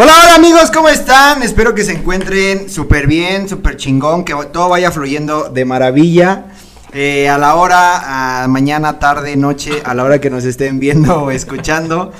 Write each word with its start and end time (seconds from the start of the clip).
Hola, 0.00 0.14
hola 0.22 0.36
amigos, 0.36 0.70
¿cómo 0.70 0.88
están? 0.88 1.42
Espero 1.42 1.74
que 1.74 1.82
se 1.82 1.90
encuentren 1.90 2.70
súper 2.70 3.08
bien, 3.08 3.48
súper 3.48 3.76
chingón, 3.76 4.24
que 4.24 4.32
todo 4.52 4.68
vaya 4.68 4.92
fluyendo 4.92 5.48
de 5.48 5.64
maravilla. 5.64 6.52
Eh, 6.92 7.28
a 7.28 7.36
la 7.36 7.56
hora, 7.56 8.46
mañana, 8.48 9.00
tarde, 9.00 9.34
noche, 9.34 9.82
a 9.84 9.94
la 9.94 10.04
hora 10.04 10.20
que 10.20 10.30
nos 10.30 10.44
estén 10.44 10.78
viendo 10.78 11.24
o 11.24 11.30
escuchando. 11.32 12.12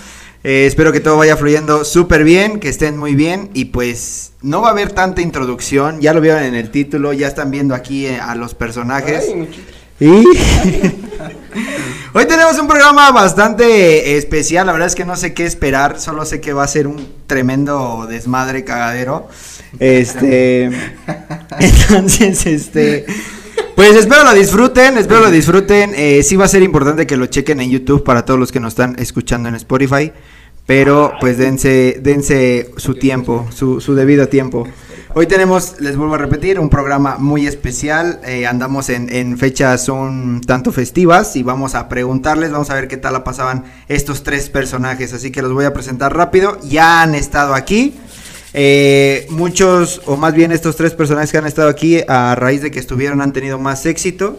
Eh, 0.43 0.67
espero 0.67 0.91
que 0.91 0.99
todo 0.99 1.19
vaya 1.19 1.37
fluyendo 1.37 1.85
súper 1.85 2.25
bien, 2.25 2.59
que 2.59 2.69
estén 2.69 2.97
muy 2.97 3.15
bien 3.15 3.49
y 3.55 3.67
pues 3.67 4.33
no 4.43 4.61
va 4.61 4.71
a 4.71 4.73
haber 4.73 4.91
tanta 4.91 5.23
introducción, 5.23 6.01
ya 6.01 6.13
lo 6.13 6.21
vieron 6.21 6.43
en 6.43 6.57
el 6.57 6.73
título, 6.73 7.13
ya 7.13 7.29
están 7.29 7.53
viendo 7.53 7.77
aquí 7.77 8.07
eh, 8.07 8.19
a 8.19 8.35
los 8.35 8.55
personajes. 8.55 9.33
Y 10.01 10.07
hoy 12.15 12.27
tenemos 12.27 12.59
un 12.59 12.69
programa 12.69 13.11
bastante 13.11 14.17
especial, 14.17 14.67
la 14.67 14.73
verdad 14.73 14.87
es 14.87 14.95
que 14.95 15.05
no 15.05 15.17
sé 15.17 15.35
qué 15.35 15.45
esperar, 15.45 16.01
solo 16.01 16.25
sé 16.25 16.41
que 16.41 16.53
va 16.53 16.63
a 16.63 16.69
ser 16.69 16.87
un 16.87 17.05
tremendo 17.27 18.07
desmadre 18.09 18.65
cagadero. 18.65 19.29
Este, 19.81 20.65
entonces, 21.59 22.47
este, 22.47 23.07
pues 23.75 23.97
espero 23.97 24.25
lo 24.25 24.35
disfruten, 24.35 24.99
espero 24.99 25.21
lo 25.21 25.31
disfruten. 25.31 25.93
Eh, 25.97 26.23
sí 26.23 26.37
va 26.37 26.45
a 26.45 26.49
ser 26.49 26.63
importante 26.63 27.07
que 27.07 27.17
lo 27.17 27.27
chequen 27.27 27.61
en 27.61 27.71
YouTube 27.71 28.05
para 28.05 28.25
todos 28.25 28.39
los 28.39 28.53
que 28.53 28.61
nos 28.61 28.73
están 28.73 28.97
escuchando 28.99 29.49
en 29.49 29.57
Spotify. 29.57 30.13
Pero 30.67 31.13
pues 31.21 31.39
dense, 31.39 31.99
dense 32.03 32.71
su 32.77 32.95
tiempo, 32.95 33.49
su, 33.55 33.81
su 33.81 33.95
debido 33.95 34.29
tiempo. 34.29 34.69
Hoy 35.19 35.27
tenemos, 35.27 35.81
les 35.81 35.97
vuelvo 35.97 36.15
a 36.15 36.19
repetir, 36.19 36.61
un 36.61 36.71
programa 36.71 37.17
muy 37.19 37.49
especial. 37.49 38.21
Eh, 38.25 38.47
andamos 38.47 38.89
en, 38.89 39.13
en, 39.13 39.37
fechas 39.37 39.89
un 39.89 40.41
tanto 40.47 40.71
festivas 40.71 41.35
y 41.35 41.43
vamos 41.43 41.75
a 41.75 41.89
preguntarles, 41.89 42.53
vamos 42.53 42.71
a 42.71 42.75
ver 42.75 42.87
qué 42.87 42.99
tal 42.99 43.15
la 43.15 43.25
pasaban 43.25 43.65
estos 43.89 44.23
tres 44.23 44.49
personajes. 44.49 45.13
Así 45.13 45.33
que 45.33 45.43
los 45.43 45.53
voy 45.53 45.65
a 45.65 45.73
presentar 45.73 46.17
rápido. 46.17 46.57
Ya 46.63 47.03
han 47.03 47.17
estado 47.17 47.57
aquí. 47.57 47.97
Eh, 48.55 49.27
muchos, 49.31 50.01
o 50.07 50.17
más 50.17 50.35
bien 50.35 50.53
estos 50.53 50.77
tres 50.77 50.95
personajes 50.95 51.33
que 51.33 51.39
han 51.39 51.47
estado 51.47 51.69
aquí, 51.69 52.01
a 52.07 52.35
raíz 52.35 52.63
de 52.63 52.71
que 52.71 52.79
estuvieron, 52.79 53.21
han 53.21 53.33
tenido 53.33 53.59
más 53.59 53.85
éxito, 53.87 54.39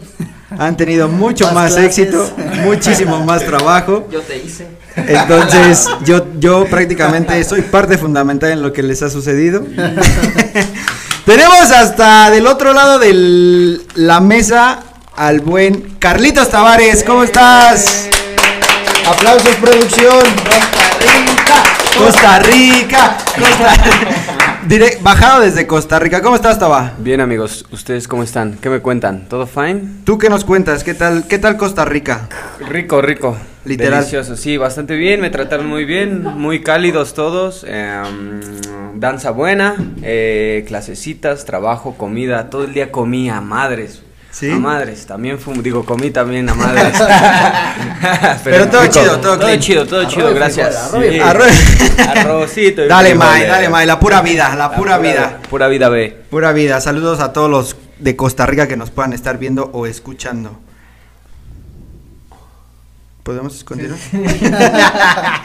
han 0.50 0.76
tenido 0.76 1.08
mucho 1.10 1.44
más, 1.52 1.72
más 1.72 1.76
éxito, 1.76 2.28
muchísimo 2.64 3.24
más 3.24 3.44
trabajo. 3.44 4.08
Yo 4.12 4.20
te 4.22 4.38
hice. 4.38 4.66
Entonces, 4.96 5.86
yo, 6.04 6.26
yo 6.38 6.66
prácticamente 6.66 7.42
soy 7.44 7.62
parte 7.62 7.96
fundamental 7.96 8.50
en 8.50 8.60
lo 8.60 8.72
que 8.72 8.82
les 8.82 9.02
ha 9.02 9.08
sucedido. 9.08 9.64
Tenemos 11.30 11.70
hasta 11.70 12.28
del 12.28 12.48
otro 12.48 12.72
lado 12.72 12.98
de 12.98 13.78
la 13.94 14.18
mesa 14.18 14.80
al 15.14 15.38
buen 15.38 15.94
Carlitos 16.00 16.50
Tavares. 16.50 17.04
¿Cómo 17.04 17.22
estás? 17.22 18.08
Aplausos, 19.06 19.54
producción. 19.60 20.24
Costa 21.96 22.40
Rica, 22.40 23.16
Costa 23.38 23.74
Rica. 24.66 24.98
bajado 25.02 25.42
desde 25.42 25.68
Costa 25.68 26.00
Rica. 26.00 26.20
¿Cómo 26.20 26.34
estás, 26.34 26.58
Taba? 26.58 26.94
Bien, 26.98 27.20
amigos. 27.20 27.64
¿Ustedes 27.70 28.08
cómo 28.08 28.24
están? 28.24 28.58
¿Qué 28.60 28.68
me 28.68 28.80
cuentan? 28.80 29.28
¿Todo 29.28 29.46
fine? 29.46 29.82
¿Tú 30.02 30.18
qué 30.18 30.30
nos 30.30 30.44
cuentas? 30.44 30.82
¿Qué 30.82 30.94
tal, 30.94 31.28
qué 31.28 31.38
tal 31.38 31.56
Costa 31.56 31.84
Rica? 31.84 32.28
Rico, 32.68 33.00
rico. 33.00 33.36
Literal. 33.64 34.00
Delicioso, 34.00 34.34
sí, 34.34 34.56
bastante 34.56 34.96
bien. 34.96 35.20
Me 35.20 35.30
trataron 35.30 35.66
muy 35.66 35.84
bien. 35.84 36.24
Muy 36.24 36.60
cálidos 36.64 37.14
todos. 37.14 37.64
Eh, 37.68 38.02
danza 39.00 39.30
buena. 39.30 39.74
Eh, 40.02 40.64
clasecitas, 40.68 41.44
trabajo, 41.44 41.96
comida. 41.96 42.50
Todo 42.50 42.64
el 42.64 42.74
día 42.74 42.92
comía, 42.92 43.40
madres. 43.40 44.02
¿Sí? 44.30 44.48
A 44.48 44.54
madres, 44.60 45.06
también 45.06 45.40
fum, 45.40 45.60
digo, 45.60 45.84
comí 45.84 46.12
también 46.12 46.48
a 46.48 46.54
madres. 46.54 46.92
Pero, 48.44 48.68
todo 48.68 48.82
rico. 48.82 48.92
chido, 48.92 49.18
todo, 49.18 49.38
todo 49.40 49.56
chido, 49.56 49.86
todo 49.86 50.00
Arroz 50.00 50.12
chido, 50.14 50.34
gracias. 50.34 50.90
frijol, 50.92 51.20
arroz 51.28 51.50
Sí. 51.50 52.02
Arrocito. 52.08 52.84
y 52.84 52.88
Dale. 52.88 53.14
May, 53.16 53.46
dale, 53.46 53.68
May, 53.68 53.86
la 53.86 53.98
pura 53.98 54.22
vida, 54.22 54.54
la 54.54 54.70
pura 54.70 54.98
vida. 54.98 55.40
Pura 55.50 55.66
vida, 55.66 55.88
ve. 55.88 56.16
Pura 56.30 56.52
vida. 56.52 56.80
Saludos 56.80 57.18
a 57.18 57.32
todos 57.32 57.50
los 57.50 57.76
de 57.98 58.14
Costa 58.14 58.46
Rica 58.46 58.68
que 58.68 58.76
nos 58.76 58.90
puedan 58.90 59.12
estar 59.12 59.36
viendo 59.38 59.68
o 59.72 59.86
escuchando. 59.86 60.60
¿Podemos 63.30 63.62
continuar? 63.62 63.96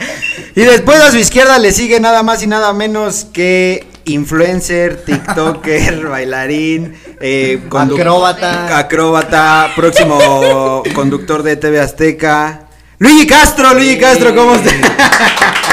y 0.56 0.60
después 0.60 1.00
a 1.00 1.12
su 1.12 1.18
izquierda 1.18 1.56
le 1.60 1.70
sigue 1.70 2.00
nada 2.00 2.24
más 2.24 2.42
y 2.42 2.48
nada 2.48 2.72
menos 2.72 3.28
que 3.32 3.86
influencer, 4.06 5.04
TikToker, 5.04 6.04
bailarín, 6.08 6.96
eh, 7.20 7.62
Acróbata. 7.70 8.76
acróbata, 8.76 9.70
próximo 9.76 10.82
conductor 10.96 11.44
de 11.44 11.54
TV 11.54 11.78
Azteca. 11.78 12.62
Luigi 12.98 13.24
Castro, 13.24 13.72
Luigi 13.72 14.00
Castro, 14.00 14.34
¿cómo 14.34 14.56
está? 14.56 14.72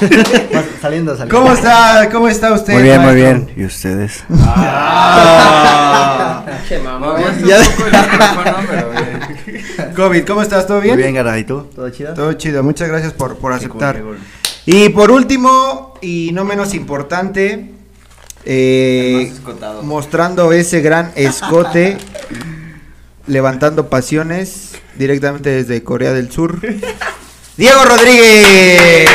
Saliendo, 0.80 1.16
saliendo. 1.16 1.28
¿Cómo 1.28 1.52
está? 1.52 2.08
¿Cómo 2.10 2.28
está 2.28 2.52
usted? 2.52 2.74
Muy 2.74 2.82
bien, 2.82 3.00
muy 3.02 3.14
bien. 3.14 3.50
¿Y 3.56 3.64
ustedes? 3.64 4.24
Ah. 4.56 6.44
Che, 6.68 6.78
mamá. 6.78 7.16
Ya- 7.44 7.60
COVID, 9.94 10.24
¿cómo 10.26 10.42
estás? 10.42 10.66
¿Todo 10.66 10.80
bien? 10.80 10.94
Muy 10.94 11.02
bien, 11.02 11.14
Gara. 11.14 11.38
¿Y 11.38 11.44
tú? 11.44 11.62
¿Todo 11.74 11.90
chido? 11.90 12.14
Todo 12.14 12.32
chido, 12.34 12.62
muchas 12.62 12.88
gracias 12.88 13.12
por, 13.12 13.36
por 13.36 13.52
aceptar. 13.52 14.00
Cool, 14.00 14.18
Y 14.66 14.88
por 14.90 15.10
último, 15.10 15.94
y 16.00 16.30
no 16.32 16.44
menos 16.44 16.74
importante, 16.74 17.70
eh, 18.44 19.32
mostrando 19.82 20.52
ese 20.52 20.80
gran 20.80 21.12
escote, 21.16 21.98
levantando 23.26 23.88
pasiones 23.88 24.72
directamente 24.96 25.50
desde 25.50 25.82
Corea 25.82 26.12
del 26.12 26.30
Sur, 26.30 26.60
Diego 27.56 27.84
Rodríguez. 27.84 29.08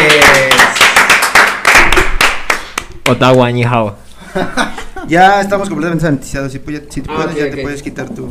Ottawa, 3.10 3.52
ni 3.52 3.64
hao. 3.64 3.96
Ya 5.08 5.42
estamos 5.42 5.70
completamente 5.70 6.06
sanitizados. 6.06 6.52
Si, 6.52 6.60
Ah, 6.60 6.62
puedes, 6.64 6.82
ok, 6.84 7.36
ya 7.36 7.46
ok. 7.46 7.56
te 7.56 7.62
puedes 7.64 7.82
quitar 7.82 8.10
tu 8.10 8.30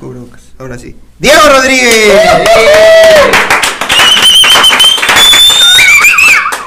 cubrebocas. 0.00 0.40
Ahora 0.58 0.78
sí. 0.78 0.96
Diego 1.18 1.40
Rodríguez. 1.50 2.14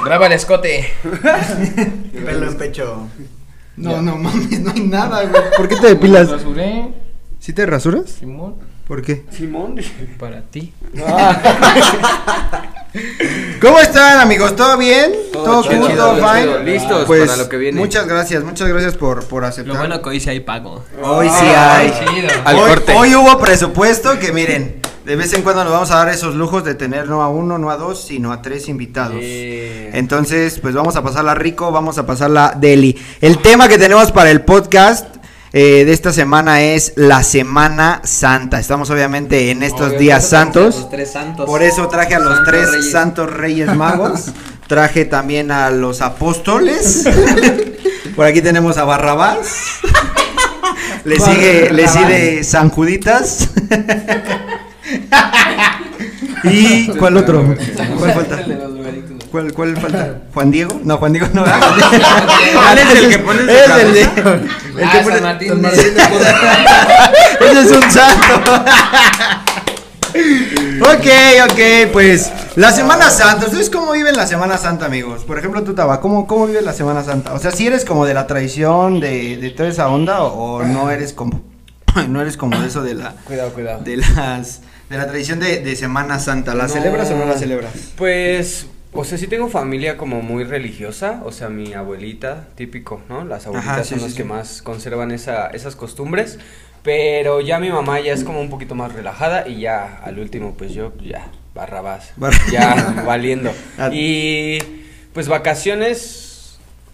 Graba 0.05 0.27
el 0.27 0.33
escote. 0.33 0.93
Pelo 2.25 2.47
en 2.49 2.57
pecho. 2.57 3.07
No, 3.77 3.99
no 4.01 4.15
mames, 4.17 4.59
no 4.59 4.71
hay 4.71 4.81
nada, 4.81 5.23
güey. 5.23 5.41
¿Por 5.55 5.67
qué 5.67 5.77
te 5.77 5.87
depilas? 5.87 6.29
Rasuré, 6.29 6.93
¿Sí 7.39 7.51
te 7.53 7.65
rasuras? 7.65 8.11
Simón, 8.11 8.57
¿Por 8.87 9.01
qué? 9.01 9.25
Simón. 9.31 9.75
para 10.19 10.41
ti. 10.43 10.71
¿Cómo 13.61 13.79
están, 13.79 14.19
amigos? 14.19 14.55
¿Todo 14.55 14.77
bien? 14.77 15.11
¿Todo, 15.33 15.61
chido, 15.63 15.81
cool? 15.81 15.95
¿Todo 15.95 16.15
chido, 16.15 16.27
fine? 16.27 16.41
chido. 16.43 16.59
Listos 16.63 17.05
Pues, 17.05 17.25
para 17.25 17.37
lo 17.37 17.49
que 17.49 17.57
viene. 17.57 17.79
Muchas 17.79 18.07
gracias, 18.07 18.43
muchas 18.43 18.67
gracias 18.67 18.95
por, 18.95 19.25
por 19.25 19.43
aceptar. 19.45 19.73
Lo 19.73 19.79
bueno 19.79 20.01
que 20.01 20.09
hoy 20.09 20.19
sí 20.19 20.29
hay 20.29 20.39
pago. 20.39 20.83
Hoy 21.03 21.27
sí 21.29 21.45
Ah, 21.55 21.77
hay. 21.79 21.93
Al 22.45 22.55
hoy, 22.55 22.69
corte. 22.69 22.93
hoy 22.95 23.15
hubo 23.15 23.37
presupuesto 23.39 24.17
que 24.19 24.31
miren, 24.31 24.81
de 25.05 25.15
vez 25.15 25.33
en 25.33 25.41
cuando 25.41 25.63
nos 25.63 25.73
vamos 25.73 25.91
a 25.91 25.97
dar 25.97 26.09
esos 26.09 26.35
lujos 26.35 26.63
de 26.63 26.75
tener 26.75 27.07
no 27.07 27.21
a 27.21 27.29
uno, 27.29 27.57
no 27.57 27.69
a 27.69 27.77
dos, 27.77 28.03
sino 28.03 28.31
a 28.31 28.41
tres 28.41 28.67
invitados. 28.67 29.17
Entonces, 29.21 30.59
pues 30.59 30.73
vamos 30.73 30.95
a 30.95 31.03
pasarla 31.03 31.35
rico, 31.35 31.71
vamos 31.71 31.97
a 31.97 32.05
pasarla 32.05 32.53
deli. 32.57 32.97
El 33.21 33.39
tema 33.39 33.67
que 33.67 33.77
tenemos 33.77 34.11
para 34.11 34.31
el 34.31 34.41
podcast 34.41 35.16
eh, 35.59 35.85
de 35.85 35.91
esta 35.91 36.13
semana 36.13 36.61
es 36.61 36.93
la 36.95 37.23
Semana 37.23 38.01
Santa. 38.03 38.59
Estamos 38.59 38.91
obviamente 38.91 39.49
en 39.49 39.63
estos 39.63 39.87
Obvio, 39.87 39.99
días 39.99 40.29
santos. 40.29 40.75
los 40.75 40.89
tres 40.91 41.11
santos. 41.11 41.47
Por 41.47 41.63
eso 41.63 41.87
traje 41.87 42.13
a 42.13 42.19
los 42.19 42.43
tres 42.43 42.69
reyes. 42.69 42.91
santos 42.91 43.33
reyes 43.33 43.75
magos. 43.75 44.25
Traje 44.67 45.05
también 45.05 45.49
a 45.49 45.71
los 45.71 46.01
apóstoles. 46.01 47.05
Por 48.15 48.27
aquí 48.27 48.43
tenemos 48.43 48.77
a 48.77 48.83
Barrabás. 48.83 49.47
Le 51.05 51.19
sigue, 51.19 51.71
le 51.71 51.87
sigue 51.87 52.43
San 52.43 52.69
Juditas. 52.69 53.49
¿Y 56.43 56.85
cuál 56.99 57.17
otro? 57.17 57.55
¿Cuál 57.97 58.13
falta? 58.13 58.45
¿Cuál, 59.31 59.53
¿Cuál 59.53 59.77
falta? 59.81 60.15
¿Juan 60.33 60.51
Diego? 60.51 60.79
No, 60.83 60.97
Juan 60.97 61.13
Diego 61.13 61.27
no. 61.33 61.43
¿Cuál 62.53 62.77
es 62.77 62.95
el 63.03 63.09
que 63.09 63.19
pone 63.19 63.39
el 63.41 63.47
de. 63.47 64.01
El 64.01 64.83
Ah, 64.83 64.91
que 64.91 64.97
San 64.97 65.03
pone- 65.03 65.21
Martín. 65.21 65.65
Ese 65.65 67.61
es 67.61 67.71
un 67.71 67.91
santo. 67.91 68.41
ok, 70.81 71.07
ok, 71.51 71.91
pues 71.91 72.31
la 72.55 72.71
Semana 72.71 73.09
Santa. 73.09 73.45
¿Ustedes 73.47 73.69
cómo 73.69 73.91
viven 73.91 74.15
la 74.15 74.25
Semana 74.27 74.57
Santa, 74.57 74.85
amigos? 74.85 75.23
Por 75.23 75.37
ejemplo, 75.39 75.63
tú, 75.63 75.73
Taba, 75.75 75.99
¿cómo, 76.01 76.27
¿cómo 76.27 76.47
vives 76.47 76.63
la 76.63 76.73
Semana 76.73 77.03
Santa? 77.03 77.33
O 77.33 77.39
sea, 77.39 77.51
si 77.51 77.67
eres 77.67 77.85
como 77.85 78.05
de 78.05 78.13
la 78.13 78.27
tradición, 78.27 78.99
de, 78.99 79.37
de 79.37 79.49
toda 79.51 79.69
esa 79.69 79.87
onda, 79.89 80.23
o, 80.23 80.57
o 80.57 80.63
no 80.63 80.89
eres 80.91 81.13
como. 81.13 81.41
No 82.09 82.21
eres 82.21 82.37
como 82.37 82.59
de 82.61 82.67
eso 82.67 82.83
de 82.83 82.93
la. 82.93 83.13
Cuidado, 83.25 83.51
cuidado. 83.53 83.81
De 83.83 83.97
las. 83.97 84.61
De 84.89 84.97
la 84.97 85.07
tradición 85.07 85.39
de, 85.39 85.61
de 85.61 85.75
Semana 85.75 86.19
Santa. 86.19 86.53
¿La 86.53 86.63
No. 86.67 86.69
celebras 86.69 87.09
o 87.09 87.15
no 87.17 87.25
la 87.25 87.37
celebras? 87.37 87.71
Pues, 87.97 88.67
o 88.99 89.03
sea, 89.05 89.17
sí 89.17 89.27
tengo 89.27 89.47
familia 89.49 89.97
como 89.97 90.21
muy 90.21 90.43
religiosa, 90.43 91.21
o 91.25 91.31
sea, 91.31 91.49
mi 91.49 91.73
abuelita, 91.73 92.47
típico, 92.55 93.01
¿no? 93.09 93.23
Las 93.25 93.45
abuelitas 93.47 93.73
Ajá, 93.75 93.83
sí, 93.83 93.89
son 93.91 93.99
sí, 93.99 94.03
las 94.05 94.11
sí. 94.13 94.17
que 94.17 94.23
más 94.23 94.61
conservan 94.61 95.11
esa, 95.11 95.47
esas 95.49 95.75
costumbres, 95.75 96.39
pero 96.83 97.41
ya 97.41 97.59
mi 97.59 97.69
mamá 97.69 97.99
ya 97.99 98.13
es 98.13 98.23
como 98.23 98.41
un 98.41 98.49
poquito 98.49 98.75
más 98.75 98.93
relajada 98.93 99.47
y 99.47 99.61
ya 99.61 100.01
al 100.03 100.19
último, 100.19 100.55
pues 100.57 100.73
yo 100.73 100.93
ya 101.03 101.29
Barrabás. 101.53 102.13
Bar- 102.17 102.33
Ya, 102.51 103.03
valiendo. 103.05 103.51
Ah. 103.79 103.89
Y 103.91 104.59
pues 105.13 105.27
vacaciones, 105.27 106.26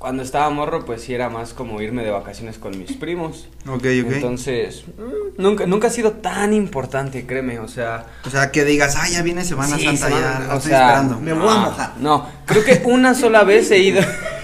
cuando 0.03 0.21
estaba 0.21 0.49
morro, 0.49 0.83
pues 0.83 1.01
sí 1.01 1.13
era 1.13 1.29
más 1.29 1.53
como 1.53 1.79
irme 1.81 2.03
de 2.03 2.11
vacaciones 2.11 2.57
con 2.57 2.77
mis 2.77 2.91
primos. 2.91 3.47
Ok, 3.65 3.75
ok. 3.75 3.83
Entonces, 3.85 4.83
mm, 4.97 5.41
nunca, 5.41 5.65
nunca 5.65 5.87
ha 5.87 5.91
sido 5.91 6.11
tan 6.11 6.51
importante, 6.51 7.25
créeme, 7.25 7.59
o 7.59 7.69
sea... 7.69 8.05
o 8.25 8.29
sea, 8.29 8.51
que 8.51 8.65
digas, 8.65 8.97
ah, 8.97 9.07
ya 9.07 9.21
viene 9.21 9.45
Semana 9.45 9.77
sí, 9.77 9.85
Santa, 9.85 10.07
semana- 10.09 10.39
ya 10.41 10.45
la 10.45 10.55
estoy 10.57 10.71
sea, 10.71 10.87
esperando. 10.87 11.19
Me 11.21 11.31
voy 11.31 11.47
a 11.47 11.55
mojar. 11.55 11.93
No, 12.01 12.27
creo 12.45 12.65
que 12.65 12.81
una 12.83 13.15
sola 13.15 13.45
vez 13.45 13.71
he 13.71 13.77
ido... 13.79 14.01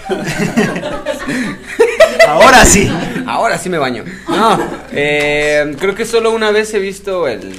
Ahora 2.26 2.64
sí. 2.64 2.90
Ahora 3.26 3.58
sí 3.58 3.68
me 3.68 3.76
baño. 3.76 4.04
No, 4.28 4.58
eh, 4.92 5.76
creo 5.78 5.94
que 5.94 6.06
solo 6.06 6.30
una 6.30 6.52
vez 6.52 6.72
he 6.72 6.78
visto 6.78 7.28
el, 7.28 7.54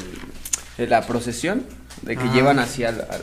la 0.79 1.05
procesión 1.05 1.67
de 2.01 2.17
que 2.17 2.23
Ajá. 2.23 2.33
llevan 2.33 2.57
así 2.57 2.83
al, 2.83 3.01
al- 3.01 3.21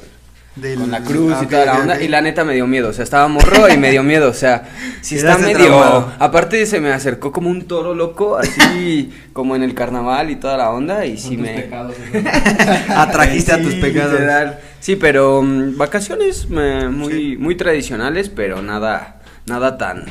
Del- 0.60 0.78
con 0.80 0.90
la 0.90 1.00
cruz 1.00 1.32
ah, 1.36 1.40
y 1.42 1.44
ok, 1.44 1.50
toda 1.50 1.64
la 1.66 1.78
onda 1.78 2.00
y 2.02 2.08
la 2.08 2.20
neta 2.20 2.44
me 2.44 2.54
dio 2.54 2.66
miedo, 2.66 2.88
o 2.88 2.92
sea, 2.92 3.04
estaba 3.04 3.28
morro 3.28 3.68
y 3.68 3.76
me 3.76 3.90
dio 3.90 4.02
miedo, 4.02 4.28
o 4.28 4.34
sea, 4.34 4.68
si 5.00 5.16
está 5.16 5.38
medio 5.38 5.56
traumado. 5.58 6.12
aparte 6.18 6.64
se 6.66 6.80
me 6.80 6.90
acercó 6.92 7.32
como 7.32 7.48
un 7.50 7.62
toro 7.68 7.94
loco, 7.94 8.36
así 8.38 9.12
como 9.32 9.54
en 9.56 9.62
el 9.62 9.74
carnaval 9.74 10.30
y 10.30 10.36
toda 10.36 10.56
la 10.56 10.70
onda 10.70 11.04
y 11.06 11.16
sí 11.16 11.36
tus 11.36 11.46
me 11.46 11.52
pecados, 11.62 11.94
Atrajiste 12.88 13.52
a 13.52 13.62
tus 13.62 13.74
pecados. 13.74 14.12
literal. 14.12 14.58
Sí, 14.80 14.96
pero 14.96 15.42
mm, 15.42 15.76
vacaciones 15.76 16.48
me- 16.48 16.88
muy 16.88 17.36
muy 17.36 17.54
tradicionales, 17.56 18.28
pero 18.28 18.62
nada 18.62 19.20
nada 19.46 19.78
tan 19.78 20.04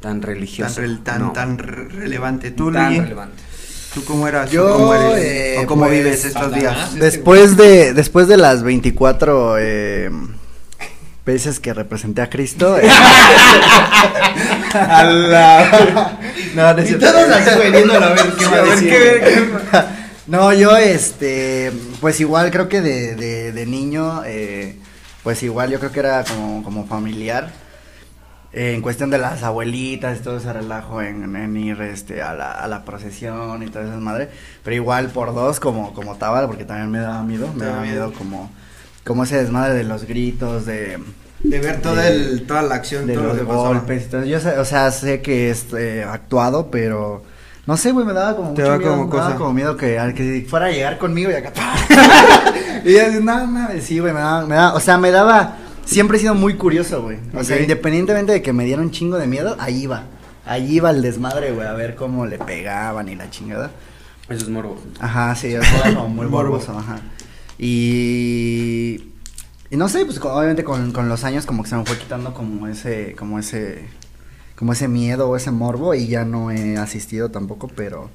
tan 0.00 0.20
Tan, 0.20 0.22
religioso. 0.22 0.82
rel- 0.82 1.02
tan, 1.02 1.20
no, 1.22 1.32
tan 1.32 1.56
re- 1.58 1.88
relevante. 1.88 2.50
¿Tú, 2.50 2.70
tan 2.70 2.94
relevante. 2.96 3.42
¿Tú 3.94 4.04
cómo 4.04 4.26
eras? 4.26 4.50
Yo, 4.50 4.66
¿O 4.66 4.72
cómo, 4.78 4.94
eres? 4.94 5.22
eh, 5.24 5.56
¿O 5.62 5.66
cómo 5.66 5.82
pues, 5.84 5.92
vives 5.98 6.24
estos 6.24 6.52
días? 6.54 6.94
Después 6.96 7.56
de, 7.56 7.94
después 7.94 8.26
de 8.26 8.36
las 8.36 8.62
24 8.64 9.56
eh, 9.58 10.10
veces 11.24 11.60
que 11.60 11.72
representé 11.72 12.20
a 12.22 12.28
Cristo. 12.28 12.76
eh, 12.76 12.88
no, 16.54 16.72
no 16.74 16.78
es 16.80 16.84
Y 16.84 16.88
cierto. 16.88 17.06
todos 17.06 17.28
así, 17.30 17.50
güey, 17.56 17.70
viéndolo 17.70 18.04
a 18.06 18.08
ver 18.10 18.32
qué 18.36 18.44
va 18.46 18.50
a 18.50 18.58
A 18.58 18.62
ver 18.62 18.70
decir. 18.72 18.88
qué- 18.90 19.48
No, 20.26 20.52
yo, 20.54 20.74
este, 20.76 21.70
pues 22.00 22.18
igual 22.20 22.50
creo 22.50 22.66
que 22.68 22.80
de, 22.80 23.14
de, 23.14 23.52
de 23.52 23.66
niño, 23.66 24.22
eh, 24.24 24.74
pues 25.22 25.42
igual 25.42 25.70
yo 25.70 25.78
creo 25.78 25.92
que 25.92 26.00
era 26.00 26.24
como, 26.24 26.64
como 26.64 26.86
familiar. 26.86 27.52
En 28.56 28.82
cuestión 28.82 29.10
de 29.10 29.18
las 29.18 29.42
abuelitas, 29.42 30.20
todo 30.20 30.36
ese 30.38 30.52
relajo 30.52 31.02
en, 31.02 31.34
en 31.36 31.56
ir 31.56 31.80
este, 31.82 32.22
a, 32.22 32.34
la, 32.34 32.52
a 32.52 32.68
la 32.68 32.84
procesión 32.84 33.62
y 33.62 33.66
toda 33.66 33.84
esa 33.84 33.96
madre. 33.96 34.28
Pero 34.62 34.76
igual 34.76 35.08
por 35.08 35.34
dos, 35.34 35.58
como, 35.60 35.92
como 35.94 36.16
Tabal, 36.16 36.46
porque 36.46 36.64
también 36.64 36.90
me 36.90 36.98
daba 37.00 37.22
miedo. 37.22 37.48
Me 37.54 37.64
daba 37.66 37.82
miedo 37.82 38.12
como, 38.12 38.50
como 39.04 39.24
ese 39.24 39.36
desmadre 39.38 39.74
de 39.74 39.84
los 39.84 40.04
gritos, 40.04 40.66
de, 40.66 40.98
De 41.40 41.58
ver 41.60 41.80
toda, 41.82 42.02
de- 42.02 42.10
el, 42.10 42.46
toda 42.46 42.62
la 42.62 42.76
acción, 42.76 43.06
de 43.06 43.14
todo 43.14 43.22
lo 43.24 43.28
los 43.30 43.38
que 43.38 43.44
pasaba. 43.44 43.68
golpes. 43.68 44.04
y 44.06 44.08
todo. 44.10 44.24
Yo, 44.24 44.38
sé- 44.40 44.58
o 44.58 44.64
sea, 44.64 44.90
sé 44.92 45.20
que 45.20 45.50
es 45.50 45.66
eh, 45.76 46.06
actuado, 46.08 46.70
pero 46.70 47.22
no 47.66 47.76
sé, 47.76 47.90
güey, 47.92 48.06
me 48.06 48.12
daba 48.12 48.36
como 48.36 48.54
Te 48.54 48.62
mucho 48.62 48.78
miedo, 48.78 48.90
como 48.92 49.06
me 49.08 49.16
daba 49.16 49.34
como 49.36 49.52
miedo 49.52 49.76
que, 49.76 49.98
al 49.98 50.14
que 50.14 50.46
fuera 50.48 50.66
a 50.66 50.70
llegar 50.70 50.98
conmigo 50.98 51.30
y 51.30 51.34
acá. 51.34 51.50
y 52.84 52.92
yo 52.92 53.20
no, 53.20 53.46
no, 53.46 53.68
sí, 53.80 53.98
güey, 53.98 54.12
me 54.12 54.20
daba, 54.20 54.46
me 54.46 54.54
daba, 54.54 54.74
o 54.74 54.80
sea, 54.80 54.98
me 54.98 55.10
daba, 55.10 55.56
siempre 55.84 56.16
he 56.16 56.20
sido 56.20 56.34
muy 56.34 56.54
curioso, 56.54 57.02
güey. 57.02 57.18
O 57.34 57.44
sea, 57.44 57.60
independientemente 57.60 58.32
de 58.32 58.42
que 58.42 58.52
me 58.52 58.64
diera 58.64 58.82
un 58.82 58.90
chingo 58.90 59.16
de 59.18 59.26
miedo, 59.26 59.56
ahí 59.58 59.82
iba. 59.82 60.04
Ahí 60.46 60.74
iba 60.76 60.90
el 60.90 61.00
desmadre, 61.02 61.52
güey, 61.52 61.66
a 61.66 61.72
ver 61.72 61.94
cómo 61.94 62.26
le 62.26 62.38
pegaban 62.38 63.08
y 63.08 63.14
la 63.16 63.30
chingada. 63.30 63.70
Eso 64.28 64.44
es 64.44 64.48
morbo. 64.48 64.76
Ajá, 65.00 65.34
sí, 65.34 65.48
eso 65.48 65.62
era 65.84 65.94
como 65.94 66.08
muy 66.08 66.26
Morbo. 66.26 66.50
morboso, 66.52 66.78
ajá. 66.78 66.98
Y, 67.58 69.12
y 69.70 69.76
no 69.76 69.88
sé, 69.88 70.04
pues 70.04 70.18
con- 70.18 70.32
obviamente 70.32 70.64
con, 70.64 70.92
con 70.92 71.08
los 71.08 71.24
años 71.24 71.46
como 71.46 71.62
que 71.62 71.68
se 71.70 71.76
me 71.76 71.84
fue 71.84 71.98
quitando 71.98 72.32
como 72.34 72.66
ese, 72.66 73.14
como 73.18 73.38
ese, 73.38 73.86
como 74.56 74.72
ese 74.72 74.88
miedo 74.88 75.28
o 75.28 75.36
ese 75.36 75.50
morbo 75.50 75.94
y 75.94 76.06
ya 76.08 76.24
no 76.24 76.50
he 76.50 76.76
asistido 76.76 77.30
tampoco, 77.30 77.68
pero, 77.68 78.10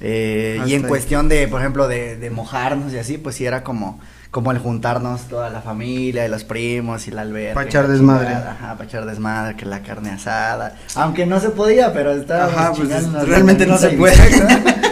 eh, 0.00 0.60
y 0.66 0.74
en 0.74 0.82
cuestión 0.82 1.28
de, 1.28 1.46
por 1.48 1.60
ejemplo, 1.60 1.88
de, 1.88 2.16
de 2.16 2.30
mojarnos 2.30 2.92
y 2.92 2.98
así, 2.98 3.18
pues 3.18 3.36
sí 3.36 3.44
era 3.44 3.62
como, 3.64 4.00
como 4.30 4.52
el 4.52 4.58
juntarnos 4.58 5.22
toda 5.22 5.50
la 5.50 5.60
familia 5.60 6.26
y 6.26 6.28
los 6.28 6.44
primos 6.44 7.08
y 7.08 7.10
la 7.10 7.22
alberca. 7.22 7.54
Pa' 7.54 7.64
y 7.64 7.66
echar 7.66 7.86
la 7.86 7.92
desmadre. 7.92 8.26
chingada, 8.26 8.52
Ajá, 8.52 8.72
para 8.74 8.84
echar 8.84 9.06
desmadre, 9.06 9.56
que 9.56 9.66
la 9.66 9.82
carne 9.82 10.10
asada, 10.10 10.76
aunque 10.94 11.26
no 11.26 11.40
se 11.40 11.50
podía, 11.50 11.92
pero 11.92 12.12
estaba 12.12 12.44
Ajá, 12.44 12.72
pues, 12.72 12.88
realmente 13.26 13.66
no 13.66 13.76
se 13.76 13.90
puede. 13.90 14.16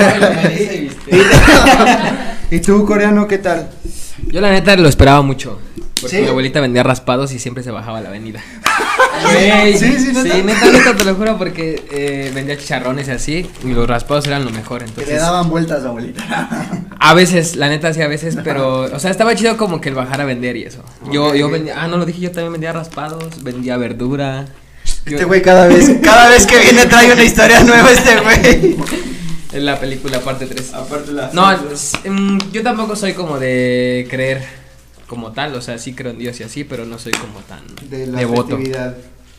¿Y 2.50 2.60
tú, 2.60 2.84
coreano, 2.86 3.26
qué 3.26 3.38
tal? 3.38 3.68
Yo 4.26 4.40
la 4.40 4.50
neta 4.50 4.76
lo 4.76 4.88
esperaba 4.88 5.22
mucho. 5.22 5.60
Porque 6.00 6.16
¿Sí? 6.16 6.22
mi 6.22 6.28
abuelita 6.28 6.60
vendía 6.60 6.82
raspados 6.82 7.32
y 7.32 7.38
siempre 7.38 7.62
se 7.62 7.70
bajaba 7.70 7.98
a 7.98 8.00
la 8.00 8.08
avenida. 8.08 8.40
Güey, 9.22 9.76
Sí, 9.76 9.92
sí, 9.98 10.12
¿neta? 10.12 10.22
sí, 10.22 10.42
neta, 10.42 10.66
neta, 10.70 10.96
te 10.96 11.04
lo 11.04 11.14
juro, 11.14 11.36
porque 11.38 11.82
eh, 11.90 12.30
vendía 12.34 12.56
chicharrones 12.56 13.08
y 13.08 13.10
así, 13.10 13.50
y 13.64 13.68
los 13.68 13.86
raspados 13.88 14.26
eran 14.26 14.44
lo 14.44 14.50
mejor, 14.50 14.80
Que 14.80 14.84
le 14.86 14.90
entonces... 14.92 15.20
daban 15.20 15.48
vueltas 15.50 15.84
a 15.84 15.88
abuelita. 15.88 16.78
A 16.98 17.14
veces, 17.14 17.56
la 17.56 17.68
neta 17.68 17.92
sí, 17.94 18.02
a 18.02 18.08
veces, 18.08 18.36
pero, 18.44 18.80
o 18.82 18.98
sea, 18.98 19.10
estaba 19.10 19.34
chido 19.34 19.56
como 19.56 19.80
que 19.80 19.88
el 19.88 19.94
bajar 19.94 20.20
a 20.20 20.24
vender 20.24 20.56
y 20.56 20.64
eso. 20.64 20.82
Yo, 21.10 21.34
yo 21.34 21.48
vendía, 21.50 21.74
ah, 21.82 21.88
no 21.88 21.96
lo 21.96 22.06
dije, 22.06 22.20
yo 22.20 22.30
también 22.30 22.52
vendía 22.52 22.72
raspados, 22.72 23.42
vendía 23.42 23.76
verdura. 23.76 24.46
Este 25.06 25.24
güey 25.24 25.40
cada 25.42 25.66
vez, 25.66 25.90
cada 26.02 26.28
vez 26.28 26.46
que 26.46 26.58
viene 26.58 26.86
trae 26.86 27.12
una 27.12 27.22
historia 27.24 27.62
nueva 27.64 27.90
este 27.90 28.20
güey. 28.20 28.76
En 29.52 29.64
la 29.66 29.80
película, 29.80 30.20
parte 30.20 30.46
3. 30.46 30.74
Aparte 30.74 31.10
la 31.12 31.30
No, 31.32 31.50
es- 31.50 31.92
mm, 32.08 32.38
yo 32.52 32.62
tampoco 32.62 32.94
soy 32.94 33.14
como 33.14 33.38
de 33.38 34.06
creer 34.08 34.44
como 35.10 35.32
tal, 35.32 35.52
o 35.56 35.60
sea, 35.60 35.76
sí 35.76 35.92
creo 35.92 36.12
en 36.12 36.18
Dios 36.18 36.38
y 36.38 36.44
así, 36.44 36.62
pero 36.62 36.86
no 36.86 36.96
soy 36.96 37.10
como 37.12 37.40
tan 37.40 37.60
de 37.90 38.06
la 38.06 38.20
devoto. 38.20 38.56
festividad. 38.56 38.96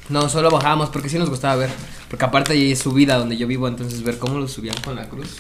No, 0.10 0.28
solo 0.28 0.52
bajábamos 0.52 0.90
porque 0.90 1.08
sí 1.08 1.18
nos 1.18 1.30
gustaba 1.30 1.56
ver, 1.56 1.70
porque 2.10 2.26
aparte 2.26 2.52
ahí 2.52 2.74
es 2.74 2.80
subida 2.80 3.18
donde 3.18 3.38
yo 3.38 3.48
vivo, 3.48 3.70
entonces 3.70 4.04
ver 4.04 4.18
cómo 4.18 4.40
lo 4.40 4.48
subían 4.50 4.76
con 4.84 4.96
la 4.98 5.08
cruz. 5.08 5.38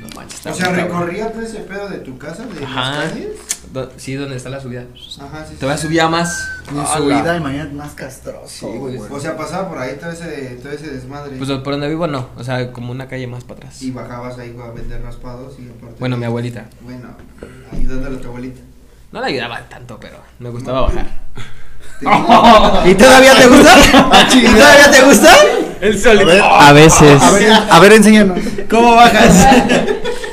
No 0.00 0.06
manches, 0.14 0.46
O 0.46 0.54
sea, 0.54 0.68
recorría 0.68 1.32
todo 1.32 1.42
ese 1.42 1.58
pedo 1.60 1.88
de 1.88 1.98
tu 1.98 2.16
casa, 2.18 2.46
de 2.46 2.64
Ajá. 2.64 2.90
las 3.00 3.10
calles. 3.12 3.28
Do- 3.72 3.90
Sí, 3.96 4.14
donde 4.14 4.36
está 4.36 4.50
la 4.50 4.60
subida. 4.60 4.84
Ajá, 5.20 5.44
sí. 5.48 5.56
Te 5.58 5.66
vas 5.66 5.80
a 5.80 5.82
subir 5.82 6.00
a 6.02 6.08
más. 6.08 6.46
En 6.68 6.86
su 6.86 7.06
vida, 7.06 7.36
imagínate, 7.36 7.74
más 7.74 7.94
castroso, 7.94 8.46
Sí, 8.70 8.78
güey. 8.78 8.96
güey. 8.98 9.10
O 9.10 9.18
sea, 9.18 9.36
pasaba 9.36 9.68
por 9.68 9.78
ahí 9.78 9.96
todo 9.98 10.12
ese, 10.12 10.58
todo 10.62 10.70
ese 10.70 10.88
desmadre. 10.92 11.36
Pues 11.38 11.50
por 11.50 11.72
donde 11.72 11.88
vivo 11.88 12.06
no, 12.06 12.28
o 12.36 12.44
sea, 12.44 12.70
como 12.70 12.92
una 12.92 13.08
calle 13.08 13.26
más 13.26 13.42
para 13.42 13.58
atrás. 13.58 13.82
y 13.82 13.90
bajabas 13.90 14.38
ahí 14.38 14.54
a 14.62 14.70
vender 14.70 15.02
raspados 15.02 15.54
y 15.58 15.68
aparte. 15.68 15.96
Bueno, 15.98 16.16
mi 16.16 16.26
abuelita. 16.26 16.68
Bueno, 16.82 17.08
ayudándole 17.72 18.18
a 18.18 18.20
tu 18.20 18.28
abuelita. 18.28 18.60
No 19.12 19.20
la 19.20 19.26
ayudaba 19.26 19.60
tanto, 19.68 19.98
pero 20.00 20.16
me 20.38 20.48
gustaba 20.50 20.82
bajar. 20.82 21.06
¿Y 22.86 22.94
todavía 22.94 23.34
te 23.36 23.46
gusta? 23.46 23.76
¿Y 24.34 24.44
todavía 24.46 24.90
te 24.90 25.02
gusta? 25.02 25.30
El 25.80 25.96
A 25.96 25.98
solito. 26.00 26.26
ver, 26.26 26.40
A 26.42 26.72
veces. 26.72 27.22
a 27.22 27.30
ver, 27.32 27.52
a 27.70 27.78
ver, 27.80 27.92
enséñanos. 27.92 28.38
¿Cómo 28.70 28.94
bajas? 28.96 29.46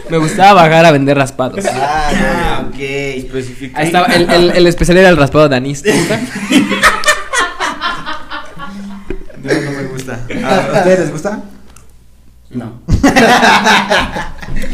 Me 0.10 0.18
gustaba 0.18 0.54
bajar 0.64 0.86
a 0.86 0.92
vender 0.92 1.18
raspados. 1.18 1.64
Ah, 1.72 2.64
ok. 2.68 2.76
Especifica. 2.80 3.80
Ahí 3.80 3.88
estaba, 3.88 4.08
el, 4.08 4.30
el, 4.30 4.50
el 4.52 4.68
especial 4.68 4.98
era 4.98 5.10
el 5.10 5.18
raspado 5.18 5.48
de 5.50 5.56
anís. 5.58 5.82
¿te 5.84 5.92
gusta? 5.92 6.20
No, 9.44 9.54
no 9.54 9.72
me 9.72 9.84
gusta. 9.84 10.14
¿A 10.46 10.78
ustedes 10.78 11.00
les 11.00 11.12
gusta? 11.12 11.40
No. 12.52 12.82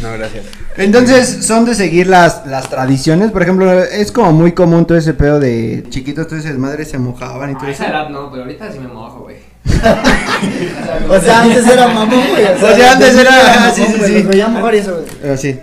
No, 0.01 0.11
gracias. 0.13 0.45
Entonces, 0.77 1.45
son 1.45 1.65
de 1.65 1.73
seguir 1.75 2.07
las, 2.07 2.45
las 2.45 2.69
tradiciones. 2.69 3.31
Por 3.31 3.41
ejemplo, 3.41 3.71
es 3.83 4.11
como 4.11 4.31
muy 4.33 4.51
común 4.53 4.85
todo 4.85 4.97
ese 4.97 5.13
pedo 5.13 5.39
de 5.39 5.85
chiquitos, 5.89 6.27
todo 6.27 6.37
ese 6.39 6.49
desmadre 6.49 6.83
se 6.85 6.97
mojaban 6.97 7.51
y 7.51 7.55
todo 7.55 7.65
A 7.67 7.71
eso. 7.71 7.83
esa 7.83 7.91
edad 7.91 8.09
no, 8.09 8.29
pero 8.29 8.43
ahorita 8.43 8.71
sí 8.71 8.79
me 8.79 8.87
mojo, 8.87 9.21
güey. 9.21 9.37
O 11.09 11.19
sea, 11.19 11.41
antes 11.43 11.67
era 11.67 11.87
mamón, 11.87 12.21
güey. 12.29 12.45
O 12.45 12.75
sea, 12.75 12.91
antes 12.93 13.15
era- 13.17 13.31
mamón, 13.31 13.73
sí, 13.75 13.85
sí, 13.87 14.01
sí. 14.05 14.23
Mejor 14.23 14.75
y 14.75 14.77
eso, 14.77 14.93
güey. 14.95 15.05
Pero 15.21 15.37
sí. 15.37 15.59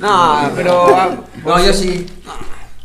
No, 0.00 0.50
pero. 0.56 0.96
ah, 0.96 1.10
No, 1.44 1.64
yo 1.64 1.72
sí. 1.72 2.06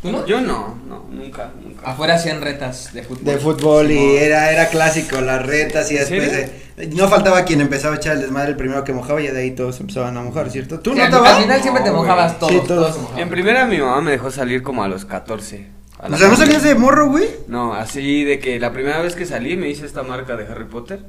¿Tú 0.02 0.12
no? 0.12 0.24
Yo 0.26 0.40
no, 0.40 0.78
no, 0.88 1.04
nunca, 1.10 1.50
nunca. 1.62 1.90
Afuera 1.90 2.14
hacían 2.14 2.40
retas 2.40 2.92
de 2.92 3.02
fútbol. 3.02 3.24
De 3.24 3.36
fútbol 3.38 3.90
y 3.90 4.16
era, 4.16 4.52
era 4.52 4.68
clásico, 4.68 5.20
las 5.20 5.44
retas 5.44 5.90
y 5.90 5.96
¿En 5.96 6.00
después 6.00 6.50
no 6.94 7.08
faltaba 7.08 7.44
quien 7.44 7.60
empezaba 7.60 7.94
a 7.94 7.96
echar 7.98 8.14
el 8.16 8.22
desmadre 8.22 8.50
el 8.50 8.56
primero 8.56 8.84
que 8.84 8.92
mojaba 8.92 9.20
y 9.20 9.26
de 9.28 9.38
ahí 9.38 9.50
todos 9.52 9.80
empezaban 9.80 10.16
a 10.16 10.22
mojar, 10.22 10.50
¿cierto? 10.50 10.78
¿Tú 10.80 10.92
Sí, 10.92 10.98
no 10.98 11.04
al- 11.04 11.10
te 11.10 11.16
Al 11.16 11.42
final 11.42 11.62
siempre 11.62 11.82
te 11.82 11.90
No, 11.90 11.96
mojabas 11.96 12.38
todos. 12.38 12.52
Sí, 12.52 12.60
todos. 12.66 12.94
todos. 12.96 13.18
En 13.18 13.28
primera 13.28 13.66
mi 13.66 13.78
mamá 13.78 14.00
me 14.00 14.12
dejó 14.12 14.30
salir 14.30 14.62
como 14.62 14.84
a 14.84 14.88
los 14.88 15.04
14. 15.04 15.66
A 16.00 16.06
O 16.06 16.08
sea, 16.10 16.10
¿no 16.10 16.16
familia. 16.16 16.36
salías 16.36 16.62
de 16.62 16.74
morro, 16.76 17.08
güey? 17.10 17.26
No, 17.48 17.74
así 17.74 18.22
de 18.24 18.38
que 18.38 18.60
la 18.60 18.72
primera 18.72 19.00
vez 19.00 19.14
que 19.16 19.26
salí 19.26 19.56
me 19.56 19.68
hice 19.68 19.84
esta 19.86 20.02
marca 20.04 20.36
de 20.36 20.46
Harry 20.46 20.64
Potter. 20.66 21.00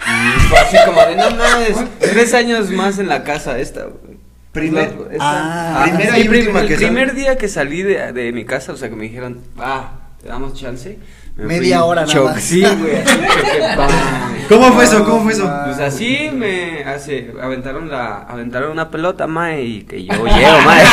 Y 0.00 0.40
fue 0.48 0.58
así 0.58 0.76
como 0.84 1.00
de, 1.00 1.16
no 1.16 1.30
mames, 1.30 1.76
tres 2.00 2.34
años 2.34 2.68
más 2.70 2.98
en 2.98 3.08
la 3.08 3.22
casa 3.24 3.58
esta, 3.58 3.84
güey. 3.84 4.18
Primer- 4.52 4.92
Esta- 5.10 5.18
ah, 5.20 5.84
primera 5.84 6.14
sí, 6.14 6.20
y 6.20 6.28
prim- 6.28 6.40
última 6.42 6.60
el 6.60 6.68
que 6.68 6.76
primer 6.76 7.14
día 7.14 7.38
que 7.38 7.48
salí 7.48 7.82
de, 7.82 8.12
de 8.12 8.32
mi 8.32 8.44
casa, 8.44 8.72
o 8.72 8.76
sea, 8.76 8.88
que 8.88 8.94
me 8.96 9.04
dijeron, 9.04 9.40
va, 9.58 10.00
te 10.20 10.28
damos 10.28 10.54
chance. 10.54 10.98
Me 11.36 11.44
Media 11.46 11.84
hora 11.84 12.02
nada 12.02 12.12
choc- 12.12 12.24
más. 12.34 12.42
Sí, 12.42 12.60
güey. 12.62 13.02
¿Cómo 14.48 14.72
fue 14.72 14.84
eso? 14.84 15.04
¿Cómo 15.04 15.22
fue 15.24 15.32
eso? 15.32 15.50
Pues 15.64 15.78
así 15.80 16.30
me 16.32 16.84
hace, 16.84 17.32
aventaron 17.42 17.90
la, 17.90 18.18
aventaron 18.28 18.70
una 18.72 18.90
pelota, 18.90 19.26
mae, 19.26 19.62
y 19.64 19.82
que 19.84 20.04
yo 20.04 20.12
llego, 20.14 20.60
mae. 20.64 20.84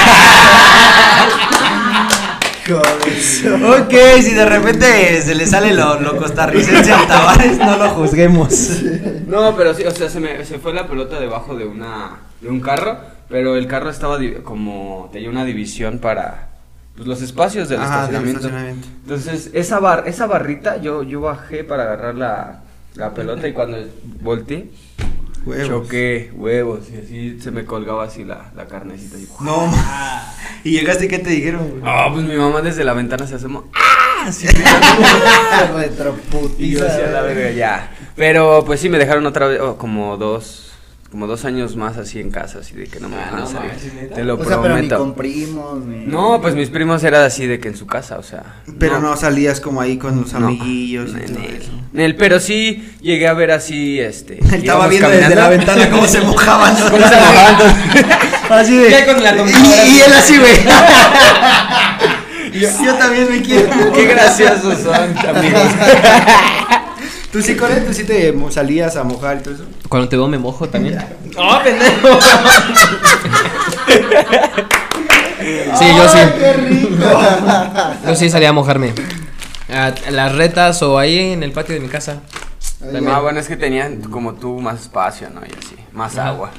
Ok, 2.72 3.94
si 4.22 4.34
de 4.34 4.46
repente 4.46 5.22
se 5.22 5.36
le 5.36 5.46
sale 5.46 5.74
lo, 5.74 6.00
lo 6.00 6.16
costarricense 6.18 6.92
al 6.94 7.08
Tavares, 7.08 7.58
no 7.58 7.78
lo 7.78 7.90
juzguemos. 7.90 8.82
No, 9.28 9.56
pero 9.58 9.74
sí, 9.74 9.84
o 9.84 9.92
sea, 9.92 10.10
se 10.10 10.20
me 10.20 10.46
se 10.46 10.60
fue 10.60 10.74
la 10.74 10.88
pelota 10.88 11.20
debajo 11.20 11.56
de 11.56 11.66
una 11.66 12.20
de 12.40 12.50
un 12.50 12.62
carro, 12.62 12.98
pero 13.30 13.56
el 13.58 13.68
carro 13.68 13.90
estaba 13.90 14.18
di- 14.18 14.36
como 14.44 15.10
tenía 15.12 15.30
una 15.30 15.44
división 15.44 16.00
para 16.00 16.50
pues, 16.96 17.08
los 17.08 17.22
espacios 17.22 17.70
del 17.70 17.80
Ajá, 17.82 18.08
del 18.08 18.28
estacionamiento. 18.28 18.88
Entonces, 19.04 19.50
esa 19.54 19.80
bar 19.80 20.04
esa 20.08 20.28
barrita 20.28 20.78
yo 20.78 21.04
yo 21.04 21.22
bajé 21.22 21.64
para 21.64 21.84
agarrar 21.84 22.16
la, 22.16 22.62
la 22.96 23.14
pelota 23.14 23.48
y 23.48 23.54
cuando 23.54 23.78
volteé 24.22 24.70
Huevos. 25.44 25.68
choqué 25.68 26.32
huevos 26.36 26.82
y 26.94 26.98
así 26.98 27.40
se 27.42 27.50
me 27.50 27.66
colgaba 27.66 28.04
así 28.04 28.24
la, 28.24 28.52
la 28.56 28.68
carnecita 28.68 29.18
y 29.18 29.28
No, 29.44 29.66
ma. 29.68 30.24
¿Y 30.64 30.72
llegaste 30.72 31.06
y 31.06 31.08
qué 31.08 31.18
te 31.18 31.32
dijeron? 31.32 31.82
Ah, 31.84 32.10
pues 32.14 32.24
mi 32.26 32.36
mamá 32.36 32.62
desde 32.62 32.84
la 32.84 32.94
ventana 32.94 33.26
se 33.26 33.36
asomó. 33.36 33.64
¡Ah! 33.74 34.28
Así, 34.28 34.46
Retroputiza, 35.76 36.62
y 36.62 36.72
yo 36.72 36.84
decía, 36.84 37.08
la 37.08 37.22
verga, 37.24 37.50
ya. 37.52 37.92
Pero 38.16 38.64
pues 38.66 38.80
sí 38.80 38.88
me 38.90 39.00
dejaron 39.00 39.26
otra 39.26 39.48
vez 39.48 39.60
oh, 39.60 39.78
como 39.78 40.16
dos 40.18 40.71
como 41.12 41.28
dos 41.28 41.44
años 41.44 41.76
más 41.76 41.98
así 41.98 42.20
en 42.22 42.32
casa, 42.32 42.60
así 42.60 42.74
de 42.74 42.86
que 42.88 43.00
no 43.02 43.10
me 43.10 43.18
Ah. 43.18 43.46
Te 44.16 44.24
lo 44.24 44.36
O 44.36 44.46
sea, 44.46 44.62
pero 44.62 44.76
ni 44.78 44.88
prometo. 44.88 44.98
con 44.98 45.14
primos, 45.14 45.84
ni... 45.86 46.06
No, 46.06 46.40
pues 46.42 46.56
mis 46.56 46.70
primos 46.70 47.04
era 47.04 47.26
así 47.26 47.46
de 47.48 47.60
que 47.60 47.68
en 47.68 47.76
su 47.76 47.86
casa, 47.86 48.18
o 48.18 48.24
sea. 48.24 48.44
Pero 48.80 49.00
no, 49.02 49.18
salías 49.18 49.60
como 49.60 49.82
ahí 49.82 49.98
con 49.98 50.22
los 50.22 50.32
no, 50.34 50.48
amiguillos 50.48 51.12
y 51.12 51.16
en 51.26 51.34
todo 51.36 51.44
él. 51.44 51.58
eso. 51.62 51.72
En 51.94 52.00
él, 52.00 52.16
pero 52.16 52.40
sí 52.40 52.94
llegué 53.02 53.28
a 53.28 53.34
ver 53.34 53.52
así, 53.52 54.00
este. 54.00 54.40
Él 54.40 54.54
estaba 54.54 54.88
viendo 54.88 55.10
desde 55.10 55.22
caminando. 55.24 55.50
la 55.50 55.58
ventana 55.58 55.90
cómo 55.90 56.08
se 56.08 56.22
mojaban. 56.26 56.74
¿no? 56.80 56.90
Cómo 56.92 57.08
se 57.08 57.16
mojaban. 57.16 57.56
Así 58.52 58.78
de. 58.78 58.92
Ya 58.92 59.06
con 59.06 59.24
la 59.24 59.32
y, 59.36 59.50
y 59.50 60.00
él 60.02 60.14
así, 60.14 60.38
güey. 60.38 60.52
Yo 62.84 62.94
también 62.96 63.30
me 63.32 63.42
quiero. 63.42 63.70
Qué 63.94 64.06
graciosos 64.06 64.78
son, 64.80 64.94
amigos. 65.36 65.64
¿Tú 67.32 67.42
sí, 67.42 67.56
Core? 67.56 67.82
¿Tú 67.82 67.94
sí 67.94 68.04
te 68.04 68.34
salías 68.50 68.98
a 68.98 69.04
mojar 69.06 69.38
y 69.38 69.44
todo 69.44 69.54
eso? 69.54 69.64
Cuando 69.88 70.10
te 70.10 70.18
veo 70.18 70.28
me 70.28 70.38
mojo 70.38 70.68
también. 70.68 71.00
¡Oh, 71.38 71.60
pendejo! 71.64 72.20
sí, 75.78 75.86
yo 75.96 76.10
sí. 76.10 76.18
¡Qué 76.38 76.54
rico! 76.54 77.06
Yo 78.06 78.16
sí 78.16 78.30
salía 78.30 78.50
a 78.50 78.54
mojarme. 78.54 78.94
A 79.70 79.94
las 80.12 80.36
retas 80.36 80.82
o 80.84 81.00
ahí 81.00 81.32
en 81.32 81.44
el 81.44 81.54
patio 81.54 81.74
de 81.74 81.80
mi 81.80 81.88
casa. 81.88 82.18
También. 82.80 83.08
Ah, 83.08 83.20
bueno, 83.20 83.40
es 83.40 83.48
que 83.48 83.56
tenían 83.56 84.02
como 84.02 84.34
tú 84.34 84.60
más 84.60 84.82
espacio, 84.82 85.30
¿no? 85.30 85.42
Y 85.42 85.52
así, 85.58 85.76
más 85.94 86.18
agua. 86.18 86.52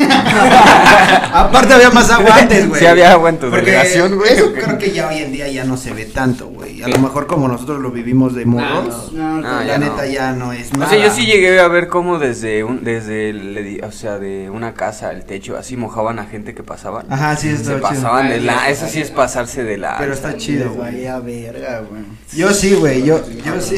Aparte 1.32 1.74
había 1.74 1.90
más 1.90 2.10
agua 2.10 2.36
antes, 2.36 2.68
güey. 2.68 2.80
Sí 2.80 2.86
había 2.86 3.12
agua 3.12 3.30
en 3.30 3.38
tu 3.38 3.50
Porque 3.50 3.66
delegación, 3.66 4.16
güey, 4.16 4.32
Eso 4.32 4.46
¿o 4.46 4.52
creo 4.52 4.78
que 4.78 4.90
ya 4.92 5.08
hoy 5.08 5.18
en 5.18 5.32
día 5.32 5.48
ya 5.48 5.64
no 5.64 5.76
se 5.76 5.92
ve 5.92 6.06
tanto, 6.06 6.46
güey. 6.48 6.82
A 6.82 6.88
lo 6.88 6.98
mejor 6.98 7.26
como 7.26 7.46
nosotros 7.48 7.80
lo 7.80 7.90
vivimos 7.90 8.34
de 8.34 8.44
morros, 8.46 9.12
No, 9.12 9.36
Ah, 9.46 9.60
la 9.60 9.66
ya 9.66 9.78
no. 9.78 9.86
neta 9.86 10.06
ya 10.06 10.32
no 10.32 10.52
es 10.52 10.70
O 10.72 10.78
nada. 10.78 10.90
sea, 10.90 10.98
yo 11.04 11.10
sí 11.12 11.26
llegué 11.26 11.60
a 11.60 11.68
ver 11.68 11.88
cómo 11.88 12.18
desde 12.18 12.64
un, 12.64 12.82
desde 12.84 13.30
el 13.30 13.80
o 13.86 13.92
sea, 13.92 14.18
de 14.18 14.50
una 14.50 14.74
casa 14.74 15.10
el 15.12 15.24
techo, 15.24 15.56
así 15.56 15.76
mojaban 15.76 16.18
a 16.18 16.24
gente 16.24 16.54
que 16.54 16.62
pasaba. 16.62 17.04
Ajá, 17.08 17.36
sí, 17.36 17.48
Se 17.48 17.54
está 17.54 17.72
chido. 17.74 17.80
pasaban 17.82 18.28
de 18.28 18.40
la, 18.40 18.68
eso 18.70 18.86
sí 18.88 19.00
es 19.00 19.10
pasarse 19.10 19.64
de 19.64 19.78
la. 19.78 19.96
Pero 19.98 20.12
está 20.12 20.36
chido, 20.36 20.70
güey. 20.72 20.92
Vaya 20.94 21.18
verga, 21.20 21.82
güey. 21.88 22.02
Yo 22.34 22.52
sí, 22.52 22.74
güey, 22.74 23.02
yo, 23.04 23.20
yo 23.44 23.60
sí. 23.60 23.76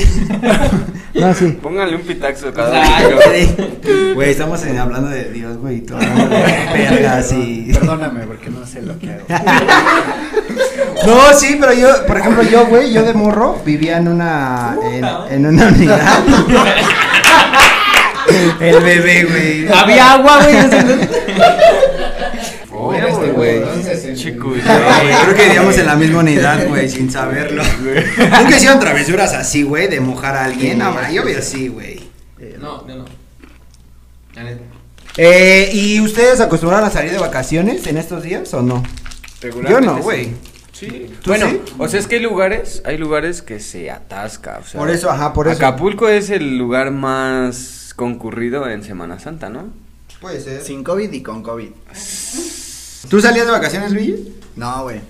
no, 1.15 1.35
sí. 1.35 1.59
Pónganle 1.63 1.97
un 1.97 2.03
pitaxo 2.03 2.53
cada 2.53 2.81
uno. 2.81 3.17
Güey, 4.15 4.31
estamos 4.31 4.63
en- 4.65 4.79
hablando 4.79 5.09
de 5.09 5.25
Dios, 5.31 5.57
güey, 5.59 5.77
y 5.79 5.81
tú 5.83 5.95
vergas 6.73 7.33
y... 7.33 7.73
Perdóname 7.73 8.27
porque 8.27 8.51
no 8.51 8.67
sé 8.67 8.83
lo 8.83 8.99
que 8.99 9.11
hago. 9.11 9.25
No, 11.07 11.33
sí, 11.35 11.57
pero 11.61 11.73
yo, 11.73 12.07
por 12.07 12.19
ejemplo, 12.19 12.43
yo, 12.45 12.67
güey, 12.67 12.93
yo 12.93 13.03
de 13.03 13.13
morro 13.13 13.61
vivía 13.65 13.97
en 13.97 14.07
una, 14.07 14.77
en, 14.85 15.05
en 15.31 15.47
una 15.47 15.67
unidad. 15.67 16.23
El 18.61 18.81
bebé, 18.81 19.25
güey. 19.25 19.69
Había 19.69 20.13
agua, 20.13 20.45
güey. 20.45 20.57
Oh, 22.75 22.93
este. 22.95 24.15
Chico, 24.15 24.49
Güey, 24.49 24.61
Creo 24.61 25.35
que 25.35 25.45
vivíamos 25.45 25.77
en 25.79 25.87
la 25.87 25.97
misma 25.97 26.21
unidad, 26.21 26.67
güey, 26.69 26.89
sin 26.89 27.11
saberlo. 27.11 27.63
Nunca 27.65 28.57
hicieron 28.57 28.81
travesuras 28.81 29.33
así, 29.35 29.63
güey, 29.63 29.89
de 29.89 30.01
mojar 30.01 30.37
a 30.37 30.45
alguien. 30.45 30.79
No, 30.79 30.95
yo 31.11 31.25
veo 31.25 31.39
así, 31.39 31.69
güey. 31.69 32.01
No, 32.59 32.83
no, 32.87 32.97
no. 32.97 33.05
Eh, 35.17 35.71
¿y 35.73 36.01
ustedes 36.01 36.41
acostumbran 36.41 36.85
a 36.85 36.91
salir 36.91 37.13
de 37.13 37.19
vacaciones 37.19 37.87
en 37.87 37.99
estos 37.99 38.23
días 38.23 38.53
o 38.55 38.63
no? 38.63 38.83
Yo 39.69 39.81
no, 39.81 39.99
güey. 39.99 40.35
Sí. 40.73 41.11
¿Tú 41.23 41.31
Bueno, 41.31 41.49
sí? 41.51 41.61
o 41.79 41.89
sea, 41.89 42.01
es 42.01 42.07
que 42.07 42.17
hay 42.17 42.23
lugares, 42.23 42.83
hay 42.85 42.97
lugares 42.97 43.43
que 43.43 43.61
se 43.61 43.91
atasca, 43.91 44.61
o 44.63 44.67
sea. 44.67 44.81
Por 44.81 44.91
eso, 44.91 45.11
ajá, 45.11 45.33
por 45.33 45.49
eso. 45.49 45.57
Acapulco 45.57 46.09
es 46.09 46.31
el 46.31 46.57
lugar 46.57 46.91
más 46.91 47.93
concurrido 47.95 48.69
en 48.69 48.83
Semana 48.83 49.19
Santa, 49.19 49.49
¿no? 49.51 49.69
Puede 50.21 50.41
ser. 50.41 50.63
Sin 50.63 50.83
COVID 50.83 51.13
y 51.13 51.23
con 51.23 51.43
COVID. 51.43 51.71
¿Tú 53.09 53.21
salías 53.21 53.47
de 53.47 53.53
vacaciones, 53.53 53.93
Luigi? 53.93 54.33
No, 54.57 54.85
güey. 54.85 55.01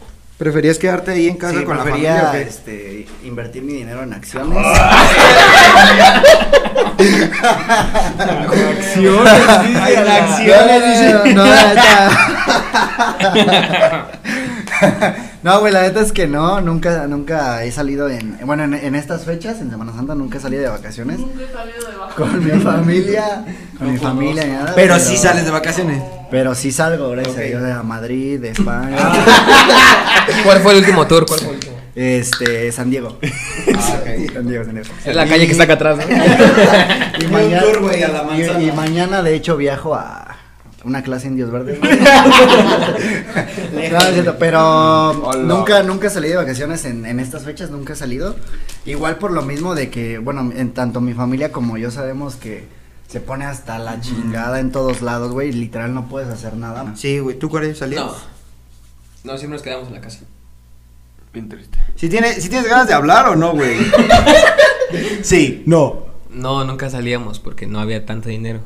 ¿Preferías 0.42 0.76
quedarte 0.76 1.12
ahí 1.12 1.28
en 1.28 1.36
casa 1.36 1.60
Sí, 1.60 1.64
con 1.64 1.76
la 1.76 1.84
familia 1.84 2.30
o 2.30 2.32
qué? 2.32 2.42
este, 2.42 3.06
invertir 3.22 3.62
mi 3.62 3.74
dinero 3.74 4.02
en 4.02 4.12
acciones. 4.12 4.58
Acciones, 8.48 9.32
Ay, 9.80 9.94
en 9.94 10.04
no, 10.04 10.12
acciones, 10.12 10.82
dice. 10.84 11.12
No, 11.34 11.46
no, 11.46 11.54
neta. 11.54 12.10
No, 15.42 15.58
güey, 15.58 15.72
la 15.72 15.82
neta 15.82 16.00
es 16.00 16.12
que 16.12 16.28
no, 16.28 16.60
nunca, 16.60 17.06
nunca 17.08 17.64
he 17.64 17.72
salido 17.72 18.08
en, 18.08 18.38
bueno, 18.44 18.62
en, 18.62 18.74
en 18.74 18.94
estas 18.94 19.24
fechas, 19.24 19.60
en 19.60 19.70
Semana 19.70 19.92
Santa, 19.92 20.14
nunca 20.14 20.38
he 20.38 20.40
salido 20.40 20.62
de 20.62 20.68
vacaciones 20.68 21.18
Nunca 21.18 21.42
he 21.42 21.52
salido 21.52 21.90
de 21.90 21.96
vacaciones. 21.96 22.14
con 22.14 22.44
mi 22.44 22.60
familia, 22.62 23.44
con 23.76 23.92
mi 23.92 23.98
familia 23.98 24.44
ni 24.44 24.52
nada. 24.52 24.72
Pero 24.76 24.98
sí 25.00 25.16
sales 25.16 25.44
de 25.44 25.50
vacaciones. 25.50 26.00
Pero 26.30 26.54
sí 26.54 26.70
salgo, 26.70 27.10
gracias 27.10 27.34
Ok. 27.34 27.40
a 27.40 27.44
Dios, 27.44 27.62
a 27.64 27.82
Madrid, 27.82 28.38
de 28.40 28.50
España, 28.50 28.96
¿Cuál 30.44 30.60
fue 30.60 30.72
el 30.74 30.78
último 30.78 31.06
tour? 31.08 31.26
¿Cuál 31.26 31.40
fue 31.40 31.48
el 31.48 31.54
último? 31.56 31.72
este, 31.94 32.70
San 32.72 32.88
Diego. 32.90 33.18
Ah, 33.20 33.98
ok. 34.00 34.32
San 34.34 34.46
Diego, 34.48 34.64
San 34.64 34.74
Diego. 34.74 34.88
Es 35.04 35.14
la 35.16 35.26
calle 35.26 35.46
que 35.46 35.52
está 35.52 35.64
acá 35.64 35.72
atrás, 35.74 35.96
¿no? 35.98 36.04
Y 37.20 37.24
Un 37.26 37.32
mañana, 37.32 37.62
tour, 37.62 37.80
güey, 37.82 38.02
a 38.02 38.08
la 38.08 38.22
y- 38.22 38.26
manzana. 38.26 38.62
y 38.62 38.72
mañana, 38.72 39.22
de 39.22 39.34
hecho, 39.34 39.56
viajo 39.56 39.94
a 39.94 40.31
una 40.84 41.02
clase 41.02 41.28
en 41.28 41.36
Dios 41.36 41.50
Verdes. 41.50 41.78
No, 43.72 43.98
es 43.98 44.14
cierto, 44.14 44.36
pero 44.38 45.10
Hola. 45.10 45.42
nunca, 45.42 45.82
nunca 45.82 46.08
salí 46.10 46.28
de 46.28 46.36
vacaciones 46.36 46.84
en, 46.84 47.04
en 47.04 47.20
estas 47.20 47.44
fechas, 47.44 47.70
nunca 47.70 47.92
he 47.92 47.96
salido. 47.96 48.36
Igual 48.86 49.16
por 49.16 49.30
lo 49.32 49.42
mismo 49.42 49.74
de 49.74 49.90
que, 49.90 50.18
bueno, 50.18 50.50
en 50.54 50.72
tanto 50.72 51.00
mi 51.00 51.14
familia 51.14 51.52
como 51.52 51.76
yo 51.76 51.90
sabemos 51.90 52.36
que 52.36 52.66
se 53.08 53.20
pone 53.20 53.44
hasta 53.44 53.78
la 53.78 54.00
chingada 54.00 54.60
en 54.60 54.72
todos 54.72 55.02
lados, 55.02 55.32
güey, 55.32 55.52
literal 55.52 55.92
no 55.94 56.08
puedes 56.08 56.28
hacer 56.28 56.56
nada. 56.56 56.94
Sí, 56.96 57.18
güey, 57.18 57.38
¿tú 57.38 57.50
cuál 57.50 57.74
salías? 57.76 58.02
No. 58.02 58.14
No, 59.24 59.38
siempre 59.38 59.56
nos 59.56 59.62
quedamos 59.62 59.88
en 59.88 59.94
la 59.94 60.00
casa. 60.00 60.20
Bien 61.32 61.48
triste. 61.48 61.78
¿Si, 61.96 62.08
tiene, 62.08 62.34
si 62.34 62.48
tienes 62.48 62.68
ganas 62.68 62.88
de 62.88 62.94
hablar 62.94 63.28
o 63.28 63.36
no, 63.36 63.52
güey? 63.52 63.76
sí, 65.22 65.62
no. 65.66 66.06
No, 66.30 66.64
nunca 66.64 66.88
salíamos 66.90 67.38
porque 67.38 67.66
no 67.66 67.80
había 67.80 68.04
tanto 68.06 68.28
dinero. 68.28 68.60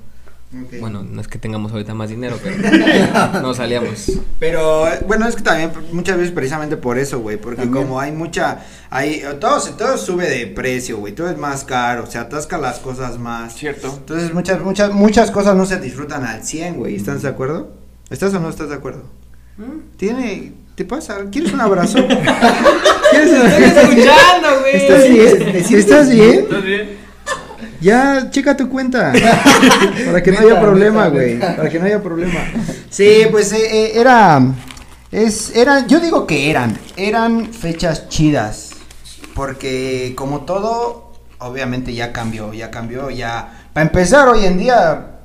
Bueno, 0.80 1.02
no 1.02 1.20
es 1.20 1.28
que 1.28 1.38
tengamos 1.38 1.72
ahorita 1.72 1.94
más 1.94 2.10
dinero, 2.10 2.38
pero 2.42 2.56
no 3.42 3.54
salíamos. 3.54 4.12
Pero 4.38 4.86
eh, 4.88 5.00
bueno, 5.06 5.26
es 5.28 5.36
que 5.36 5.42
también 5.42 5.70
muchas 5.92 6.16
veces 6.18 6.32
precisamente 6.32 6.76
por 6.76 6.98
eso, 6.98 7.20
güey, 7.20 7.36
porque 7.36 7.62
También. 7.62 7.84
como 7.84 8.00
hay 8.00 8.12
mucha, 8.12 8.64
hay, 8.90 9.22
todo, 9.40 9.60
se- 9.60 9.72
todo 9.72 9.96
sube 9.98 10.28
de 10.28 10.46
precio, 10.46 10.98
güey, 10.98 11.14
todo 11.14 11.30
es 11.30 11.38
más 11.38 11.64
caro, 11.64 12.06
se 12.06 12.18
atasca 12.18 12.58
las 12.58 12.78
cosas 12.78 13.18
más. 13.18 13.54
Cierto. 13.54 13.92
Entonces 13.96 14.32
muchas, 14.34 14.60
muchas, 14.60 14.92
muchas 14.92 15.30
cosas 15.30 15.54
no 15.56 15.66
se 15.66 15.78
disfrutan 15.80 16.24
al 16.24 16.42
100, 16.44 16.76
güey, 16.76 16.96
¿estás 16.96 17.22
de 17.22 17.28
acuerdo? 17.28 17.70
¿Estás 18.10 18.32
o 18.34 18.40
no 18.40 18.48
estás 18.48 18.68
de 18.68 18.74
acuerdo? 18.76 19.02
Tiene, 19.96 20.52
¿te 20.74 20.84
pasa? 20.84 21.16
¿Quieres 21.32 21.52
un 21.52 21.60
abrazo? 21.62 21.98
¿Quieres 23.10 23.30
un 23.30 23.46
escuchando, 23.62 24.60
güey. 24.60 24.76
¿Estás 24.76 25.08
bien? 25.08 25.56
¿Estás 25.56 26.10
bien? 26.10 26.38
¿Estás 26.40 26.62
bien? 26.64 27.05
Ya, 27.80 28.30
checa 28.30 28.56
tu 28.56 28.68
cuenta. 28.68 29.12
para 30.06 30.22
que 30.22 30.32
no 30.32 30.38
haya 30.40 30.60
problema, 30.60 31.08
güey. 31.08 31.38
Para 31.38 31.68
que 31.68 31.78
no 31.78 31.86
haya 31.86 32.02
problema. 32.02 32.40
Sí, 32.90 33.26
pues 33.30 33.52
eh, 33.52 33.58
eh, 33.70 33.92
era. 33.94 34.40
Es, 35.10 35.54
eran, 35.54 35.86
yo 35.86 36.00
digo 36.00 36.26
que 36.26 36.50
eran. 36.50 36.78
Eran 36.96 37.52
fechas 37.52 38.08
chidas. 38.08 38.70
Porque 39.34 40.14
como 40.16 40.42
todo, 40.42 41.12
obviamente 41.38 41.94
ya 41.94 42.12
cambió. 42.12 42.52
Ya 42.52 42.70
cambió, 42.70 43.10
ya. 43.10 43.68
Para 43.72 43.86
empezar, 43.86 44.28
hoy 44.28 44.44
en 44.44 44.58
día. 44.58 45.15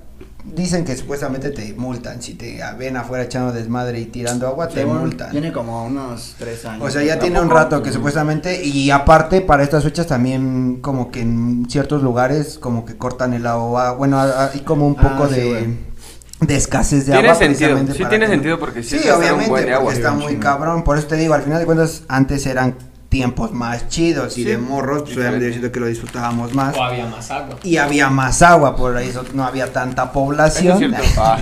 Dicen 0.43 0.83
que 0.85 0.95
supuestamente 0.97 1.51
te 1.51 1.73
multan. 1.73 2.19
Si 2.21 2.33
te 2.33 2.59
ven 2.77 2.97
afuera 2.97 3.23
echando 3.23 3.51
desmadre 3.51 3.99
y 3.99 4.05
tirando 4.05 4.47
agua, 4.47 4.67
te 4.67 4.75
Según 4.81 4.97
multan. 4.97 5.29
Tiene 5.31 5.51
como 5.53 5.85
unos 5.85 6.35
tres 6.39 6.65
años. 6.65 6.83
O 6.87 6.89
sea, 6.89 7.03
ya 7.03 7.13
¿A 7.13 7.19
tiene 7.19 7.39
un 7.39 7.49
rato 7.49 7.83
que 7.83 7.91
supuestamente, 7.91 8.63
y 8.65 8.89
aparte 8.89 9.41
para 9.41 9.61
estas 9.63 9.83
fechas 9.83 10.07
también 10.07 10.79
como 10.81 11.11
que 11.11 11.21
en 11.21 11.67
ciertos 11.69 12.01
lugares 12.01 12.57
como 12.57 12.85
que 12.85 12.97
cortan 12.97 13.33
el 13.33 13.45
agua, 13.45 13.91
bueno, 13.91 14.19
a- 14.19 14.47
hay 14.51 14.61
como 14.61 14.87
un 14.87 14.95
Ah, 14.97 15.09
poco 15.15 15.29
sí, 15.29 15.35
de, 15.35 15.49
güey. 15.49 15.77
de 16.39 16.55
escasez 16.55 17.05
de 17.05 17.11
Tiene 17.13 17.27
agua. 17.29 17.35
sentido, 17.39 17.69
precisamente 17.75 17.93
sí 17.93 18.05
tiene 18.09 18.27
sentido 18.27 18.59
porque 18.59 18.81
sí 18.81 18.95
un 18.95 19.11
obviamente, 19.19 19.49
buen 19.49 19.65
de 19.65 19.71
porque 19.71 19.73
agua. 19.73 19.93
está 19.93 20.11
muy 20.11 20.37
cabrón. 20.37 20.83
Por 20.83 20.97
eso 20.97 21.05
te 21.05 21.17
digo, 21.17 21.35
al 21.35 21.43
final 21.43 21.59
de 21.59 21.65
cuentas, 21.67 22.01
antes 22.07 22.47
eran 22.47 22.75
tiempos 23.11 23.51
más 23.51 23.89
chidos 23.89 24.37
y 24.37 24.43
Sí, 24.43 24.49
de 24.49 24.57
morros, 24.57 25.03
pues 25.03 25.17
obviamente 25.17 25.47
yo 25.47 25.51
siento 25.51 25.69
que 25.71 25.79
lo 25.81 25.87
disfrutábamos 25.87 26.53
más. 26.53 26.75
O 26.77 26.81
había 26.81 27.05
más 27.05 27.29
agua. 27.29 27.57
Y 27.61 27.75
había 27.75 28.09
más 28.09 28.41
agua, 28.41 28.77
por 28.77 28.97
eso 28.97 29.25
no 29.33 29.43
había 29.43 29.71
tanta 29.73 30.03
Eso 30.03 30.09
es 30.09 30.13
población. 30.13 30.77
cierto. 30.77 30.97
Ah. 31.17 31.37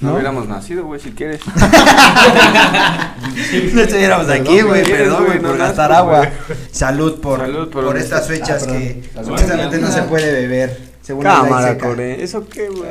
No, 0.00 0.08
¿No? 0.08 0.14
hubiéramos 0.14 0.48
nacido, 0.48 0.84
güey, 0.84 1.00
si 1.00 1.10
quieres. 1.10 1.40
no 3.74 3.80
estuviéramos 3.80 4.28
aquí, 4.28 4.60
güey, 4.62 4.84
perdón, 4.84 5.24
güey, 5.26 5.38
no 5.40 5.48
por 5.48 5.58
nazco, 5.58 5.66
gastar 5.76 5.92
agua. 5.92 6.28
Salud 6.70 7.20
por, 7.20 7.40
Salud 7.40 7.68
por 7.70 7.96
estas 7.96 8.26
fechas 8.28 8.64
Ah, 8.68 8.72
que 8.72 9.02
supuestamente 9.22 9.78
no 9.78 9.90
se 9.90 10.02
puede 10.02 10.32
beber. 10.32 10.92
Según 11.02 11.24
Cámara, 11.24 11.76
core. 11.78 12.22
¿Eso 12.22 12.46
qué, 12.48 12.68
güey? 12.68 12.88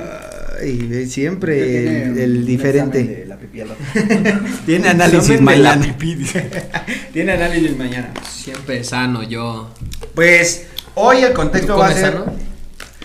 Ay, 0.61 0.77
ve, 0.87 1.07
siempre 1.07 1.55
Tiene 1.55 2.23
el, 2.23 2.45
diferente. 2.45 3.03
de 3.03 3.25
la. 3.25 3.37
Tiene 4.65 4.89
análisis 4.89 5.41
mañana. 5.41 5.97
Tiene 7.13 7.31
análisis 7.31 7.75
mañana. 7.77 8.13
Siempre 8.29 8.83
sano 8.83 9.23
yo. 9.23 9.73
Pues 10.13 10.67
hoy 10.95 11.23
el 11.23 11.33
contexto 11.33 11.73
¿Tú 11.73 11.79
va 11.79 11.87
a 11.87 11.93
ser. 11.93 12.13
sano? 12.13 12.25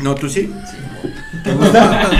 No, 0.02 0.14
tú 0.14 0.28
sí. 0.28 0.52
¿Te 1.42 1.54
gusta? 1.54 2.10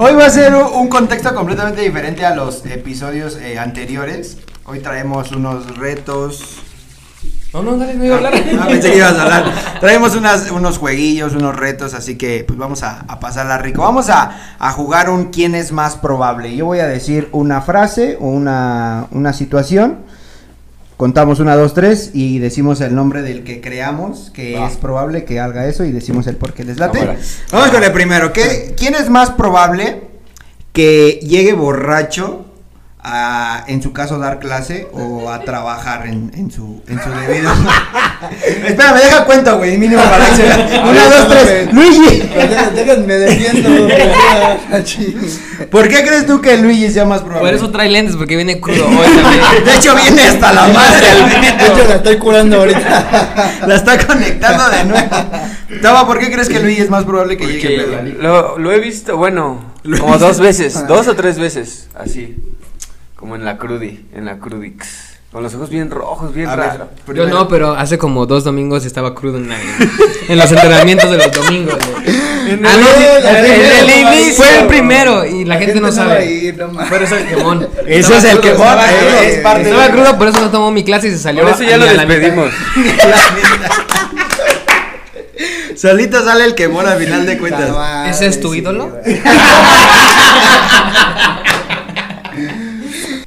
Hoy 0.00 0.14
va 0.14 0.26
a 0.26 0.30
ser 0.30 0.54
un 0.54 0.66
un 0.74 0.88
contexto 0.88 1.34
completamente 1.34 1.82
diferente 1.82 2.24
a 2.24 2.34
los 2.34 2.64
episodios 2.66 3.36
eh, 3.36 3.58
anteriores. 3.58 4.38
Hoy 4.64 4.80
traemos 4.80 5.32
unos 5.32 5.76
retos. 5.76 6.60
No, 7.62 7.72
no, 7.72 7.78
dale, 7.78 7.94
no 7.94 8.04
iba 8.04 8.14
a 8.14 8.18
hablar. 8.18 8.34
Ah, 8.60 8.66
pensé 8.68 8.90
que 8.90 8.96
ibas 8.98 9.14
a 9.16 9.22
hablar. 9.22 9.52
Traemos 9.80 10.14
unas, 10.16 10.50
unos 10.50 10.78
jueguillos, 10.78 11.34
unos 11.34 11.56
retos, 11.56 11.94
así 11.94 12.16
que 12.16 12.44
pues 12.46 12.58
vamos 12.58 12.82
a, 12.82 13.00
a 13.08 13.20
pasarla 13.20 13.58
rico. 13.58 13.82
Vamos 13.82 14.08
a, 14.10 14.56
a 14.58 14.72
jugar 14.72 15.10
un 15.10 15.26
quién 15.26 15.54
es 15.54 15.72
más 15.72 15.96
probable. 15.96 16.54
Yo 16.56 16.66
voy 16.66 16.80
a 16.80 16.86
decir 16.86 17.28
una 17.32 17.60
frase 17.62 18.16
o 18.20 18.28
una, 18.28 19.06
una 19.10 19.32
situación. 19.32 19.98
Contamos 20.96 21.38
una, 21.38 21.54
dos, 21.54 21.74
tres 21.74 22.10
y 22.12 22.40
decimos 22.40 22.80
el 22.80 22.92
nombre 22.94 23.22
del 23.22 23.44
que 23.44 23.60
creamos 23.60 24.30
que 24.34 24.58
Va. 24.58 24.66
es 24.66 24.76
probable 24.76 25.24
que 25.24 25.38
haga 25.38 25.66
eso 25.66 25.84
y 25.84 25.92
decimos 25.92 26.26
el 26.26 26.34
por 26.36 26.54
qué 26.54 26.64
les 26.64 26.78
late. 26.78 26.98
Ahora. 26.98 27.16
Vamos 27.52 27.70
con 27.70 27.84
el 27.84 27.92
primero. 27.92 28.32
¿Qué, 28.32 28.74
¿Quién 28.76 28.96
es 28.96 29.08
más 29.08 29.30
probable 29.30 30.02
que 30.72 31.20
llegue 31.22 31.52
borracho 31.52 32.46
a, 33.10 33.64
en 33.66 33.82
su 33.82 33.92
caso, 33.92 34.18
dar 34.18 34.38
clase 34.38 34.88
o 34.92 35.30
a 35.30 35.40
trabajar 35.40 36.06
en, 36.06 36.30
en 36.34 36.50
su, 36.50 36.82
en 36.86 37.00
su 37.02 37.10
debido? 37.10 37.50
Espérame, 38.66 38.96
deja 38.98 39.24
cuenta, 39.24 39.52
güey, 39.52 39.78
mínimo 39.78 40.02
para. 40.02 40.26
Una, 40.90 41.04
dos, 41.08 41.28
tres. 41.28 41.72
Luigi, 41.72 42.22
Déjenme- 42.74 43.18
defiendo. 43.18 43.88
¿por 45.70 45.88
qué 45.88 46.04
crees 46.04 46.26
tú 46.26 46.40
que 46.40 46.56
Luigi 46.56 46.90
sea 46.90 47.04
más 47.04 47.20
probable? 47.20 47.48
Por 47.50 47.54
eso 47.54 47.70
trae 47.70 47.88
lentes, 47.88 48.16
porque 48.16 48.36
viene 48.36 48.60
crudo 48.60 48.86
hoy 48.86 49.06
también. 49.22 49.44
De 49.64 49.74
hecho, 49.76 49.94
viene 49.94 50.22
hasta 50.22 50.52
la 50.52 50.66
madre 50.68 51.08
al 51.08 51.30
De 51.58 51.66
hecho, 51.66 51.88
la 51.88 51.94
estoy 51.96 52.18
curando 52.18 52.58
ahorita. 52.58 53.64
La 53.66 53.74
está 53.76 54.06
conectando 54.06 54.68
de 54.70 54.84
nuevo. 54.84 55.08
Taba, 55.82 56.06
¿por 56.06 56.18
qué 56.18 56.30
crees 56.30 56.48
que 56.48 56.60
Luigi 56.60 56.82
es 56.82 56.90
más 56.90 57.04
probable 57.04 57.36
que 57.36 57.46
llegue? 57.46 57.80
Porque 57.82 58.16
lo, 58.20 58.58
lo 58.58 58.72
he 58.72 58.80
visto, 58.80 59.16
bueno, 59.16 59.60
como 60.00 60.18
dos 60.18 60.40
veces, 60.40 60.86
dos 60.86 61.08
o 61.08 61.14
tres 61.14 61.38
veces, 61.38 61.88
así. 61.94 62.36
Como 63.18 63.34
en 63.34 63.44
la 63.44 63.58
crudi, 63.58 64.06
en 64.14 64.24
la 64.26 64.38
crudix. 64.38 65.18
Con 65.32 65.42
los 65.42 65.54
ojos 65.54 65.68
bien 65.68 65.90
rojos, 65.90 66.32
bien 66.32 66.48
A 66.48 66.56
ver, 66.56 66.66
raro. 66.68 66.88
Yo 67.14 67.26
no, 67.26 67.48
pero 67.48 67.72
hace 67.74 67.98
como 67.98 68.24
dos 68.24 68.44
domingos 68.44 68.86
estaba 68.86 69.14
crudo 69.14 69.36
en, 69.36 69.50
la- 69.50 69.58
en 70.28 70.38
los 70.38 70.50
entrenamientos 70.50 71.10
de 71.10 71.18
los 71.18 71.30
domingos. 71.32 71.74
güey. 71.76 72.16
En 72.48 72.64
Ah, 72.64 72.70
el- 72.72 72.80
no, 72.80 72.86
sí, 72.86 73.02
la 73.24 73.40
el, 73.40 73.46
gente 73.46 73.80
el 73.80 73.86
no 73.86 73.92
va 74.06 74.10
a 74.10 74.14
inicio 74.16 74.34
fue 74.42 74.58
el 74.60 74.66
primero 74.68 75.22
y 75.26 75.44
la, 75.44 75.58
gente, 75.58 75.80
no 75.82 75.92
sabe. 75.92 76.24
ir, 76.24 76.56
no. 76.56 76.70
Pero 76.88 77.04
es 77.04 77.12
el 77.12 77.26
quemón. 77.26 77.68
Ese 77.86 77.98
Estaba 78.14 78.18
es 78.20 78.24
el 78.24 78.40
crudo, 78.40 78.52
quemón, 78.52 78.68
estaba 78.68 78.90
eh, 78.90 78.96
crudo. 78.96 79.18
es 79.20 79.38
parte 79.40 79.62
Estaba 79.64 79.84
de- 79.84 79.90
crudo, 79.92 80.16
por 80.18 80.28
eso 80.28 80.40
no 80.40 80.50
tomó 80.50 80.70
mi 80.70 80.82
clase 80.82 81.08
y 81.08 81.10
se 81.10 81.18
salió. 81.18 81.42
Por 81.42 81.52
eso 81.52 81.62
ya 81.64 81.76
lo 81.76 81.84
despedimos. 81.84 82.50
Solito 85.76 86.24
sale 86.24 86.44
el 86.46 86.54
quemón 86.54 86.86
al 86.86 86.98
final 86.98 87.26
de 87.26 87.36
cuentas. 87.36 87.68
¿Ese 88.08 88.28
es 88.28 88.40
tu 88.40 88.54
sí, 88.54 88.60
ídolo? 88.60 88.96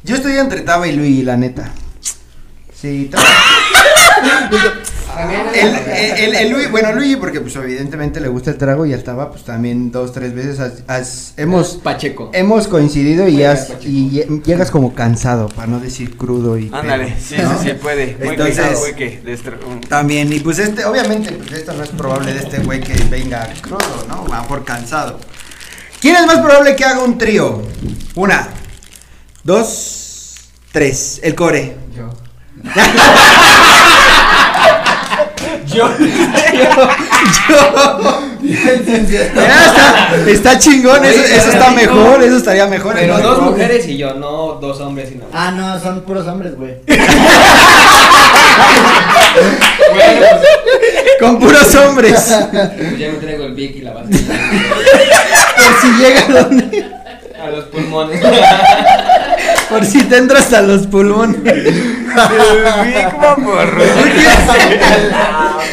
Yo 0.04 0.16
estoy 0.16 0.34
entre 0.38 0.62
Taba 0.62 0.88
y 0.88 0.96
Luigi, 0.96 1.24
la 1.24 1.38
neta. 1.38 1.72
Sí, 2.74 3.10
Taba. 3.12 3.24
El, 5.54 5.68
el, 5.76 6.16
el- 6.18 6.36
el 6.36 6.50
Luigi, 6.52 6.68
bueno, 6.72 6.94
Luigi, 6.94 7.18
porque 7.18 7.42
pues 7.42 7.56
evidentemente 7.58 8.20
le 8.22 8.30
gusta 8.30 8.50
el 8.52 8.58
trago 8.58 8.86
y 8.86 8.94
al 8.94 9.04
Taba, 9.04 9.30
pues 9.30 9.44
también 9.44 9.92
dos, 9.92 10.14
tres 10.14 10.34
veces 10.34 10.60
has- 10.60 10.84
has- 10.88 11.34
hemos, 11.38 11.76
Pacheco. 11.84 12.32
hemos 12.34 12.68
coincidido 12.68 13.28
y, 13.28 13.34
Juega, 13.36 13.52
has- 13.52 13.66
Pacheco. 13.66 13.84
y 13.92 14.10
lle- 14.10 14.44
llegas 14.44 14.72
como 14.72 14.94
cansado, 14.96 15.50
para 15.50 15.68
no 15.68 15.80
decir 15.80 16.16
crudo 16.18 16.58
y. 16.58 16.72
Ándale, 16.74 17.16
sí, 17.22 17.36
¿no? 17.38 17.60
sí, 17.62 17.68
sí, 17.70 17.74
puede. 17.74 18.16
Muy 18.20 18.30
Entonces- 18.30 18.80
destro- 19.26 19.58
un- 19.70 19.82
También, 19.82 20.32
y 20.34 20.40
pues 20.40 20.60
este, 20.60 20.86
obviamente, 20.86 21.32
pues 21.34 21.52
esto 21.52 21.74
no 21.74 21.84
es 21.84 21.90
probable 21.90 22.34
de 22.34 22.40
este 22.40 22.60
güey 22.60 22.80
que 22.82 22.94
venga 23.10 23.48
crudo, 23.62 24.06
¿no? 24.08 24.26
Va 24.28 24.48
por 24.48 24.64
cansado. 24.64 25.20
¿Quién 26.00 26.16
es 26.16 26.26
más 26.26 26.40
probable 26.40 26.76
que 26.76 26.84
haga 26.86 27.02
un 27.04 27.18
trío? 27.18 27.62
Una, 28.16 28.48
dos, 29.44 30.36
tres. 30.72 31.20
El 31.24 31.36
core. 31.36 31.76
Yo. 31.98 32.10
Yo. 35.68 35.88
Ya 38.44 39.66
está, 39.66 40.16
está 40.28 40.60
chingón, 40.60 41.06
eso, 41.06 41.24
eso 41.24 41.52
está 41.52 41.72
mejor, 41.72 42.22
eso 42.24 42.38
estaría 42.38 42.68
mejor. 42.68 42.96
Pero 42.96 43.20
dos 43.20 43.42
mujeres 43.42 43.88
y 43.88 43.98
yo, 43.98 44.14
no 44.16 44.54
dos 44.56 44.80
hombres 44.82 45.12
y 45.14 45.16
no. 45.16 45.26
Ah, 45.34 45.52
no, 45.52 45.80
son 45.80 46.02
puros 46.02 46.28
hombres, 46.28 46.56
güey. 46.58 46.76
Bueno, 49.94 50.26
Con 51.20 51.40
puros 51.40 51.76
hombres. 51.76 52.14
pues 52.52 52.98
ya 52.98 53.10
me 53.10 53.18
traigo 53.20 53.46
el 53.46 53.54
Vic 53.54 53.76
y 53.78 53.82
la 53.82 53.94
base. 53.94 54.10
Por 54.10 55.82
si 55.82 55.92
llega 56.00 56.26
donde. 56.42 56.86
A 57.42 57.50
los 57.50 57.66
pulmones. 57.66 58.22
Por 59.72 59.86
si 59.86 60.04
te 60.04 60.18
entra 60.18 60.40
hasta 60.40 60.62
los 60.62 60.86
pulmones. 60.88 61.42
Big 61.44 63.18
Maporro. 63.20 63.82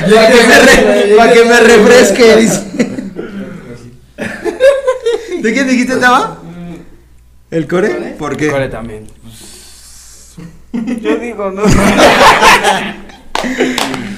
Para 0.01 0.29
que, 0.29 0.47
me 0.47 0.59
re- 0.61 1.17
pa' 1.17 1.33
que 1.33 1.45
me 1.45 1.61
refresque, 1.61 2.37
dice. 2.37 2.63
¿De 5.43 5.53
quién 5.53 5.69
dijiste 5.69 5.95
estaba? 5.95 6.39
¿El 7.51 7.67
core? 7.69 8.15
¿Por 8.19 8.37
qué? 8.37 8.49
Core 8.49 8.69
también. 8.69 9.07
Yo 10.73 11.17
digo, 11.17 11.51
no. 11.51 11.63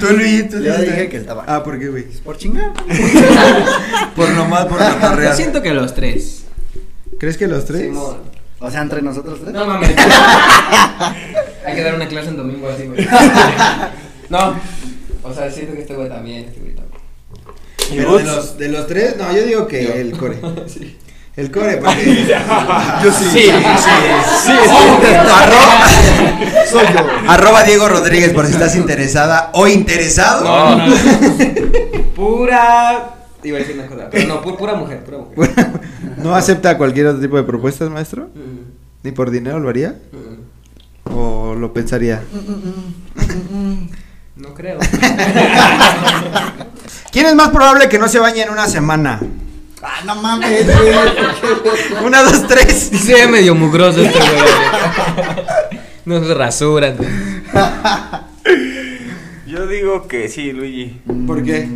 Tú, 0.01 0.07
Luis, 0.17 0.49
tú 0.49 0.61
Yo 0.61 0.77
dije 0.79 1.09
que 1.09 1.17
el 1.19 1.27
tabaco. 1.27 1.51
Ah, 1.51 1.63
¿por 1.63 1.79
qué, 1.79 1.89
güey? 1.89 2.05
Por 2.25 2.37
chingar. 2.39 2.73
Por 4.17 4.31
nomás, 4.31 4.67
por 4.67 4.79
Yo 4.81 4.95
cotorrear. 5.01 5.37
siento 5.37 5.63
que 5.63 5.73
los 5.73 5.95
tres. 5.95 6.45
¿Crees 7.19 7.37
que 7.37 7.47
los 7.47 7.65
tres? 7.67 7.83
Simón. 7.83 8.30
O 8.61 8.71
sea, 8.71 8.83
entre 8.83 9.01
nosotros 9.03 9.39
tres. 9.41 9.53
No 9.55 9.65
mames. 9.67 9.91
Hay 11.67 11.75
que 11.75 11.83
dar 11.83 11.95
una 11.95 12.09
clase 12.09 12.29
en 12.29 12.37
domingo 12.37 12.69
así, 12.69 12.85
güey. 12.87 13.07
No. 14.29 14.55
O 15.23 15.35
sea, 15.35 15.51
siento 15.51 15.75
que 15.75 15.81
este 15.83 15.95
güey 15.95 16.09
también, 16.09 16.45
este 16.45 16.61
güey 16.61 16.75
también. 16.75 17.01
Pero 17.91 18.19
de 18.19 18.25
los, 18.25 18.57
de 18.59 18.69
los 18.69 18.87
tres, 18.87 19.17
no, 19.17 19.33
yo 19.33 19.43
digo 19.43 19.67
que 19.67 19.85
Yo. 19.85 19.93
el 19.95 20.13
core. 20.17 20.39
Sí. 20.69 20.97
El 21.37 21.51
core, 21.51 21.77
porque. 21.79 22.27
Yo 23.03 23.13
sí. 23.13 23.25
Sí, 23.33 23.51
Sí, 24.45 24.53
Arroba, 24.53 25.89
Soy 26.71 26.85
yo. 26.93 27.31
arroba 27.31 27.63
Diego 27.65 27.89
Rodríguez 27.89 28.33
por 28.33 28.47
si 28.47 28.53
estás 28.53 28.77
interesada 28.77 29.51
o 29.55 29.67
interesado. 29.67 30.45
No, 30.45 30.77
no, 30.77 30.87
no. 30.87 30.95
Pura. 32.15 33.15
Iba 33.43 33.57
a 33.57 33.61
decir 33.61 33.75
una 33.77 33.87
cosa, 33.87 34.09
pero 34.11 34.29
no, 34.29 34.43
pu- 34.43 34.57
pura 34.57 34.75
mujer, 34.75 35.03
pura 35.05 35.19
mujer. 35.19 35.51
¿No 36.19 36.35
acepta 36.35 36.77
cualquier 36.77 37.07
otro 37.07 37.21
tipo 37.21 37.37
de 37.37 37.43
propuestas, 37.45 37.89
maestro? 37.91 38.29
¿Ni 39.03 39.13
por 39.13 39.31
dinero 39.31 39.59
lo 39.61 39.69
haría? 39.71 39.97
¿O 41.05 41.55
lo 41.55 41.73
pensaría? 41.73 42.23
No 44.37 44.53
creo. 44.55 44.79
¿Quién 47.13 47.27
es 47.27 47.35
más 47.35 47.49
probable 47.51 47.89
que 47.89 47.99
no 47.99 48.09
se 48.09 48.19
bañe 48.19 48.43
en 48.43 48.51
una 48.51 48.67
semana? 48.69 49.21
Ah, 49.83 50.01
no 50.05 50.15
mames. 50.17 50.67
Una, 52.05 52.23
dos, 52.23 52.47
tres. 52.47 52.89
Sí 52.93 52.99
se 52.99 53.15
ve 53.15 53.27
medio 53.27 53.55
mugroso 53.55 54.01
este 54.03 54.19
güey. 54.19 54.31
No 56.05 56.23
se 56.25 56.35
rasuran. 56.35 56.97
Yo 59.47 59.67
digo 59.67 60.07
que 60.07 60.29
sí, 60.29 60.53
Luigi. 60.53 61.01
¿Por 61.27 61.43
qué? 61.43 61.69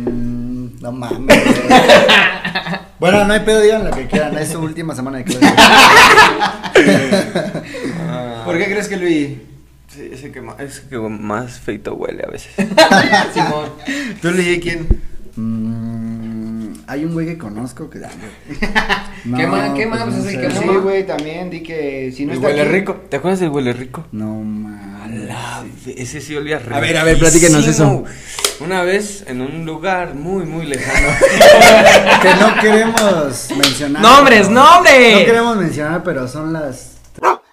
No 0.85 0.91
mames. 0.91 1.43
Bueno, 2.99 3.25
no 3.25 3.33
hay 3.33 3.41
pedo, 3.41 3.59
digan 3.59 3.83
lo 3.83 3.91
que 3.91 4.07
quieran. 4.07 4.37
Es 4.37 4.49
su 4.49 4.59
última 4.59 4.95
semana 4.95 5.17
de 5.17 5.25
clase. 5.25 5.45
¿Por 8.45 8.57
qué 8.57 8.65
crees 8.65 8.87
que 8.87 8.95
Luis? 8.97 9.29
Sí, 9.89 10.09
ese 10.13 10.31
que 10.31 10.39
más, 10.41 10.57
ese 10.59 10.87
que 10.87 10.97
más 10.97 11.59
feito 11.59 11.93
huele 11.95 12.23
a 12.25 12.31
veces. 12.31 12.51
Simón. 13.33 13.69
¿Tú, 14.21 14.31
Luis, 14.31 14.59
quién? 14.61 14.87
Mm, 15.35 16.73
hay 16.87 17.03
un 17.05 17.11
güey 17.13 17.25
que 17.27 17.37
conozco 17.37 17.89
que. 17.89 17.99
No, 19.25 19.37
Quema, 19.37 19.73
quema, 19.73 20.03
pues, 20.05 20.15
no 20.15 20.21
es 20.23 20.27
el 20.27 20.35
sé. 20.35 20.41
que 20.47 20.51
Sí, 20.51 20.65
no. 20.65 20.81
güey, 20.81 21.05
también 21.05 21.49
di 21.49 21.61
que 21.63 22.13
si 22.15 22.25
no 22.25 22.31
El 22.31 22.37
está 22.37 22.47
huele 22.47 22.61
aquí- 22.61 22.71
rico. 22.71 22.93
¿Te 23.09 23.17
acuerdas 23.17 23.39
del 23.41 23.49
huele 23.49 23.73
rico? 23.73 24.05
No 24.13 24.33
mames. 24.35 25.29
Ese 25.87 26.21
sí 26.21 26.35
olía 26.35 26.59
rico. 26.59 26.75
A 26.75 26.79
ver, 26.79 26.97
a 26.97 27.03
ver, 27.03 27.19
platíquenos 27.19 27.67
eso. 27.67 28.03
Una 28.65 28.83
vez 28.83 29.23
en 29.27 29.41
un 29.41 29.65
lugar 29.65 30.13
muy, 30.15 30.45
muy 30.45 30.65
lejano. 30.65 31.09
Que 32.21 32.33
no 32.35 32.55
queremos 32.59 33.47
mencionar. 33.55 34.01
¡Nombres, 34.01 34.47
pero- 34.47 34.59
nombres! 34.61 35.19
No 35.19 35.25
queremos 35.25 35.57
mencionar, 35.57 36.03
pero 36.03 36.27
son 36.27 36.53
las. 36.53 36.91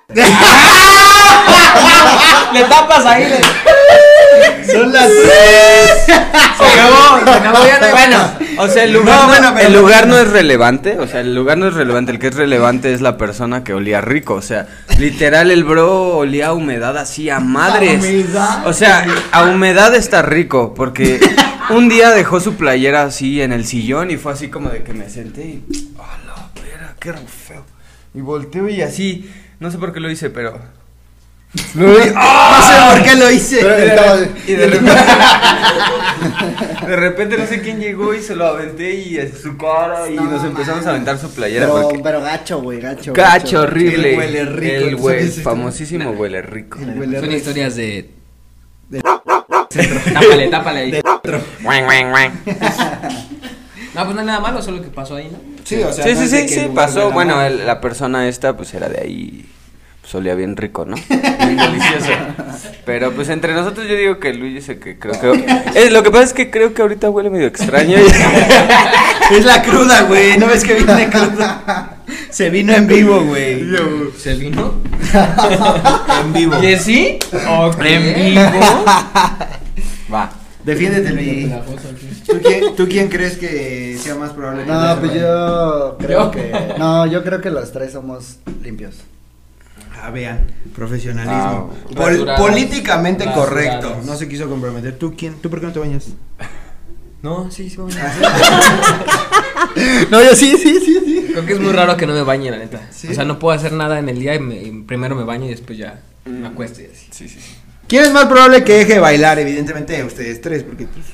Le 2.53 2.65
tapas 2.65 3.05
ahí. 3.07 3.29
Le... 3.29 4.73
Son 4.73 4.93
las 4.93 5.09
Se 6.07 6.13
acabó. 6.65 7.21
Bueno. 7.93 8.19
O 8.59 8.69
sea, 8.69 8.85
el 8.85 8.93
lugar, 8.93 9.17
No, 9.17 9.23
no, 9.23 9.29
bueno, 9.29 9.53
pero- 9.55 9.67
el 9.69 9.73
lugar 9.75 10.07
no 10.07 10.19
es 10.19 10.29
relevante, 10.29 10.99
o 10.99 11.07
sea, 11.07 11.21
el 11.21 11.35
lugar 11.35 11.59
no 11.59 11.69
es 11.69 11.75
relevante, 11.75 12.13
el 12.13 12.19
que 12.19 12.29
es 12.29 12.35
relevante 12.35 12.93
es 12.93 13.01
la 13.01 13.17
persona 13.17 13.65
que 13.65 13.73
olía 13.75 14.01
rico, 14.01 14.35
o 14.35 14.43
sea, 14.43 14.67
literal 15.03 15.51
el 15.51 15.65
bro 15.65 16.19
olía 16.19 16.49
a 16.49 16.53
humedad 16.53 16.97
así 16.97 17.29
a 17.29 17.41
madres. 17.41 17.99
humedad? 17.99 18.67
O 18.67 18.73
sea, 18.73 19.05
a 19.33 19.51
humedad 19.51 19.95
está 19.97 20.23
rico, 20.23 20.75
porque 20.75 21.19
un 21.71 21.89
día 21.89 22.11
dejó 22.11 22.39
su 22.39 22.55
playera 22.55 23.03
así 23.03 23.43
en 23.43 23.53
el 23.53 23.65
sillón 23.65 24.13
y 24.13 24.17
fue 24.17 24.33
así 24.33 24.49
como 24.49 24.69
de 24.69 24.85
que 24.85 24.95
me 24.95 25.11
senté 25.11 25.43
y, 25.43 25.93
la 25.97 26.51
vera, 26.63 26.95
qué 27.01 27.13
feo. 27.13 27.65
Y 28.15 28.21
volteo 28.21 28.69
y 28.69 28.81
así, 28.83 29.29
no 29.59 29.73
sé 29.73 29.79
por 29.79 29.93
qué 29.93 29.99
lo 29.99 30.11
hice, 30.11 30.31
pero... 30.31 30.61
No 31.75 31.95
sé 31.95 32.15
por 32.91 33.03
qué 33.03 33.15
lo 33.17 33.31
hice. 33.31 33.61
Y 34.47 34.53
de 34.53 34.67
repente, 34.69 34.93
de 36.87 36.97
repente 36.97 37.37
no 37.39 37.47
sé 37.47 37.61
quién 37.61 37.79
llegó 37.81 38.15
y 38.15 38.23
se 38.23 38.35
lo 38.35 38.47
aventé 38.47 38.95
y 38.95 39.19
su 39.41 39.57
cara 39.57 40.09
y 40.11 40.15
No, 40.15 40.25
nos 40.25 40.45
empezamos 40.45 40.87
a 40.87 40.91
aventar 40.91 41.19
su 41.19 41.31
playera 41.31 41.67
Pero, 41.67 41.83
porque 41.83 41.99
pero 42.03 42.21
gacho, 42.23 42.61
güey, 42.63 42.81
gacho. 42.81 43.13
gacho 43.13 43.63
horrible. 43.63 44.13
El 44.13 44.19
huele 44.19 44.45
rico, 44.47 45.11
El 45.11 45.31
famosísimo 45.31 46.11
huele 46.13 46.41
rico. 46.43 46.79
El 46.81 46.99
huele 46.99 47.17
Son 47.19 47.25
rico. 47.27 47.37
historias 47.37 47.77
de. 47.77 48.11
Tápale, 50.13 50.49
tápale 50.49 50.81
ahí. 50.81 51.01
Guang, 51.63 51.85
guang, 51.85 52.11
guang. 52.11 52.33
No, 53.95 54.05
pues 54.05 54.15
no 54.15 54.21
hay 54.21 54.27
nada 54.27 54.41
malo, 54.41 54.63
solo 54.63 54.81
que 54.83 54.89
pasó 54.89 55.17
ahí, 55.17 55.29
¿no? 55.31 55.39
Sí, 55.65 55.83
o 55.83 55.93
sea, 55.93 56.05
Sí, 56.05 56.11
no 56.15 56.19
sí, 56.19 56.25
es 56.25 56.31
de 56.31 56.39
sí, 56.41 56.43
que 56.47 56.49
sí, 56.55 56.61
el 56.61 56.67
lugar 56.69 56.87
pasó. 56.87 57.11
Bueno, 57.11 57.41
el- 57.43 57.67
la 57.67 57.81
persona 57.81 58.27
esta 58.29 58.57
pues 58.57 58.73
era 58.75 58.89
de 58.89 59.01
ahí, 59.03 59.45
pues 60.03 60.15
olía 60.17 60.35
bien 60.35 60.57
rico, 60.57 60.85
¿no? 60.85 60.97
Bien 61.09 61.57
delicioso. 61.57 62.11
Pero 62.85 63.13
pues 63.13 63.29
entre 63.29 63.53
nosotros 63.55 63.87
yo 63.89 63.95
digo 63.95 64.19
que 64.19 64.35
Luis 64.35 64.59
es 64.65 64.69
el 64.71 64.79
que 64.81 64.99
creo 64.99 65.19
que... 65.21 65.47
Eh, 65.77 65.91
lo 65.91 66.03
que 66.03 66.11
pasa 66.11 66.25
es 66.25 66.33
que 66.33 66.51
creo 66.51 66.75
que 66.75 66.83
ahorita 66.83 67.09
huele 67.11 67.31
medio 67.31 67.47
extraño. 67.47 67.97
y- 67.99 69.35
Es 69.35 69.45
la 69.45 69.63
cruda, 69.63 70.03
güey. 70.03 70.37
¿No 70.39 70.47
ves 70.49 70.65
que 70.65 70.75
viene 70.75 71.09
cruda? 71.09 71.97
Se 72.31 72.51
vino 72.51 72.73
en 72.75 72.87
vivo, 72.87 73.23
güey. 73.25 73.65
¿Se 74.19 74.35
vino? 74.35 74.75
En 76.25 76.33
vivo. 76.33 76.63
¿Y 76.63 76.77
sí? 76.77 77.19
En 77.33 78.15
vivo. 78.35 78.41
Va. 80.13 80.31
Defiéndete, 80.65 81.11
Luis. 81.11 81.51
¿Tú 82.27 82.39
quién, 82.43 82.77
¿Tú 82.77 82.89
quién 82.89 83.09
crees 83.09 83.37
que 83.37 83.97
sea 84.01 84.15
más 84.17 84.31
probable? 84.33 84.65
que 84.65 84.71
No, 84.71 84.97
pues 85.01 85.15
yo 85.15 85.97
creo 85.99 86.25
¿Yo? 86.25 86.31
que. 86.31 86.75
No, 86.79 87.07
yo 87.07 87.23
creo 87.25 87.41
que 87.41 87.51
los 87.51 87.73
tres 87.73 87.93
somos 87.93 88.37
limpios. 88.63 88.95
Ah, 90.01 90.11
vean, 90.11 90.47
profesionalismo. 90.75 91.73
Ah, 91.73 91.95
Pol- 91.95 92.07
rasurados, 92.13 92.41
políticamente 92.41 93.25
rasurados. 93.25 93.49
correcto. 93.51 93.97
No 94.05 94.17
se 94.17 94.29
quiso 94.29 94.49
comprometer. 94.49 94.99
¿Tú 94.99 95.15
quién? 95.17 95.35
¿Tú 95.41 95.49
por 95.51 95.61
qué 95.61 95.67
no 95.67 95.73
te 95.73 95.79
bañas? 95.79 96.07
No, 97.23 97.49
sí, 97.53 97.71
sí, 97.71 97.77
bueno. 97.77 97.95
No, 100.11 100.21
yo 100.23 100.35
sí, 100.35 100.57
sí, 100.61 100.81
sí, 100.85 100.99
sí. 101.05 101.27
Creo 101.31 101.47
que 101.47 101.53
es 101.53 101.61
muy 101.61 101.73
raro 101.73 101.97
que 101.97 102.05
no 102.05 102.15
me 102.15 102.23
bañe, 102.23 102.51
la 102.51 102.59
neta. 102.59 102.81
¿Sí? 102.91 103.07
O 103.09 103.15
sea, 103.15 103.25
no 103.25 103.39
puedo 103.39 103.57
hacer 103.57 103.73
nada 103.73 104.01
en 104.01 104.09
el 104.09 104.19
día 104.19 104.35
y, 104.35 104.41
me- 104.41 104.61
y 104.61 104.71
primero 104.83 105.15
me 105.15 105.23
baño 105.23 105.47
y 105.47 105.51
después 105.51 105.79
ya 105.79 106.01
me 106.25 106.49
acuesto 106.49 106.81
y 106.83 106.87
así. 106.87 107.07
Sí, 107.13 107.29
sí, 107.29 107.39
sí. 107.41 107.55
¿Quién 107.87 108.03
es 108.05 108.13
más 108.13 108.25
probable 108.27 108.65
que 108.65 108.73
deje 108.73 108.95
de 108.95 108.99
bailar? 108.99 109.39
Evidentemente 109.39 110.03
ustedes 110.03 110.41
tres, 110.41 110.65
porque 110.65 110.87
pues, 110.87 111.07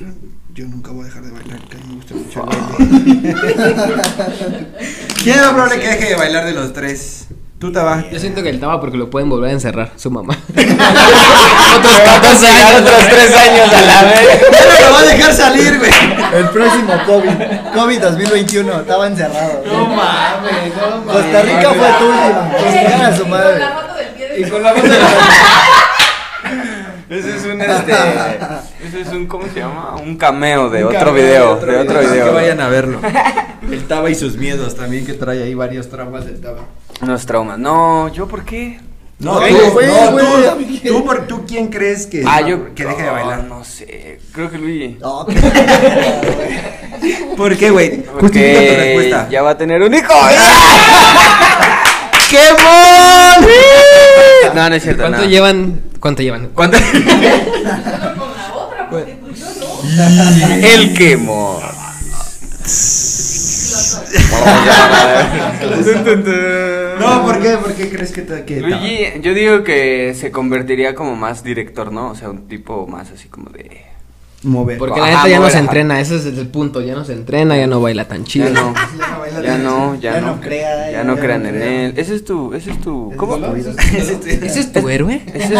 yo 0.55 0.65
nunca 0.65 0.91
voy 0.91 1.03
a 1.03 1.05
dejar 1.05 1.23
de 1.25 1.31
bailar, 1.31 1.59
que 1.67 1.77
a 1.77 1.79
mí 1.79 1.85
me 1.89 1.95
gusta 1.97 2.15
mucho 2.15 2.47
el 2.49 2.57
baile. 2.79 3.35
¿Quién 5.23 5.35
es 5.35 5.41
más 5.41 5.51
probable 5.51 5.79
que 5.79 5.87
deje 5.89 6.09
de 6.09 6.15
bailar 6.15 6.45
de 6.45 6.53
los 6.53 6.73
tres? 6.73 7.27
Tú, 7.59 7.71
Taba. 7.73 8.05
Yo 8.09 8.17
siento 8.19 8.41
que 8.41 8.49
el 8.49 8.59
taba 8.61 8.79
porque 8.79 8.95
lo 8.97 9.09
pueden 9.09 9.27
volver 9.29 9.49
a 9.49 9.53
encerrar, 9.53 9.91
su 9.97 10.09
mamá. 10.09 10.33
Otros 10.55 11.99
14 11.99 12.47
años, 12.47 12.81
otros 12.81 13.07
3 13.09 13.35
años 13.35 13.73
a 13.73 13.81
la 13.81 14.03
vez. 14.03 14.41
¡Ya 14.51 14.65
no 14.65 14.87
lo 14.87 14.93
va 14.93 14.99
a 14.99 15.03
dejar 15.03 15.33
salir, 15.33 15.77
güey! 15.77 15.91
El 16.33 16.49
próximo 16.49 16.93
COVID. 17.05 17.29
COVID 17.75 17.99
2021. 18.01 18.79
Estaba 18.79 19.07
encerrado. 19.07 19.61
mames, 19.65 20.73
no 20.75 21.03
Costa 21.11 21.41
Rica 21.41 21.69
fue 21.73 21.87
tu 21.99 22.05
última. 22.05 22.51
Que 22.57 22.71
se 22.71 22.83
gana 22.83 23.15
su 23.15 23.21
Con 23.23 23.29
madre. 23.31 23.59
la 23.59 23.69
foto 23.71 23.93
del 23.95 24.07
pie 24.07 24.27
de 24.29 24.39
Y 24.39 24.43
con 24.49 24.63
la 24.63 24.73
foto 24.73 24.87
de 24.87 24.97
Ese 27.19 27.35
es 27.37 27.43
un 27.45 27.61
este. 27.61 27.91
Ese 28.87 29.01
es 29.01 29.07
un, 29.09 29.27
¿cómo 29.27 29.45
se 29.53 29.59
llama? 29.59 29.95
Un 30.01 30.15
cameo 30.15 30.69
de 30.69 30.85
Un 30.85 30.95
otro 30.95 31.07
cameo 31.07 31.13
video. 31.13 31.51
otro 31.51 31.71
De 31.71 31.77
otro 31.79 31.99
video. 31.99 32.11
video. 32.13 32.25
Que 32.25 32.31
vayan 32.31 32.61
a 32.61 32.67
verlo. 32.69 32.99
El 33.69 33.85
Taba 33.87 34.09
y 34.09 34.15
sus 34.15 34.37
miedos 34.37 34.75
también, 34.75 35.05
que 35.05 35.13
trae 35.13 35.43
ahí 35.43 35.53
varios 35.53 35.89
traumas 35.89 36.25
del 36.25 36.39
Taba. 36.39 36.61
Unos 37.01 37.25
traumas. 37.25 37.57
No, 37.57 38.09
¿yo 38.13 38.27
por 38.27 38.43
qué? 38.43 38.79
No, 39.19 39.33
tú, 39.33 39.39
güey, 39.39 39.53
no, 39.53 39.71
güey, 39.71 39.87
tú, 40.81 40.87
tú, 40.87 41.05
por- 41.05 41.27
tú 41.27 41.45
quién 41.45 41.67
crees 41.67 42.07
que, 42.07 42.23
Ah, 42.25 42.39
yo. 42.41 42.73
que 42.73 42.85
deje 42.85 43.01
de 43.01 43.07
no, 43.07 43.13
bailar? 43.13 43.43
No 43.43 43.63
sé. 43.65 44.19
Creo 44.31 44.49
que 44.49 44.57
Luigi. 44.57 44.97
No, 45.01 45.25
¿Por 47.35 47.57
qué, 47.57 47.69
güey? 47.69 47.89
Justifica 48.05 48.11
tu 48.13 48.19
Porque 48.19 48.75
respuesta. 48.77 49.27
ya 49.29 49.41
va 49.41 49.49
a 49.51 49.57
tener 49.57 49.81
un 49.81 49.93
hijo. 49.93 50.13
¡Qué 52.29 52.39
mon! 52.53 54.55
No, 54.55 54.69
no 54.69 54.75
es 54.75 54.83
cierto. 54.83 55.01
¿Cuánto 55.03 55.19
no. 55.19 55.25
llevan? 55.25 55.81
¿Cuánto 55.99 56.21
llevan? 56.21 56.49
¿Cuánto? 56.53 56.77
con 56.93 57.63
la 57.65 58.53
otra, 58.55 58.89
porque 58.89 59.17
pues 59.21 59.39
yo 59.39 59.47
no. 59.59 60.63
El 60.67 60.93
quemo. 60.93 61.59
No, 66.99 67.23
¿por 67.25 67.39
qué? 67.41 67.49
¿Por 67.57 67.73
qué 67.73 67.89
crees 67.89 68.11
que 68.11 68.21
te 68.23 68.43
que 68.45 68.59
Luigi, 68.61 69.21
yo 69.21 69.33
digo 69.33 69.63
que 69.63 70.13
se 70.19 70.31
convertiría 70.31 70.95
como 70.95 71.15
más 71.15 71.43
director, 71.43 71.91
¿no? 71.91 72.09
O 72.11 72.15
sea, 72.15 72.29
un 72.29 72.47
tipo 72.47 72.87
más 72.87 73.11
así 73.11 73.27
como 73.29 73.49
de. 73.49 73.83
mover? 74.43 74.77
Porque 74.77 74.99
la 74.99 75.07
neta 75.07 75.27
ya 75.27 75.39
no 75.39 75.49
se 75.49 75.57
entrena, 75.59 75.99
ese 75.99 76.15
es 76.17 76.25
el 76.25 76.47
punto, 76.47 76.81
ya 76.81 76.95
no 76.95 77.05
se 77.05 77.13
entrena, 77.13 77.57
ya 77.57 77.67
no 77.67 77.81
baila 77.81 78.07
tan 78.07 78.23
chido. 78.25 78.47
Ya 78.49 78.53
no. 78.53 78.73
Ya 79.29 79.37
no 79.37 79.43
Ya 79.43 79.57
no, 79.57 79.95
ya, 79.95 80.13
Ya 80.15 80.21
no. 80.21 80.27
no 80.35 80.41
crea, 80.41 80.85
Ya 80.85 80.91
ya- 80.91 81.03
no 81.03 81.15
crean 81.17 81.45
en 81.45 81.55
crea. 81.55 81.85
él. 81.85 81.93
Ese 81.97 82.15
es 82.15 82.25
tu, 82.25 82.53
ese 82.53 82.71
es 82.71 82.81
tu. 82.81 83.13
¿Cómo? 83.15 83.35
¿Ese 83.55 84.59
es 84.59 84.73
tu 84.73 84.89
héroe? 84.89 85.21
Ese 85.33 85.53
es 85.53 85.59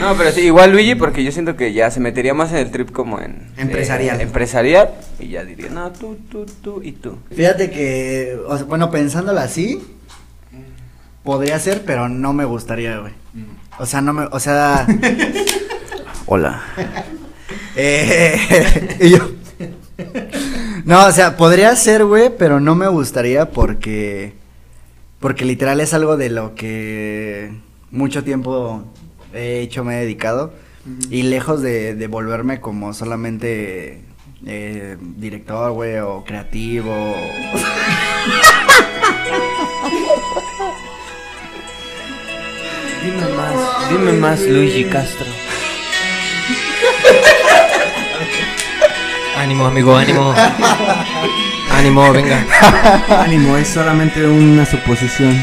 No, 0.00 0.16
pero 0.16 0.32
sí, 0.32 0.40
igual 0.40 0.72
Luigi, 0.72 0.94
porque 0.94 1.22
yo 1.22 1.30
siento 1.30 1.56
que 1.56 1.72
ya 1.72 1.90
se 1.90 2.00
metería 2.00 2.34
más 2.34 2.50
en 2.52 2.58
el 2.58 2.70
trip 2.70 2.90
como 2.90 3.20
en. 3.20 3.52
Empresarial. 3.56 4.18
eh, 4.20 4.22
empresarial. 4.24 4.90
Y 5.18 5.28
ya 5.28 5.44
diría, 5.44 5.68
no, 5.68 5.92
tú, 5.92 6.16
tú, 6.30 6.46
tú 6.62 6.82
y 6.82 6.92
tú. 6.92 7.18
Fíjate 7.30 7.70
que, 7.70 8.38
o 8.48 8.56
sea, 8.56 8.66
bueno, 8.66 8.90
pensándolo 8.90 9.40
así, 9.40 9.80
podría 11.22 11.58
ser, 11.58 11.82
pero 11.84 12.08
no 12.08 12.32
me 12.32 12.44
gustaría, 12.44 12.98
güey. 12.98 13.12
O 13.78 13.86
sea, 13.86 14.00
no 14.00 14.12
me, 14.12 14.24
o 14.24 14.40
sea, 14.40 14.86
hola. 16.26 16.62
Eh, 17.76 18.96
y 19.00 19.10
yo, 19.10 19.30
no, 20.84 21.06
o 21.06 21.12
sea, 21.12 21.36
podría 21.36 21.74
ser, 21.76 22.04
güey, 22.04 22.30
pero 22.36 22.58
no 22.60 22.74
me 22.74 22.88
gustaría 22.88 23.50
porque, 23.50 24.34
porque 25.20 25.44
literal 25.44 25.80
es 25.80 25.94
algo 25.94 26.16
de 26.16 26.30
lo 26.30 26.54
que 26.56 27.52
mucho 27.90 28.24
tiempo 28.24 28.84
he 29.34 29.60
hecho, 29.60 29.84
me 29.84 29.96
he 29.96 30.00
dedicado. 30.00 30.52
Y 31.10 31.22
lejos 31.24 31.60
de, 31.62 31.94
de 31.94 32.06
volverme 32.06 32.60
como 32.60 32.94
solamente 32.94 34.00
eh, 34.46 34.96
director, 34.98 35.72
güey, 35.72 35.98
o 35.98 36.24
creativo. 36.24 37.16
Dime 43.02 43.28
más, 43.34 43.54
dime 43.90 44.12
más, 44.12 44.40
Luigi 44.42 44.84
Castro. 44.84 45.26
Ánimo, 49.38 49.64
amigo, 49.66 49.96
ánimo. 49.96 50.34
Ánimo, 51.72 52.12
venga. 52.12 52.44
Ánimo, 53.22 53.56
es 53.56 53.68
solamente 53.68 54.26
una 54.26 54.66
suposición. 54.66 55.42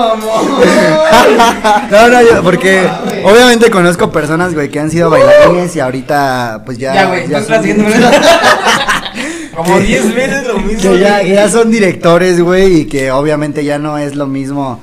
No, 1.90 2.08
no, 2.08 2.22
yo, 2.22 2.42
porque 2.42 2.88
obviamente 3.24 3.70
conozco 3.70 4.10
personas, 4.10 4.54
güey, 4.54 4.68
que 4.70 4.80
han 4.80 4.90
sido 4.90 5.10
bailarines 5.10 5.74
y 5.76 5.80
ahorita, 5.80 6.62
pues 6.64 6.78
ya. 6.78 6.94
Ya, 6.94 7.06
güey, 7.06 7.24
estás 7.24 7.46
son- 7.46 7.54
haciendo 7.56 7.84
Como 9.56 9.78
10 9.80 10.14
veces 10.14 10.46
lo 10.46 10.58
mismo. 10.60 10.80
que 10.80 10.98
ya, 11.00 11.22
ya 11.22 11.48
son 11.50 11.70
directores, 11.70 12.40
güey, 12.40 12.80
y 12.82 12.84
que 12.86 13.10
obviamente 13.10 13.64
ya 13.64 13.78
no 13.78 13.98
es 13.98 14.14
lo 14.14 14.26
mismo. 14.26 14.80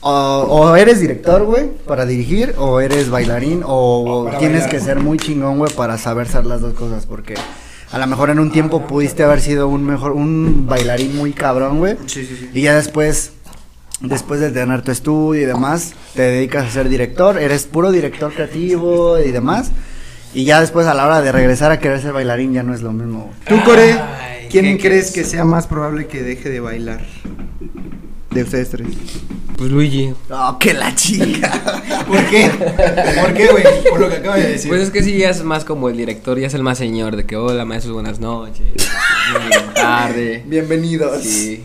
o, 0.00 0.10
o 0.48 0.76
eres 0.76 1.00
director, 1.00 1.44
güey, 1.44 1.70
para 1.86 2.04
dirigir, 2.04 2.54
o 2.58 2.80
eres 2.80 3.08
bailarín, 3.10 3.62
o 3.64 4.28
tienes 4.38 4.62
bailar. 4.64 4.70
que 4.70 4.80
ser 4.80 4.98
muy 5.00 5.18
chingón, 5.18 5.58
güey, 5.58 5.72
para 5.72 5.96
saber 5.98 6.26
hacer 6.26 6.44
las 6.44 6.60
dos 6.60 6.74
cosas, 6.74 7.06
porque 7.06 7.34
a 7.92 7.98
lo 7.98 8.06
mejor 8.06 8.28
en 8.30 8.38
un 8.40 8.50
tiempo 8.50 8.86
pudiste 8.86 9.22
haber 9.22 9.40
sido 9.40 9.68
un 9.68 9.84
mejor, 9.84 10.12
un 10.12 10.66
bailarín 10.66 11.16
muy 11.16 11.32
cabrón, 11.32 11.78
güey. 11.78 11.96
Sí, 12.06 12.26
sí, 12.26 12.36
sí. 12.38 12.50
Y 12.52 12.62
ya 12.62 12.74
después, 12.74 13.32
después 14.08 14.40
de 14.40 14.50
tener 14.50 14.82
tu 14.82 14.90
estudio 14.90 15.42
y 15.42 15.44
demás, 15.44 15.94
te 16.14 16.22
dedicas 16.22 16.66
a 16.66 16.70
ser 16.70 16.88
director, 16.88 17.38
eres 17.38 17.64
puro 17.64 17.92
director 17.92 18.32
creativo 18.32 19.18
y 19.18 19.30
demás. 19.30 19.70
Y 20.32 20.44
ya 20.44 20.60
después 20.60 20.86
a 20.86 20.94
la 20.94 21.06
hora 21.06 21.22
de 21.22 21.30
regresar 21.30 21.70
a 21.70 21.78
querer 21.78 22.00
ser 22.00 22.12
bailarín 22.12 22.52
ya 22.52 22.62
no 22.62 22.74
es 22.74 22.82
lo 22.82 22.92
mismo. 22.92 23.32
Tú, 23.46 23.62
Core, 23.64 23.94
¿quién 24.50 24.64
¿qué 24.64 24.78
crees 24.78 25.10
crees? 25.10 25.12
que 25.12 25.24
sea 25.24 25.44
más 25.44 25.66
probable 25.66 26.06
que 26.06 26.22
deje 26.22 26.50
de 26.50 26.60
bailar? 26.60 27.02
De 28.34 28.42
ustedes 28.42 28.70
tres. 28.70 28.86
Pues 29.56 29.70
Luigi. 29.70 30.12
Oh, 30.30 30.58
que 30.58 30.74
la 30.74 30.92
chica. 30.96 31.52
¿Por 32.08 32.24
qué? 32.26 32.50
¿Por 33.20 33.32
qué, 33.32 33.46
güey? 33.46 33.64
Por 33.88 34.00
lo 34.00 34.08
que 34.10 34.16
acaba 34.16 34.36
de 34.36 34.48
decir. 34.48 34.68
Pues 34.68 34.82
es 34.82 34.90
que 34.90 35.02
sí, 35.04 35.16
ya 35.16 35.30
es 35.30 35.44
más 35.44 35.64
como 35.64 35.88
el 35.88 35.96
director, 35.96 36.36
ya 36.40 36.48
es 36.48 36.54
el 36.54 36.64
más 36.64 36.76
señor 36.78 37.14
de 37.14 37.24
que 37.24 37.36
hola 37.36 37.64
maestros, 37.64 37.94
buenas 37.94 38.18
noches. 38.18 38.66
Buenas 39.32 39.74
tarde. 39.74 40.42
Bienvenidos. 40.46 41.22
Sí. 41.22 41.62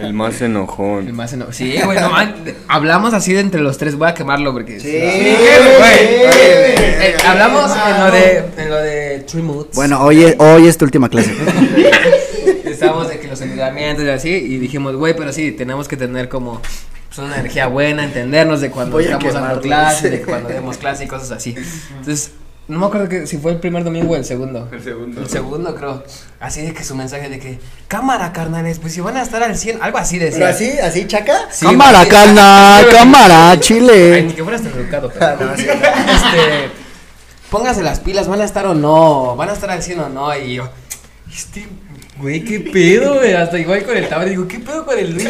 El 0.00 0.12
más 0.12 0.40
El 0.42 0.50
enojón. 0.50 1.10
más 1.16 1.32
eno- 1.32 1.46
Sí, 1.52 1.74
güey, 1.82 1.98
no 1.98 2.10
man, 2.10 2.34
Hablamos 2.68 3.14
así 3.14 3.32
de 3.32 3.40
entre 3.40 3.62
los 3.62 3.78
tres, 3.78 3.96
voy 3.96 4.08
a 4.08 4.14
quemarlo 4.14 4.52
porque. 4.52 4.78
Sí, 4.78 4.90
güey, 4.90 6.18
güey. 6.18 7.14
Hablamos 7.26 7.70
en 7.88 8.00
lo 8.04 8.10
de 8.12 8.44
en 8.58 8.68
lo 8.70 8.76
de 8.76 9.24
Three 9.26 9.42
Moods. 9.42 9.74
Bueno, 9.74 10.02
hoy 10.04 10.24
es, 10.24 10.36
hoy 10.38 10.66
es 10.68 10.76
tu 10.76 10.84
última 10.84 11.08
clase. 11.08 11.32
Estábamos 12.80 13.08
de 13.08 13.20
que 13.20 13.28
los 13.28 13.40
enamoramientos 13.40 14.04
y 14.04 14.08
así, 14.08 14.30
y 14.30 14.58
dijimos, 14.58 14.96
güey, 14.96 15.14
pero 15.14 15.32
sí, 15.32 15.52
tenemos 15.52 15.86
que 15.86 15.96
tener 15.96 16.28
como 16.28 16.60
pues, 17.08 17.18
una 17.18 17.36
energía 17.36 17.66
buena, 17.66 18.04
entendernos 18.04 18.60
de 18.60 18.70
cuando 18.70 18.98
estamos 19.00 19.34
dando 19.34 19.60
clases, 19.60 20.10
de 20.10 20.22
cuando 20.26 20.48
demos 20.48 20.78
clases 20.78 21.04
y 21.04 21.08
cosas 21.08 21.30
así. 21.32 21.54
Entonces, 21.98 22.32
no 22.68 22.78
me 22.78 22.86
acuerdo 22.86 23.08
que 23.08 23.26
si 23.26 23.36
fue 23.36 23.50
el 23.50 23.58
primer 23.58 23.82
domingo 23.82 24.12
o 24.12 24.16
el 24.16 24.24
segundo. 24.24 24.68
El 24.70 24.80
segundo. 24.80 25.20
El 25.20 25.28
segundo, 25.28 25.74
creo. 25.74 26.04
Así 26.38 26.62
de 26.62 26.72
que 26.72 26.84
su 26.84 26.94
mensaje 26.94 27.28
de 27.28 27.40
que, 27.40 27.58
cámara, 27.88 28.32
carnales, 28.32 28.78
pues 28.78 28.94
si 28.94 29.00
van 29.00 29.16
a 29.16 29.22
estar 29.22 29.42
al 29.42 29.56
100, 29.56 29.82
algo 29.82 29.98
así 29.98 30.20
decía. 30.20 30.38
¿Pero 30.38 30.50
así, 30.50 30.78
así, 30.78 31.06
chaca? 31.08 31.48
Sí, 31.50 31.66
cámara, 31.66 32.06
carnal, 32.06 32.88
cámara, 32.92 33.50
Ay, 33.50 33.58
chile. 33.58 34.22
ni 34.22 34.32
que 34.32 34.44
fueras 34.44 34.62
tan 34.62 34.72
educado, 34.72 35.10
pero. 35.12 35.36
No, 35.50 35.56
sí. 35.56 35.66
este. 35.66 36.70
Póngase 37.50 37.82
las 37.82 37.98
pilas, 37.98 38.28
¿van 38.28 38.40
a 38.40 38.44
estar 38.44 38.64
o 38.66 38.74
no? 38.74 39.34
¿Van 39.34 39.50
a 39.50 39.52
estar 39.52 39.68
al 39.68 39.82
100 39.82 39.98
o 39.98 40.08
no? 40.08 40.38
Y 40.38 40.54
yo, 40.54 40.68
este. 41.28 41.66
Güey, 42.20 42.44
qué 42.44 42.60
pedo, 42.60 43.14
güey. 43.14 43.32
Hasta 43.34 43.58
igual 43.58 43.82
con 43.84 43.96
el 43.96 44.08
tablet, 44.08 44.30
digo, 44.30 44.46
¿qué 44.46 44.58
pedo 44.58 44.84
con 44.84 44.98
el 44.98 45.12
Luis? 45.14 45.28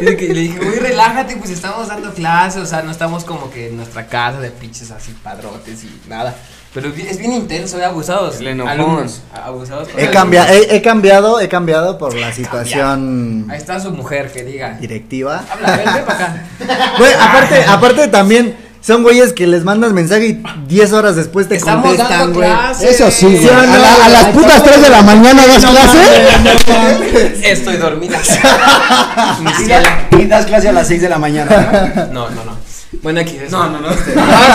Y 0.00 0.04
de 0.04 0.16
que 0.16 0.28
le 0.28 0.40
dije, 0.40 0.58
güey, 0.58 0.78
relájate, 0.78 1.36
pues 1.36 1.50
estamos 1.50 1.88
dando 1.88 2.12
clases, 2.14 2.62
o 2.62 2.66
sea, 2.66 2.82
no 2.82 2.90
estamos 2.90 3.24
como 3.24 3.50
que 3.50 3.68
en 3.68 3.76
nuestra 3.76 4.06
casa 4.06 4.40
de 4.40 4.50
pinches 4.50 4.90
así 4.90 5.12
padrotes 5.22 5.84
y 5.84 6.08
nada. 6.08 6.34
Pero 6.74 6.88
es 6.88 7.18
bien- 7.18 7.32
intenso, 7.34 7.78
eh, 7.78 7.84
abusados. 7.84 8.40
El. 8.40 8.58
Alumnos, 8.62 9.20
abusados. 9.34 9.88
He, 9.88 9.92
alumnos. 9.92 10.12
cambia- 10.14 10.54
he, 10.54 10.76
he 10.76 10.80
cambiado, 10.80 11.38
he 11.38 11.48
cambiado 11.48 11.98
por 11.98 12.14
la 12.14 12.32
situación 12.32 13.46
Ahí 13.50 13.58
está 13.58 13.78
su 13.78 13.90
mujer 13.92 14.32
que 14.32 14.42
diga. 14.42 14.78
directiva. 14.80 15.44
Habla, 15.50 15.76
ven, 15.76 15.94
ven 15.94 16.04
para 16.06 16.18
acá. 16.24 16.46
Güey, 16.98 17.12
aparte, 17.12 17.64
aparte 17.64 18.08
también 18.08 18.56
son 18.82 19.02
güeyes 19.04 19.32
que 19.32 19.46
les 19.46 19.64
mandas 19.64 19.92
mensaje 19.92 20.26
y 20.26 20.42
10 20.66 20.92
horas 20.92 21.16
después 21.16 21.48
te 21.48 21.54
Estamos 21.56 21.86
contestan, 21.86 22.32
güey. 22.34 22.50
Eso 22.82 23.10
sí, 23.10 23.38
¿Sí 23.38 23.46
güey. 23.46 23.48
o 23.48 23.52
no? 23.52 23.60
A, 23.72 23.78
la- 23.78 24.04
a 24.04 24.08
las 24.08 24.24
putas 24.26 24.62
3 24.64 24.82
de 24.82 24.90
la 24.90 25.02
mañana 25.02 25.46
das 25.46 25.64
clase. 25.64 27.50
Estoy 27.52 27.76
dormida. 27.76 28.18
Y 30.18 30.26
das 30.26 30.46
clase 30.46 30.68
a 30.68 30.72
las 30.72 30.88
6 30.88 31.02
de 31.02 31.08
la 31.08 31.18
mañana. 31.18 32.08
No, 32.12 32.28
no, 32.30 32.44
no. 32.44 32.56
Bueno, 33.02 33.20
aquí. 33.20 33.38
No, 33.50 33.68
no, 33.70 33.80
no. 33.80 33.88
No, 33.90 33.96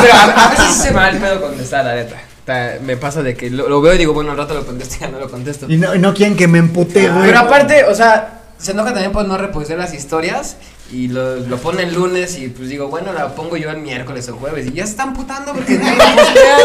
pero 0.01 0.13
a, 0.13 0.45
a 0.45 0.49
veces 0.49 0.75
se 0.75 0.91
me 0.91 0.97
va 0.97 1.09
el 1.09 1.17
pedo 1.17 1.41
contestar, 1.41 1.85
la 1.85 1.95
neta. 1.95 2.15
Ta- 2.45 2.75
Me 2.83 2.97
pasa 2.97 3.21
de 3.23 3.35
que 3.35 3.49
lo, 3.49 3.67
lo 3.67 3.81
veo 3.81 3.93
y 3.93 3.97
digo, 3.97 4.13
bueno, 4.13 4.31
al 4.31 4.37
rato 4.37 4.53
lo 4.53 4.65
contesto 4.65 4.95
y 4.97 4.99
ya 5.01 5.07
no 5.09 5.19
lo 5.19 5.29
contesto. 5.29 5.65
Y 5.69 5.77
no, 5.77 5.95
no 5.95 6.13
quieren 6.13 6.35
que 6.35 6.47
me 6.47 6.59
empute, 6.59 7.09
güey. 7.09 7.25
Pero 7.27 7.39
aparte, 7.39 7.83
o 7.85 7.95
sea, 7.95 8.41
se 8.57 8.71
enoja 8.71 8.91
también 8.91 9.11
por 9.11 9.27
no 9.27 9.37
repostear 9.37 9.79
las 9.79 9.93
historias 9.93 10.55
y 10.91 11.07
lo, 11.09 11.37
lo 11.37 11.57
pone 11.57 11.83
el 11.83 11.93
lunes 11.93 12.37
y 12.37 12.47
pues 12.47 12.69
digo, 12.69 12.87
bueno, 12.87 13.11
la 13.13 13.35
pongo 13.35 13.57
yo 13.57 13.69
el 13.71 13.77
miércoles 13.77 14.27
o 14.29 14.35
jueves 14.37 14.67
y 14.67 14.73
ya 14.73 14.85
se 14.85 14.91
están 14.91 15.13
putando 15.13 15.53
porque 15.53 15.77
no 15.77 15.89
lo 15.89 15.97
posteas. 15.97 16.63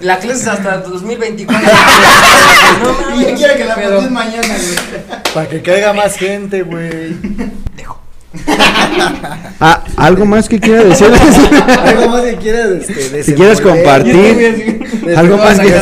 La 0.00 0.18
clase 0.18 0.42
es 0.42 0.48
hasta 0.48 0.78
2024. 0.78 1.68
No 2.82 2.92
mames, 2.92 3.30
Y 3.30 3.34
quiere 3.34 3.56
que 3.56 3.64
la 3.64 3.74
pongas 3.76 4.10
mañana, 4.10 4.48
güey. 4.48 5.22
Para 5.32 5.48
que 5.48 5.62
caiga 5.62 5.92
más 5.92 6.16
gente, 6.16 6.62
güey. 6.62 7.14
Ah, 9.60 9.84
¿algo 9.96 10.24
más 10.26 10.48
que 10.48 10.58
quiera 10.60 10.84
decirles? 10.84 11.20
Algo 11.68 12.08
más 12.08 12.22
que 12.22 12.36
quieras, 12.36 12.88
este, 12.88 13.22
Si 13.22 13.34
quieres 13.34 13.60
compartir, 13.60 14.80
algo 15.16 15.36
más 15.36 15.60
que, 15.60 15.74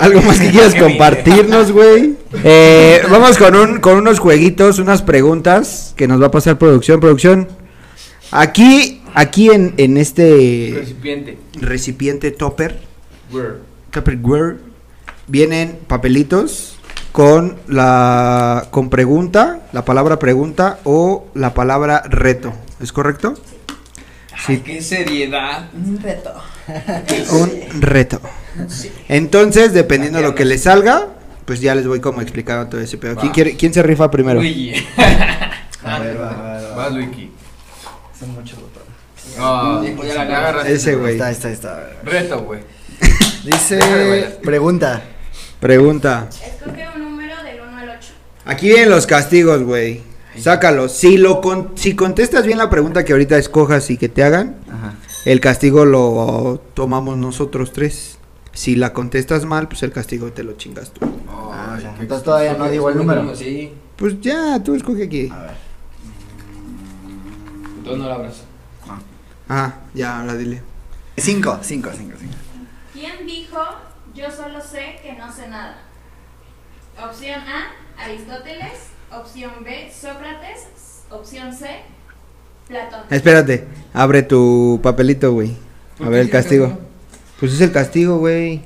algo 0.00 0.22
más 0.22 0.40
que 0.40 0.50
quieras 0.50 0.74
compartirnos, 0.74 1.72
güey. 1.72 2.14
Eh, 2.44 3.02
vamos 3.10 3.38
con 3.38 3.54
un, 3.54 3.78
con 3.80 3.96
unos 3.96 4.18
jueguitos, 4.18 4.78
unas 4.78 5.02
preguntas 5.02 5.94
que 5.96 6.08
nos 6.08 6.20
va 6.20 6.26
a 6.26 6.30
pasar 6.30 6.58
producción, 6.58 7.00
producción. 7.00 7.48
Aquí, 8.30 9.02
aquí 9.14 9.50
en, 9.50 9.74
en 9.76 9.96
este 9.96 10.74
Recipiente. 10.76 11.38
recipiente 11.60 12.30
topper, 12.32 12.78
Tupperware, 13.90 14.58
vienen 15.26 15.78
papelitos 15.86 16.76
con 17.12 17.58
la 17.66 18.66
con 18.70 18.90
pregunta, 18.90 19.60
la 19.72 19.84
palabra 19.84 20.18
pregunta 20.18 20.78
o 20.84 21.26
la 21.34 21.54
palabra 21.54 22.02
reto. 22.08 22.52
¿Es 22.80 22.92
correcto? 22.92 23.34
Ay, 24.46 24.58
qué 24.58 24.80
seriedad. 24.80 25.68
Un 25.74 26.00
reto. 26.00 26.32
Un 27.32 27.82
reto. 27.82 28.20
Entonces, 29.08 29.72
dependiendo 29.72 30.18
de 30.18 30.24
lo 30.24 30.34
que 30.34 30.44
les 30.44 30.62
salga, 30.62 31.08
pues 31.44 31.60
ya 31.60 31.74
les 31.74 31.86
voy 31.86 32.00
como 32.00 32.22
explicando 32.22 32.68
todo 32.68 32.80
ese 32.80 32.96
pedo. 32.96 33.16
¿Quién, 33.16 33.32
quiere, 33.32 33.56
¿Quién 33.56 33.74
se 33.74 33.82
rifa 33.82 34.10
primero? 34.10 34.40
Luigi. 34.40 34.72
A 35.84 35.98
ver, 35.98 36.20
va, 36.20 36.30
va, 36.32 36.60
va. 36.60 36.74
Vas, 36.76 36.92
Luiki. 36.92 37.30
Son 38.18 38.34
muchos 38.34 38.58
botones. 38.60 40.06
Ya 40.06 40.14
la 40.14 40.22
agarras. 40.22 40.68
Ese 40.68 40.94
güey. 40.94 41.12
Está, 41.12 41.30
está, 41.30 41.50
está. 41.50 41.90
Reto, 42.04 42.42
güey. 42.42 42.60
Dice, 43.44 44.38
pregunta. 44.42 45.02
Pregunta. 45.60 46.28
Escoge 46.30 46.88
un 46.96 47.02
número 47.02 47.42
del 47.42 47.60
1 47.60 47.76
al 47.76 47.88
8. 47.90 48.08
Aquí 48.46 48.68
vienen 48.68 48.90
los 48.90 49.06
castigos, 49.06 49.62
güey. 49.62 50.02
Sácalos. 50.38 50.92
Si 50.92 51.18
lo 51.18 51.40
con- 51.40 51.72
si 51.76 51.94
contestas 51.94 52.46
bien 52.46 52.58
la 52.58 52.70
pregunta 52.70 53.04
que 53.04 53.12
ahorita 53.12 53.36
escojas 53.36 53.90
y 53.90 53.96
que 53.98 54.08
te 54.08 54.22
hagan, 54.24 54.56
Ajá. 54.72 54.94
el 55.26 55.40
castigo 55.40 55.84
lo 55.84 56.62
tomamos 56.74 57.18
nosotros 57.18 57.72
tres. 57.72 58.18
Si 58.52 58.74
la 58.76 58.92
contestas 58.92 59.44
mal, 59.44 59.68
pues 59.68 59.82
el 59.82 59.92
castigo 59.92 60.32
te 60.32 60.42
lo 60.42 60.52
chingas 60.54 60.92
tú. 60.92 61.00
Ah, 61.52 61.78
Entonces 62.00 62.24
todavía 62.24 62.54
no 62.54 62.68
digo 62.70 62.88
el 62.88 62.96
número. 62.96 63.34
Sí. 63.36 63.72
Pues 63.96 64.20
ya, 64.20 64.62
tú 64.62 64.74
escoge 64.74 65.04
aquí. 65.04 65.28
A 65.30 65.42
ver. 65.42 65.50
Entonces 67.78 67.98
no 68.02 68.08
lo 68.08 68.14
abrazo. 68.14 68.42
Ah, 69.48 69.74
ya, 69.94 70.20
ahora 70.20 70.36
dile. 70.36 70.62
Cinco, 71.18 71.58
cinco, 71.62 71.90
cinco, 71.96 72.16
cinco. 72.18 72.34
¿Quién 72.92 73.26
dijo 73.26 73.58
yo 74.14 74.30
solo 74.30 74.60
sé 74.60 74.98
que 75.02 75.12
no 75.14 75.32
sé 75.32 75.48
nada? 75.48 75.78
Opción 77.02 77.40
A, 77.40 78.02
Aristóteles. 78.02 78.90
Opción 79.12 79.52
B, 79.64 79.90
Sócrates. 79.92 80.66
Opción 81.10 81.52
C, 81.54 81.66
Platón. 82.68 83.00
Espérate, 83.10 83.66
abre 83.92 84.22
tu 84.22 84.78
papelito, 84.82 85.32
güey. 85.32 85.56
A 85.96 85.98
¿Por 86.04 86.10
ver 86.10 86.20
el 86.20 86.30
castigo. 86.30 86.78
Pues 87.40 87.52
es 87.52 87.60
el 87.60 87.72
castigo, 87.72 88.18
güey. 88.18 88.62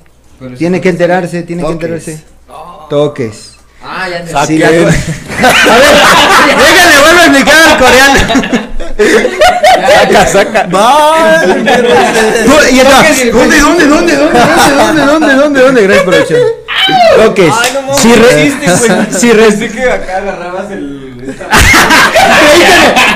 Tiene 0.59 0.81
que 0.81 0.91
enterarse, 0.91 1.43
tiene 1.45 1.63
que 1.65 1.71
enterarse. 1.71 2.23
Oh. 2.49 2.87
Toques. 2.91 3.57
Ah, 3.83 4.09
ya 4.09 4.21
la 4.21 4.31
co- 4.33 4.39
a 4.39 4.47
ver, 4.47 4.57
déjale, 6.57 7.01
vuelvo 7.01 7.21
a 7.21 7.27
explicar 7.27 7.71
al 7.71 7.79
coreano. 7.79 8.69
Saca. 10.27 10.69
Entonces, 12.45 13.33
¿Dónde, 13.33 13.59
dónde, 13.61 13.87
dónde, 13.87 14.17
dónde, 14.17 14.17
dónde, 14.17 15.03
dónde, 15.05 15.35
dónde, 15.35 15.63
dónde? 15.63 15.87
Gracias, 15.87 16.41
no 17.75 17.83
mames, 17.83 17.99
Si 17.99 18.11
si 19.19 19.29
Pensé 19.33 19.69
que 19.71 19.91
acá 19.91 20.19
agarrabas 20.19 20.71
el. 20.71 21.15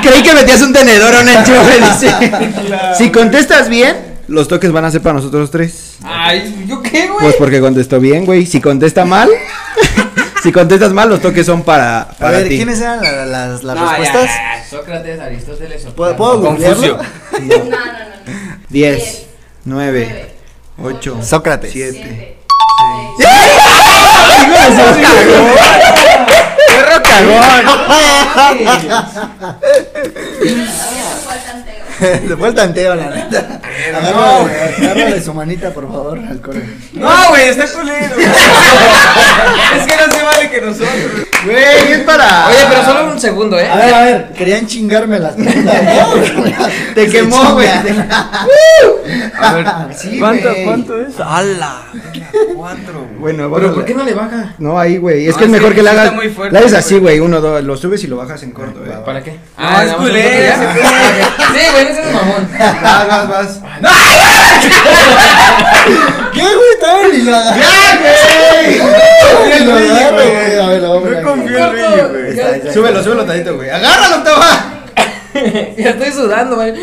creí, 0.02 0.22
que, 0.22 0.34
metías 0.34 0.62
un 0.62 0.72
tenedor 0.72 1.14
o 1.14 1.20
un 1.20 1.28
enchufe, 1.28 1.80
dice. 1.92 2.32
Si 2.96 3.10
contestas 3.10 3.68
bien, 3.68 3.96
los 4.26 4.48
toques 4.48 4.72
van 4.72 4.84
a 4.84 4.90
ser 4.90 5.02
para 5.02 5.14
nosotros 5.14 5.50
tres. 5.50 5.96
Ay, 6.04 6.64
¿yo 6.66 6.82
qué, 6.82 7.06
güey? 7.08 7.20
Pues 7.20 7.34
porque 7.36 7.60
contestó 7.60 8.00
bien, 8.00 8.24
güey. 8.24 8.46
Si 8.46 8.60
contesta 8.60 9.04
mal, 9.04 9.28
si 10.42 10.52
contestas 10.52 10.92
mal, 10.92 11.08
los 11.08 11.20
toques 11.20 11.44
son 11.46 11.62
para, 11.62 12.02
A 12.02 12.10
para 12.12 12.38
ver, 12.38 12.48
ti. 12.48 12.56
¿quiénes 12.56 12.80
eran 12.80 13.02
la- 13.02 13.26
las, 13.26 13.62
las 13.64 13.76
No, 13.76 13.88
respuestas? 13.88 14.24
ya, 14.26 14.64
Sócrates, 14.68 15.20
Aristóteles 15.20 15.82
¿Puedo. 15.96 16.16
¿puedo 16.16 16.40
Confucio. 16.42 16.96
No, 16.96 17.56
no, 17.56 17.64
no. 17.64 17.70
no. 17.70 17.78
10, 18.68 19.26
9, 19.64 20.34
Nueve, 20.76 20.94
8, 20.96 21.18
Sócrates. 21.22 21.70
7. 21.72 21.92
siete, 22.02 22.38
¡Perro 26.68 27.02
cagón! 27.02 27.42
fue 32.38 32.48
el 32.48 32.54
tanteo, 32.54 32.94
la 32.94 33.10
neta. 33.10 33.60
Agárrale, 33.96 34.74
agárrale 34.90 35.22
su 35.22 35.34
manita, 35.34 35.70
por 35.70 35.86
favor, 35.88 36.18
al. 36.18 36.40
No, 36.94 37.28
güey, 37.30 37.48
está 37.48 37.66
culero. 37.68 38.14
es 38.18 39.86
que 39.86 39.96
no 40.06 40.12
se 40.12 40.22
vale 40.22 40.50
que 40.50 40.60
nosotros. 40.60 41.26
Güey, 41.44 41.92
es 41.92 42.00
para. 42.00 42.48
Oye, 42.48 42.58
pero 42.68 42.84
solo 42.84 43.12
un 43.12 43.20
segundo, 43.20 43.58
¿eh? 43.58 43.68
A 43.68 43.76
ver, 43.76 43.94
a 43.94 44.04
ver, 44.04 44.28
querían 44.36 44.66
chingarme 44.66 45.18
las. 45.18 45.34
Te 46.94 47.08
quemó, 47.08 47.54
güey. 47.54 47.68
A 47.68 49.54
ver, 49.54 49.66
Sí, 49.96 50.18
¿cuánto, 50.18 50.48
güey. 50.50 50.64
¿cuánto 50.64 51.00
es? 51.00 51.14
¡Hala! 51.20 51.82
Cuatro, 52.54 53.06
güey. 53.18 53.18
Bueno, 53.18 53.36
Pero 53.38 53.48
bueno, 53.50 53.74
¿por 53.74 53.84
qué 53.84 53.94
no 53.94 54.04
le 54.04 54.14
baja? 54.14 54.54
No, 54.58 54.78
ahí, 54.78 54.98
güey. 54.98 55.26
Es 55.26 55.32
No, 55.34 55.38
que 55.38 55.44
es 55.44 55.50
mejor 55.50 55.74
que 55.74 55.82
le 55.82 55.90
está 55.90 56.02
hagas. 56.02 56.14
muy 56.14 56.28
fuerte, 56.28 56.52
le 56.52 56.58
haces 56.58 56.72
güey. 56.72 56.80
así, 56.80 56.98
güey. 56.98 57.20
Uno, 57.20 57.40
dos. 57.40 57.62
Lo 57.64 57.76
subes 57.76 58.02
y 58.04 58.06
lo 58.08 58.16
bajas 58.16 58.42
en 58.42 58.50
corto, 58.52 58.80
güey. 58.84 59.04
¿Para 59.04 59.22
qué? 59.22 59.38
Ah, 59.56 59.84
es 59.84 59.90
ya. 59.92 59.96
Sí, 61.54 61.66
güey, 61.72 61.87
ese 61.90 62.00
es 62.00 62.14
mamón. 62.14 62.48
Vas, 62.58 63.08
vas, 63.08 63.28
vas. 63.28 63.60
¿Qué, 66.32 66.42
güey? 66.42 67.22
Lo 67.24 67.36
agarré. 67.36 67.60
¡Ya, 67.60 67.98
güey! 68.00 68.80
agarro, 68.80 70.14
güey. 70.14 70.58
A 70.58 70.66
ver, 70.66 70.82
lo 70.82 70.92
a 70.94 71.00
No 71.00 71.22
confío 71.22 71.58
en 71.58 71.72
Luigi, 71.72 72.00
güey. 72.10 72.30
Está, 72.30 72.56
está, 72.56 72.72
Súbelo, 72.72 73.02
súbelo 73.02 73.24
tantito, 73.24 73.56
güey. 73.56 73.70
¡Agárralo, 73.70 74.16
Octava! 74.16 74.74
Ya 75.76 75.90
estoy 75.90 76.12
sudando, 76.12 76.56
güey. 76.56 76.74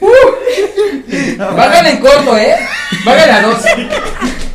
Bájale 1.38 1.90
en 1.90 1.96
corto, 1.98 2.36
¿eh? 2.36 2.56
Bájale 3.04 3.32
a 3.32 3.42
dos. 3.42 3.62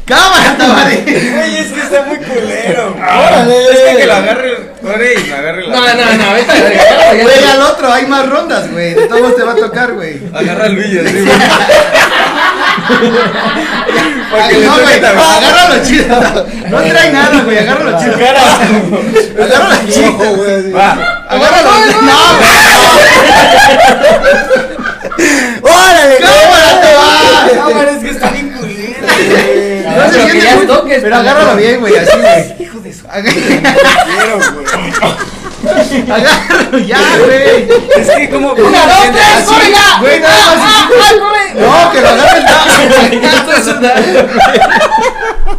¡Cámara, 0.06 0.56
Tabare! 0.58 1.02
Güey, 1.02 1.58
es 1.58 1.68
que 1.68 1.82
está 1.82 2.04
muy 2.04 2.18
culero. 2.18 2.96
Órale. 2.96 3.64
Es 3.64 3.80
que 3.80 3.98
que 3.98 4.06
lo 4.06 4.14
agarre 4.14 4.57
el 4.82 4.88
core 4.88 5.14
y 5.14 5.24
me 5.24 5.34
agarre 5.34 5.68
la. 5.68 5.76
No, 5.76 5.82
no, 5.82 6.14
no, 6.26 6.34
vete 6.34 6.52
a 6.52 6.56
la 6.56 6.70
verga. 6.70 7.24
Güey, 7.24 7.44
al 7.52 7.62
otro, 7.62 7.94
hay 7.94 8.06
más 8.08 8.30
rondas, 8.30 8.72
güey. 8.72 8.94
De 8.94 9.08
todos 9.08 9.36
te 9.36 9.44
va 9.44 9.52
a 9.52 9.56
tocar, 9.56 9.94
güey. 9.94 10.22
Agarra 10.34 10.66
a 10.66 10.70
Luigi 10.70 11.00
así, 11.00 11.22
güey. 11.22 11.28
Le 14.50 14.66
no, 14.66 14.74
güey, 14.80 15.04
agárralo 15.04 15.84
chido. 15.84 16.20
No 16.70 16.78
trae 16.82 17.12
nada, 17.12 17.42
güey, 17.44 17.58
agárralo 17.58 18.00
chido. 18.00 18.16
Agárralo 19.44 19.76
chido, 19.90 20.36
güey. 20.36 20.72
Va. 20.72 21.24
Agárralo. 21.30 21.72
No, 22.02 22.18
¡Órale! 25.62 26.18
cámara, 26.18 26.82
te 26.82 26.94
va. 26.96 27.66
Cámara, 27.66 27.92
es 27.92 28.04
que 28.04 28.10
está 28.10 28.30
bien 28.30 28.52
culero. 28.52 28.78
No 29.98 30.12
se 30.12 30.32
siente 30.32 31.00
pero 31.02 31.16
agárralo 31.16 31.56
bien, 31.56 31.80
güey, 31.80 31.98
así, 31.98 32.18
güey. 32.18 32.67
De. 32.88 33.30
Agárralo 36.12 36.78
ya, 36.80 37.00
güey. 37.26 37.68
Es 37.98 38.10
que 38.10 38.30
como. 38.30 38.54
Una, 38.54 38.86
dos, 38.86 39.12
tres, 39.12 39.46
corre 39.46 39.72
ya. 39.72 40.00
Güey, 40.00 40.20
nada 40.20 40.56
más. 40.56 40.66
¡Ah, 40.66 40.90
ah, 40.90 41.12
corre! 41.20 41.54
No, 41.56 41.92
que 41.92 42.02
lo 42.02 42.10
agarre 42.10 42.38
el 42.40 42.46
Ya. 43.82 45.54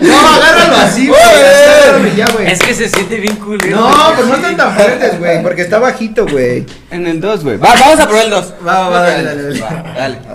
No, 0.00 0.18
agárralo 0.28 0.76
así, 0.76 1.08
güey. 1.08 2.16
ya, 2.16 2.26
güey. 2.32 2.50
Es 2.50 2.58
que 2.58 2.74
se 2.74 2.88
siente 2.88 3.16
bien 3.16 3.36
culero. 3.36 3.76
No, 3.76 4.12
pues 4.14 4.26
no 4.26 4.34
están 4.34 4.56
tan 4.56 4.74
fuertes, 4.74 5.18
güey, 5.18 5.42
porque 5.42 5.62
está 5.62 5.78
bajito, 5.78 6.26
güey. 6.26 6.66
En 6.90 7.06
el 7.06 7.20
2, 7.20 7.44
güey. 7.44 7.56
Va, 7.58 7.74
vamos 7.78 8.00
a 8.00 8.06
probar 8.06 8.24
el 8.24 8.30
2. 8.30 8.54
Va, 8.66 8.88
va, 8.88 9.00
dale, 9.02 9.22
dale, 9.24 9.42
dale. 9.42 9.60
Dale. 9.96 10.18
A 10.28 10.34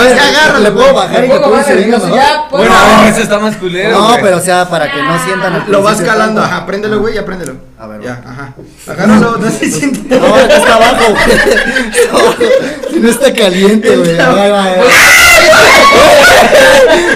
ver, 0.00 0.16
Ya 0.16 0.28
agárralo, 0.28 0.60
¿le 0.60 0.70
puedo 0.70 0.94
bajar 0.94 1.24
y 1.24 1.28
mejor? 1.28 2.14
ya, 2.14 2.46
pues. 2.50 2.68
Bueno, 2.68 2.74
no, 2.74 3.08
ese 3.08 3.22
está 3.22 3.38
más 3.38 3.56
culero. 3.56 3.98
No, 3.98 4.08
güey. 4.08 4.22
pero 4.22 4.36
o 4.36 4.40
sea, 4.40 4.68
para 4.68 4.90
que 4.90 5.02
no 5.02 5.24
sientan 5.24 5.64
Lo 5.68 5.82
vas 5.82 6.00
calando, 6.00 6.42
ajá, 6.42 6.66
préndelo, 6.66 7.00
güey, 7.00 7.14
ya 7.14 7.24
préndelo. 7.24 7.56
A 7.78 7.86
ver, 7.86 8.00
Ya, 8.02 8.22
ajá. 8.26 8.54
Agárralo, 8.92 9.36
no 9.38 9.50
se 9.50 9.70
siente. 9.70 10.18
No, 10.18 10.36
está 10.38 10.74
abajo, 10.74 11.04
güey. 11.10 12.54
Si 12.94 13.00
no 13.00 13.10
está 13.10 13.32
caliente, 13.34 13.96
güey. 13.96 14.10
Ahí 14.18 14.50
va, 14.50 14.64
ahí 14.64 14.78
va. 14.78 14.84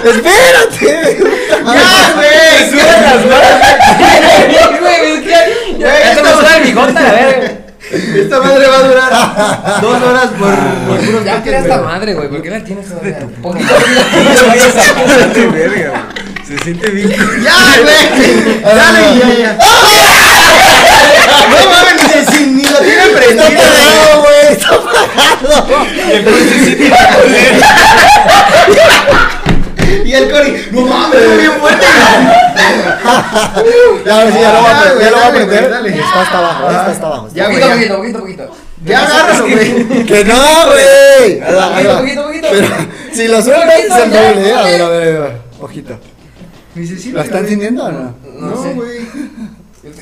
Espérate. 0.05 1.17
Ya, 1.65 2.13
güey. 2.15 2.69
Sube 2.69 2.83
las 3.01 3.21
manos. 3.25 3.55
Güey, 4.79 5.21
Güey, 5.21 6.15
ya 6.15 6.21
me 6.23 6.31
suda 6.33 6.51
el 6.57 6.63
bigote, 6.63 6.99
a 6.99 7.11
ver. 7.11 7.59
Esta 7.91 8.39
madre 8.39 8.67
va 8.67 8.77
a 8.77 8.83
durar 8.83 9.11
dos 9.81 10.01
horas 10.03 10.27
por, 10.37 10.53
por 10.87 11.23
Ya 11.25 11.41
tira 11.41 11.59
esta 11.59 11.77
madre, 11.81 12.13
güey. 12.13 12.27
¿Por 12.29 12.41
qué 12.43 12.49
la 12.51 12.63
tienes 12.63 12.87
todavía? 12.87 13.19
Poquito. 13.41 13.73
Se 16.47 16.57
siente 16.63 16.89
bien. 16.89 17.09
Ya, 17.09 17.55
güey. 17.81 18.61
Dale, 18.61 19.01
ya, 19.19 19.29
ya. 19.39 19.57
No 21.49 21.57
mames, 21.69 21.95
ni, 22.03 22.09
se- 22.31 22.47
ni 22.47 22.63
Está 24.49 24.67
apagado, 24.75 25.65
güey. 25.67 26.15
Está 26.15 27.03
apagado. 27.03 27.29
Y 30.05 30.13
el 30.13 30.31
Cori, 30.31 30.67
no 30.71 30.81
mames, 30.81 31.37
bien 31.37 31.51
fuerte. 31.59 31.85
Ya, 34.05 34.31
sí, 34.31 34.39
ya 34.39 34.53
lo 34.53 34.61
voy 34.61 34.71
a 34.71 34.93
güey, 34.93 35.05
ya 35.05 35.11
lo 35.11 35.17
voy 35.17 35.91
a. 35.91 35.95
Está 35.95 36.21
hasta 36.21 36.37
abajo, 36.37 36.67
está 36.69 36.85
hasta 36.87 37.05
abajo. 37.07 37.29
Ya, 37.33 37.45
güey, 37.47 37.59
Poquito, 37.59 37.67
ya. 37.67 37.73
poquito, 37.75 38.19
poquito, 38.19 38.19
poquito. 38.19 38.55
Ya 38.85 39.03
agárralo, 39.05 39.43
güey. 39.43 40.05
Que 40.05 40.25
no, 40.25 40.65
güey. 40.65 41.39
Poquito, 41.39 41.97
poquito, 41.97 42.23
poquito. 42.23 42.47
Si 43.13 43.27
lo 43.27 43.41
sueltas, 43.41 44.01
se 44.01 44.09
ya, 44.09 44.29
doble, 44.29 44.49
eh. 44.49 44.53
A 44.53 44.63
ver, 44.63 44.81
a 44.81 44.89
ver, 44.89 45.17
a 45.17 45.19
ver. 45.19 45.41
Ojito. 45.59 45.99
¿Lo 46.75 47.21
están 47.21 47.39
güey. 47.39 47.49
sintiendo 47.49 47.83
o 47.85 47.91
no? 47.91 48.15
No 48.39 48.55
güey. 48.73 48.99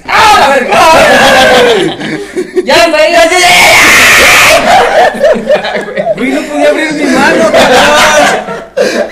¡Ah, 0.06 0.38
la 0.40 0.48
verga! 0.50 0.74
Ahí, 2.58 2.64
ya, 2.66 2.76
ya, 2.88 3.40
ya. 3.40 4.07
Güey, 6.16 6.32
no 6.32 6.42
podía 6.42 6.70
abrir 6.70 6.94
mi 6.94 7.04
mano, 7.06 7.52
cabrón. 7.52 9.08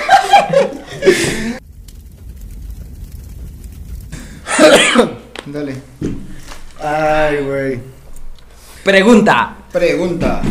Dale. 5.46 5.76
Ay, 6.82 7.38
güey. 7.44 7.80
Pregunta. 8.84 9.56
Pregunta. 9.72 10.42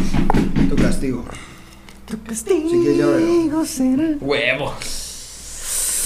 Tu 0.68 0.76
castigo. 0.76 1.24
Tu 2.08 2.22
castigo. 2.22 2.70
Si 2.70 2.76
quieres, 2.80 2.96
llévalo. 2.96 3.26
Huevos. 4.20 4.74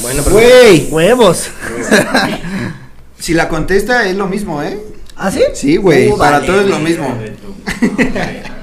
Bueno, 0.02 0.22
Güey. 0.30 0.88
Huevos. 0.90 1.48
Si 3.18 3.34
la 3.34 3.48
contesta 3.48 4.08
es 4.08 4.14
lo 4.14 4.28
mismo, 4.28 4.62
¿eh? 4.62 4.78
¿Ah, 5.20 5.32
sí? 5.32 5.42
Sí, 5.52 5.76
güey. 5.76 6.12
Uh, 6.12 6.16
para 6.16 6.38
vale, 6.38 6.46
todos 6.46 6.62
es 6.62 6.70
lo 6.70 6.78
mismo. 6.78 7.18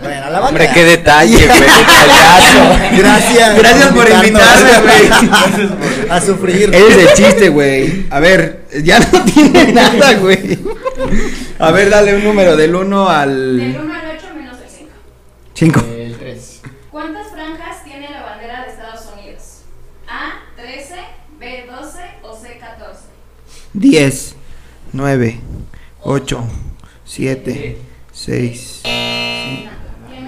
Bueno, 0.02 0.30
la 0.30 0.41
Hombre, 0.41 0.70
qué 0.74 0.86
detalle, 0.86 1.48
güey. 1.48 2.98
Gracias. 2.98 3.58
Gracias 3.58 3.94
por 3.94 4.10
invitarme, 4.10 4.72
güey. 4.82 6.10
A 6.10 6.22
sufrir. 6.22 6.74
Ese 6.74 6.88
es 6.88 6.98
el 6.98 7.13
chiste, 7.13 7.50
güey. 7.50 8.06
A 8.10 8.22
ver, 8.22 8.65
ya 8.84 9.00
no 9.00 9.26
tiene 9.34 9.74
nada, 9.74 10.13
güey. 10.13 10.60
A 11.60 11.72
ver, 11.72 11.89
dale 11.89 12.15
un 12.15 12.24
número 12.24 12.56
del 12.56 12.74
1 12.74 13.06
Del 13.06 13.15
al 13.15 13.60
1 13.84 13.94
al 13.94 14.18
8 14.18 14.28
menos 14.38 14.58
el 14.60 14.70
5. 14.70 14.91
5. 15.56 15.86
El 15.98 16.15
3. 16.18 16.62
¿Cuántas 16.89 17.32
franjas 17.32 17.84
tiene 17.84 18.10
la 18.12 18.22
bandera 18.22 18.63
de 18.63 18.72
Estados 18.72 19.10
Unidos? 19.13 19.41
A, 20.08 20.41
13, 20.56 20.96
B, 21.38 21.65
12 21.70 22.00
o 22.22 22.34
C, 22.34 22.58
14. 22.60 23.00
10, 23.74 24.36
9, 24.94 25.39
8, 26.08 26.38
7, 27.04 27.78
6. 28.13 28.80
Tiene 28.84 29.72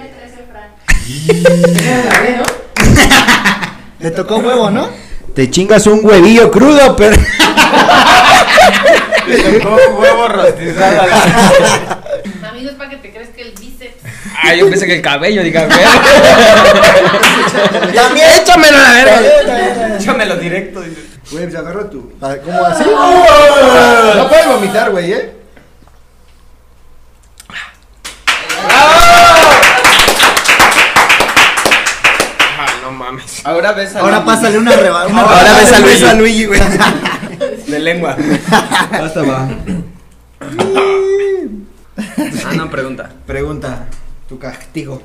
13 0.08 0.44
franjas. 0.50 1.06
Le 4.00 4.10
tocó 4.10 4.38
huevo, 4.38 4.70
¿no? 4.70 4.88
Te 5.36 5.48
chingas 5.48 5.86
un 5.86 6.04
huevillo 6.04 6.50
crudo, 6.50 6.96
pero. 6.96 7.16
huevo 10.00 10.26
rostizado. 10.26 11.00
Amigos, 12.50 12.72
para 12.72 12.90
que 12.90 12.96
te 12.96 13.12
crees 13.12 13.28
que 13.28 13.42
el 13.42 13.52
bíceps. 13.52 14.02
Ah, 14.42 14.56
yo 14.56 14.68
pensé 14.68 14.84
que 14.84 14.96
el 14.96 15.02
cabello, 15.02 15.44
diga, 15.44 15.64
güey. 15.66 15.78
También. 17.94 18.26
Échamelo 18.42 18.78
a 18.78 18.82
la 18.82 18.92
verga. 18.94 19.20
Échamelo 19.96 20.34
directo. 20.38 20.80
dice. 20.80 21.02
Güey, 21.30 21.44
pues 21.44 21.54
agarra. 21.54 21.88
Ah, 22.20 22.34
¿Cómo 22.44 22.66
así? 22.66 22.82
No 24.16 24.28
puedes 24.28 24.48
vomitar, 24.48 24.90
güey, 24.90 25.12
¿eh? 25.12 25.34
Ah, 32.60 32.66
no 32.82 32.90
mames. 33.10 33.44
Ahora 33.46 33.72
ves 33.72 33.94
a 33.96 34.00
Ahora 34.00 34.16
Luigi. 34.18 34.26
pásale 34.26 34.58
una 34.58 34.76
reba. 34.76 35.06
una 35.06 35.20
Ahora 35.22 35.42
rebajada 35.42 35.60
ves 35.60 35.72
a 35.72 35.80
Luigi, 35.80 36.04
a 36.04 36.14
Luigi, 36.14 36.44
güey. 36.46 36.60
De 37.66 37.78
lengua. 37.78 38.16
Basta, 38.90 39.22
va. 39.22 39.48
Ah, 42.44 42.52
no, 42.56 42.70
pregunta. 42.70 43.10
Pregunta. 43.26 43.86
Tu 44.28 44.38
castigo. 44.38 45.02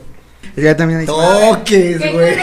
Ya 0.56 0.76
también 0.76 1.02
hay. 1.02 1.06
Toques, 1.06 2.02
¿Qué 2.02 2.12
güey. 2.12 2.34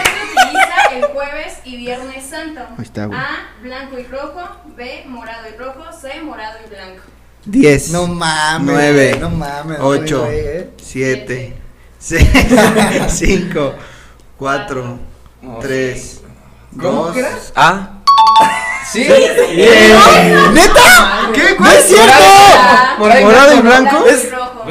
el 0.95 1.03
jueves 1.05 1.53
y 1.63 1.77
viernes 1.77 2.25
santo? 2.25 2.61
Ahí 2.77 2.83
está, 2.83 3.05
güey. 3.05 3.19
A, 3.19 3.49
blanco 3.61 3.99
y 3.99 4.03
rojo. 4.03 4.41
B, 4.75 5.03
morado 5.07 5.47
y 5.53 5.57
rojo. 5.57 5.83
C, 5.99 6.21
morado 6.21 6.57
y 6.65 6.69
blanco. 6.69 7.03
10. 7.45 7.91
No 7.91 8.07
mames. 8.07 8.67
9, 8.75 9.17
No 9.19 9.29
mames. 9.29 9.77
8, 9.79 10.19
güey, 10.25 10.39
eh. 10.39 10.69
7, 10.77 11.55
6, 11.99 12.27
5, 13.07 13.75
4, 14.37 14.99
3, 15.61 16.21
¿Cómo 16.79 17.03
2. 17.05 17.13
que 17.13 17.19
era? 17.19 17.29
Ah. 17.55 17.89
Sí. 18.91 19.07
¿Neta? 19.07 20.73
¿Qué? 21.33 21.55
¡No 21.57 21.71
es 21.71 21.85
cierto! 21.85 22.13
¿Morado 22.99 23.55
y 23.55 23.61
blanco? 23.61 24.05
Es 24.05 24.29
rojo. 24.31 24.65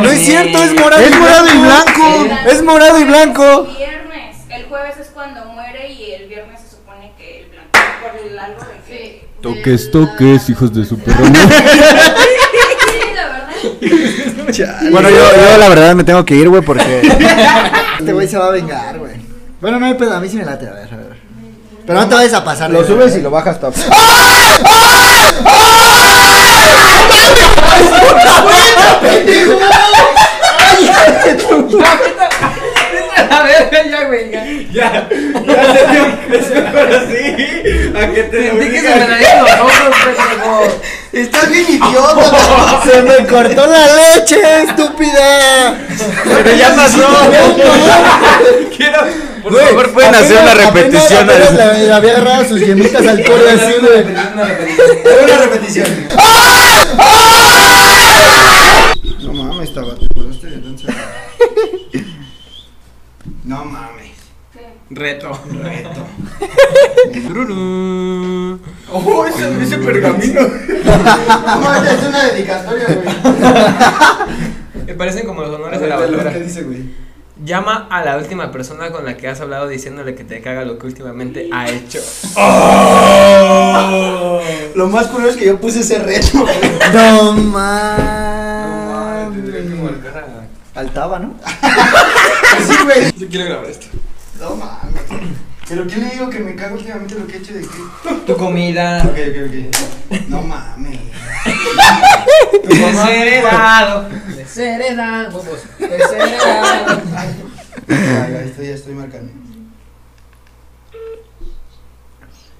No 0.00 0.10
es 0.10 0.20
cierto, 0.20 0.62
es 0.62 0.74
morado. 0.78 1.02
Es 1.02 1.18
morado 1.18 1.46
y 1.52 1.58
blanco. 1.58 2.26
Es 2.46 2.62
morado 2.62 3.00
y 3.00 3.04
blanco. 3.04 3.66
El 3.68 3.76
viernes. 3.76 4.36
El 4.48 4.64
jueves 4.66 4.96
es 4.98 5.08
cuando 5.08 5.44
muere 5.46 5.90
y 5.92 6.12
el 6.12 6.28
viernes 6.28 6.60
se 6.60 6.68
supone 6.76 7.12
que 7.18 7.40
el 7.40 7.48
blanco. 7.50 7.70
Por 8.00 8.16
el 8.30 8.38
algo 8.38 8.60
de 8.60 8.76
que. 8.86 9.26
Toques, 9.42 9.90
toques, 9.90 10.48
hijos 10.50 10.72
de 10.72 10.84
su 10.84 10.96
perro. 11.00 11.24
Sí, 11.26 11.32
la 13.14 13.28
verdad. 13.28 13.56
Bueno, 14.92 15.10
yo, 15.10 15.16
yo 15.16 15.58
la 15.58 15.68
verdad 15.68 15.94
me 15.96 16.04
tengo 16.04 16.24
que 16.24 16.36
ir, 16.36 16.48
güey, 16.48 16.62
porque. 16.62 17.02
Este 17.98 18.12
güey 18.12 18.28
se 18.28 18.38
va 18.38 18.46
a 18.46 18.50
vengar, 18.50 18.96
güey. 19.00 19.26
Bueno, 19.60 19.80
no 19.80 19.86
hay 19.86 19.94
pedo, 19.94 20.14
a 20.14 20.20
mí 20.20 20.28
sí 20.28 20.36
me 20.36 20.44
late, 20.44 20.68
a 20.68 20.72
ver, 20.72 20.88
a 20.92 20.96
ver. 20.96 21.16
Pero 21.84 22.00
no 22.00 22.08
te 22.08 22.14
vayas 22.14 22.34
a 22.34 22.44
pasar. 22.44 22.70
Lo 22.70 22.84
subes 22.86 23.16
y 23.16 23.22
lo 23.22 23.30
bajas 23.30 23.58
top. 23.58 23.74
A 33.30 33.42
ver, 33.42 33.90
ya, 33.90 34.04
güey. 34.04 34.70
Ya. 34.70 35.08
Es 36.30 36.50
mejor 36.50 36.92
así. 36.94 37.18
A 37.96 38.14
que 38.14 38.22
te 38.24 38.48
Sentí 38.48 38.70
que 38.70 38.80
se 38.80 38.94
me 38.94 39.08
darían 39.08 39.38
los 39.40 39.50
ojos, 39.50 39.96
pendejo. 40.04 40.62
Estás 41.12 41.50
bien 41.50 41.66
idiota. 41.68 42.82
Se 42.84 43.02
me 43.02 43.26
cortó 43.26 43.66
la 43.66 43.86
leche, 43.94 44.62
estúpida. 44.62 45.74
Pero 46.24 46.54
ya 46.54 46.76
pasó. 46.76 47.08
Quiero. 48.76 49.27
Por 49.48 49.52
Güey, 49.52 49.66
favor, 49.68 49.92
pueden 49.92 50.14
hacer 50.14 50.42
una 50.42 50.52
apenas- 50.52 50.74
repetición. 50.74 51.24
apenas- 51.24 51.48
apenas 51.48 51.78
Le, 51.78 51.84
le 51.86 51.92
había 51.92 52.10
agarrado 52.16 52.44
sus 52.48 52.60
yemitas 52.60 53.06
al 53.06 53.24
core 53.24 53.50
así, 53.50 53.72
güey. 53.80 54.02
Una 55.24 55.38
repetición. 55.38 55.86
No 59.22 59.32
mames, 59.44 59.68
estaba. 59.68 59.94
te 59.94 60.06
pasaste 60.14 60.46
de 60.48 60.56
lanza. 60.58 60.88
No 63.44 63.64
mames. 63.64 64.08
Reto. 64.90 65.38
Reto. 65.62 66.06
Oh, 68.90 69.26
ese, 69.26 69.62
ese 69.62 69.78
pergamino. 69.78 70.40
No, 70.40 71.74
es 71.84 72.02
una 72.08 72.24
dedicatoria, 72.24 72.86
güey. 72.86 73.08
Me 74.86 74.94
parecen 74.94 75.26
como 75.26 75.42
los 75.42 75.54
honores 75.54 75.80
de 75.80 75.86
la 75.88 75.96
bandera. 75.96 76.32
¿Qué 76.32 76.40
dice, 76.40 76.62
güey? 76.62 76.84
Llama 77.44 77.86
a 77.88 78.04
la 78.04 78.16
última 78.16 78.50
persona 78.50 78.90
con 78.90 79.04
la 79.04 79.16
que 79.16 79.28
has 79.28 79.40
hablado 79.40 79.68
diciéndole 79.68 80.16
que 80.16 80.24
te 80.24 80.40
caga 80.40 80.64
lo 80.64 80.76
que 80.76 80.86
últimamente 80.86 81.48
ha 81.52 81.68
hecho. 81.68 82.00
Lo 84.74 84.88
más 84.88 85.06
curioso 85.08 85.34
es 85.34 85.36
que 85.36 85.46
yo 85.46 85.60
puse 85.60 85.80
ese 85.80 85.98
reto. 85.98 86.44
No 86.92 87.32
mames. 87.32 88.08
Faltaba, 90.74 91.18
¿no? 91.18 91.34
Sí, 92.66 92.74
güey. 92.84 93.12
Yo 93.16 93.28
quiero 93.28 93.44
grabar 93.46 93.66
esto. 93.70 93.86
No 94.40 94.56
mames. 94.56 95.02
Pero 95.68 95.86
¿qué 95.86 95.96
le 95.96 96.10
digo 96.10 96.28
que 96.30 96.38
me 96.40 96.54
cago 96.56 96.74
últimamente 96.76 97.14
lo 97.14 97.26
que 97.26 97.36
he 97.36 97.38
hecho 97.38 97.54
de 97.54 97.60
qué? 97.60 97.68
Tu 98.26 98.36
comida. 98.36 99.02
Ok, 99.04 99.18
ok, 99.28 99.36
ok. 99.46 99.54
No 100.28 100.42
mames. 100.42 100.98
Desheredado. 102.68 104.08
Desheredado. 104.36 105.38
Huevos. 105.38 105.60
Desheredado. 105.78 107.02
Ya, 107.88 108.28
ya 108.28 108.42
estoy, 108.42 108.66
ya 108.66 108.74
estoy 108.74 108.94
marcando. 108.94 109.32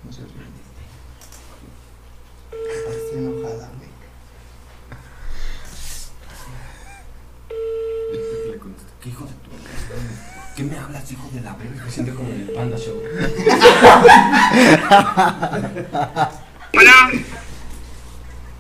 No 0.04 0.12
sé. 0.12 0.22
Ah, 2.52 2.90
Estoy 2.90 3.18
enojada, 3.18 3.70
güey. 3.76 3.90
¿Qué 9.02 9.09
hijo 9.11 9.24
de 9.24 9.32
tu 9.32 9.50
¿Qué 10.56 10.62
me 10.64 10.76
hablas, 10.78 11.12
hijo 11.12 11.28
de 11.32 11.40
la 11.40 11.54
verga? 11.54 11.84
Me 11.84 11.90
siento 11.90 12.14
como 12.16 12.28
en 12.30 12.40
el 12.40 12.50
Panda 12.50 12.76
Show. 12.76 13.00
Bueno, 16.74 16.90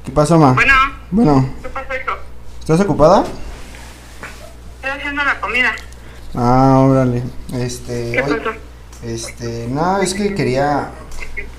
¿Qué 0.08 0.14
pasó, 0.14 0.38
ma? 0.38 0.54
bueno, 0.54 0.72
Bueno, 1.10 1.50
¿qué 1.60 1.68
pasó, 1.68 1.92
hijo? 1.92 2.16
¿estás 2.60 2.80
ocupada? 2.80 3.24
Estoy 4.76 4.90
haciendo 4.98 5.22
la 5.22 5.38
comida. 5.38 5.72
Ah, 6.34 6.78
órale. 6.78 7.22
Este. 7.52 8.12
¿Qué 8.12 8.22
oye, 8.22 8.36
pasó? 8.36 8.56
Este, 9.02 9.66
no, 9.68 9.98
es 9.98 10.14
que 10.14 10.34
quería 10.34 10.92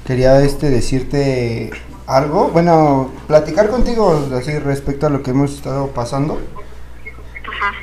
quería 0.04 0.42
este 0.42 0.72
decirte 0.72 1.70
algo, 2.08 2.48
bueno, 2.48 3.12
platicar 3.28 3.70
contigo 3.70 4.28
así 4.36 4.58
respecto 4.58 5.06
a 5.06 5.12
lo 5.12 5.22
que 5.22 5.30
hemos 5.30 5.54
estado 5.54 5.90
pasando. 5.90 6.42
Ajá. 7.56 7.74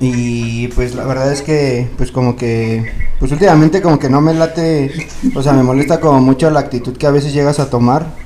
Y 0.00 0.66
pues 0.74 0.96
la 0.96 1.04
verdad 1.04 1.32
es 1.32 1.42
que 1.42 1.88
pues 1.96 2.10
como 2.10 2.34
que 2.34 2.92
pues 3.20 3.30
últimamente 3.30 3.80
como 3.80 4.00
que 4.00 4.10
no 4.10 4.20
me 4.20 4.34
late, 4.34 5.08
o 5.32 5.44
sea, 5.44 5.52
me 5.52 5.62
molesta 5.62 6.00
como 6.00 6.20
mucho 6.20 6.50
la 6.50 6.58
actitud 6.58 6.96
que 6.96 7.06
a 7.06 7.12
veces 7.12 7.32
llegas 7.32 7.60
a 7.60 7.70
tomar. 7.70 8.20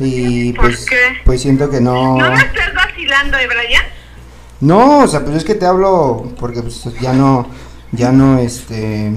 Y 0.00 0.52
¿Por 0.54 0.64
pues 0.66 0.86
qué? 0.86 1.20
pues 1.24 1.42
siento 1.42 1.68
que 1.68 1.80
no 1.80 2.16
¿No 2.16 2.30
me 2.30 2.36
estás 2.36 2.74
vacilando, 2.74 3.36
eh, 3.36 3.46
Brian? 3.46 3.84
No, 4.60 5.00
o 5.00 5.08
sea, 5.08 5.20
pues 5.20 5.36
es 5.36 5.44
que 5.44 5.54
te 5.54 5.66
hablo 5.66 6.32
porque 6.38 6.62
pues 6.62 6.82
ya 7.00 7.12
no, 7.12 7.46
ya 7.92 8.10
no, 8.10 8.38
este, 8.38 9.12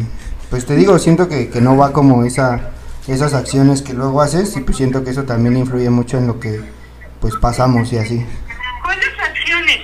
pues 0.50 0.66
te 0.66 0.76
digo, 0.76 1.00
siento 1.00 1.28
que, 1.30 1.50
que 1.50 1.62
no 1.62 1.78
va 1.78 1.94
como 1.94 2.24
esa, 2.26 2.72
esas 3.08 3.34
acciones 3.34 3.82
que 3.82 3.94
luego 3.94 4.22
haces 4.22 4.56
y 4.56 4.62
pues 4.62 4.78
siento 4.78 5.04
que 5.04 5.12
eso 5.12 5.24
también 5.24 5.58
influye 5.58 5.90
mucho 5.90 6.18
en 6.18 6.28
lo 6.28 6.40
que 6.40 6.62
pues 7.20 7.36
pasamos 7.36 7.92
y 7.94 7.98
así. 7.98 8.26
¿Cuáles 8.84 9.10
acciones? 9.20 9.80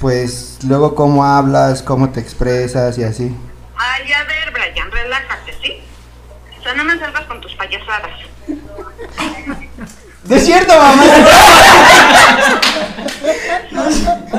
Pues 0.00 0.58
luego 0.66 0.94
cómo 0.94 1.24
hablas, 1.24 1.82
cómo 1.82 2.10
te 2.10 2.20
expresas 2.20 2.96
y 2.98 3.04
así. 3.04 3.34
Ay, 3.76 4.12
a 4.12 4.24
ver, 4.24 4.52
Brian, 4.52 4.90
relájate, 4.90 5.54
¿sí? 5.62 5.80
O 6.58 6.62
sea, 6.62 6.74
no 6.74 6.84
me 6.84 6.98
salgas 6.98 7.24
con 7.26 7.40
tus 7.40 7.54
payasadas. 7.54 8.10
¡Es 10.30 10.44
cierto, 10.44 10.74
mamá! 10.78 11.02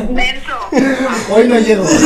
Denso. 0.09 0.69
Hoy 1.35 1.47
no 1.47 1.59
llego. 1.59 1.83
Es 1.85 1.99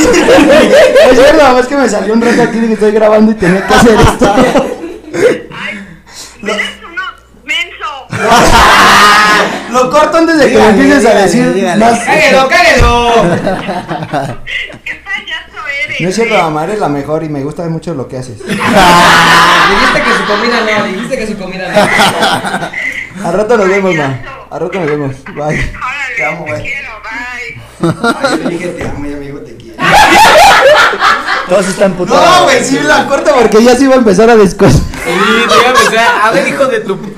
cierto, 1.15 1.43
mamá, 1.43 1.59
es 1.59 1.67
que 1.67 1.75
me 1.77 1.89
salió 1.89 2.13
un 2.13 2.21
rato 2.21 2.41
aquí 2.43 2.59
de 2.59 2.67
que 2.67 2.73
estoy 2.73 2.91
grabando 2.91 3.31
y 3.31 3.36
tenía 3.36 3.65
que 3.67 3.73
hacer 3.73 3.99
esto. 3.99 4.34
Ay, 4.36 5.79
eres 6.43 6.69
uno 6.86 7.01
menso. 7.43 8.07
Lo 9.71 9.89
corto 9.89 10.17
antes 10.17 10.38
de 10.39 10.45
que 10.51 10.57
me 10.57 10.59
Dígale, 10.59 10.81
empieces 10.81 11.05
a 11.05 11.13
decir 11.15 11.53
dígale. 11.53 11.84
más. 11.86 11.99
¡Cáguelo, 11.99 12.47
cáguelo! 12.47 13.13
¿Qué 14.86 14.95
payaso 15.03 15.67
eres? 15.86 16.01
No 16.01 16.09
es 16.09 16.15
cierto, 16.15 16.36
eh? 16.36 16.41
mamá, 16.41 16.63
eres 16.65 16.79
la 16.79 16.89
mejor 16.89 17.23
y 17.23 17.29
me 17.29 17.43
gusta 17.43 17.63
mucho 17.63 17.93
lo 17.93 18.07
que 18.07 18.17
haces. 18.17 18.39
Dijiste 18.45 20.03
que 20.03 20.13
su 20.17 20.25
comida 20.25 20.61
no, 20.79 20.86
dijiste 20.86 21.17
que 21.17 21.27
su 21.27 21.38
comida 21.38 21.67
no. 21.69 21.73
Al 23.24 23.34
rato 23.34 23.57
nos 23.57 23.67
vemos, 23.67 23.95
ma. 23.95 24.19
Al 24.49 24.59
rato 24.59 24.80
nos 24.80 24.88
vemos. 24.89 25.24
Bye. 25.26 25.36
Órale, 25.43 25.71
Te 26.17 26.26
amo, 26.26 26.45
güey. 26.45 26.61
quiero, 26.61 26.89
bye. 27.03 27.93
Ay, 28.30 28.39
yo 28.43 28.49
dije 28.49 28.67
te 28.69 28.88
amo 28.88 29.05
y 29.05 29.13
amigo 29.13 29.39
te 29.39 29.55
quiero. 29.55 29.78
Todos 31.49 31.67
están 31.67 31.93
putos. 31.93 32.15
No, 32.15 32.43
güey, 32.43 32.63
sí 32.63 32.80
la 32.80 33.05
corto 33.07 33.32
porque 33.39 33.63
ya 33.63 33.76
se 33.76 33.84
iba 33.86 33.95
a 33.95 33.97
empezar 33.97 34.30
a 34.30 34.36
descos. 34.36 34.71
Sí, 34.74 34.80
te 35.03 35.55
iba 35.55 35.67
a 35.67 35.69
empezar. 35.69 36.07
A 36.24 36.32
ver, 36.32 36.47
hijo 36.47 36.65
de 36.67 36.80
tu. 36.82 36.97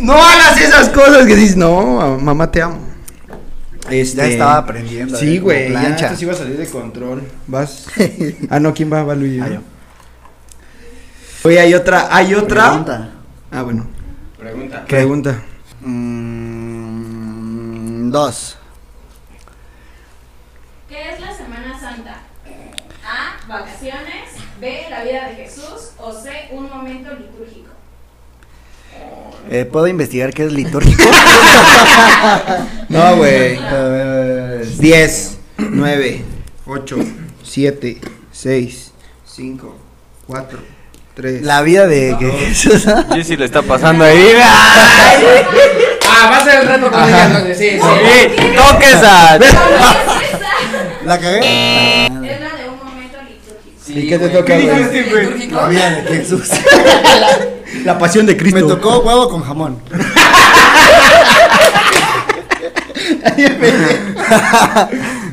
No 0.00 0.12
hagas 0.14 0.60
esas 0.60 0.88
cosas 0.90 1.24
que 1.26 1.34
dices, 1.34 1.56
no, 1.56 1.80
ma- 1.82 2.18
mamá 2.18 2.50
te 2.50 2.60
amo. 2.60 2.78
Este... 3.88 4.16
Ya 4.18 4.26
estaba 4.26 4.58
aprendiendo. 4.58 5.16
Sí, 5.16 5.36
eh, 5.36 5.40
güey, 5.40 5.72
ya 5.72 5.80
plancha. 5.80 6.06
esto 6.06 6.18
sí 6.18 6.24
iba 6.24 6.34
a 6.34 6.36
salir 6.36 6.56
de 6.58 6.66
control. 6.68 7.22
Vas. 7.46 7.86
Ah, 8.50 8.60
no, 8.60 8.74
¿quién 8.74 8.92
va? 8.92 9.02
Va 9.02 9.14
Luis. 9.14 9.40
Ah. 9.42 9.60
Oye, 11.44 11.58
hay 11.60 11.72
otra, 11.74 12.08
hay 12.10 12.34
otra. 12.34 12.64
Pregunta. 12.64 13.10
Ah, 13.50 13.62
bueno. 13.62 13.86
Pregunta. 14.44 14.84
Pregunta. 14.84 15.42
Mm, 15.80 17.30
dos. 18.10 18.58
¿Qué 20.86 21.12
es 21.12 21.18
la 21.18 21.34
Semana 21.34 21.80
Santa? 21.80 22.20
A. 23.06 23.38
Vacaciones. 23.48 24.32
B. 24.60 24.86
La 24.90 25.02
vida 25.02 25.30
de 25.30 25.36
Jesús. 25.36 25.92
O 25.96 26.12
C. 26.12 26.48
Un 26.50 26.68
momento 26.68 27.14
litúrgico. 27.14 27.70
Eh, 29.50 29.64
¿Puedo 29.64 29.86
investigar 29.86 30.34
qué 30.34 30.44
es 30.44 30.52
litúrgico? 30.52 31.04
No, 32.90 33.16
güey. 33.16 33.58
Eh, 33.58 34.74
10, 34.78 35.38
9, 35.56 36.22
8, 36.66 36.96
7, 37.42 38.00
6, 38.30 38.92
5, 39.24 39.76
4, 40.26 40.73
3. 41.14 41.42
La 41.42 41.62
vida 41.62 41.86
de 41.86 42.16
que 42.18 42.30
Jesús. 42.30 42.84
Jessy 43.14 43.36
le 43.36 43.44
está 43.44 43.62
pasando 43.62 44.04
ahí. 44.04 44.32
Ah, 44.40 46.28
va 46.30 46.36
a 46.38 46.44
ser 46.44 46.62
el 46.62 46.68
reto 46.68 46.90
con 46.90 47.04
ella, 47.04 47.26
entonces, 47.26 47.58
sí, 47.58 47.70
sí. 47.70 47.78
Sí, 48.36 48.42
toque 48.56 48.86
esa. 48.86 49.38
¿La 51.04 51.18
cagué? 51.18 52.06
Es 52.06 52.10
la 52.10 52.56
de 52.56 52.68
un 52.68 52.78
momento 52.84 53.18
litúrgico. 53.28 53.60
Sí, 53.84 53.98
¿Y 53.98 54.08
qué 54.08 54.18
te 54.18 54.28
toca? 54.28 54.56
La 54.56 55.68
vida 55.68 55.90
de 55.90 56.02
Jesús. 56.16 56.48
La 57.84 57.98
pasión 57.98 58.26
de 58.26 58.36
Cristo. 58.36 58.60
Me 58.60 58.66
tocó 58.66 58.98
huevo 59.00 59.28
con 59.28 59.42
jamón. 59.42 59.80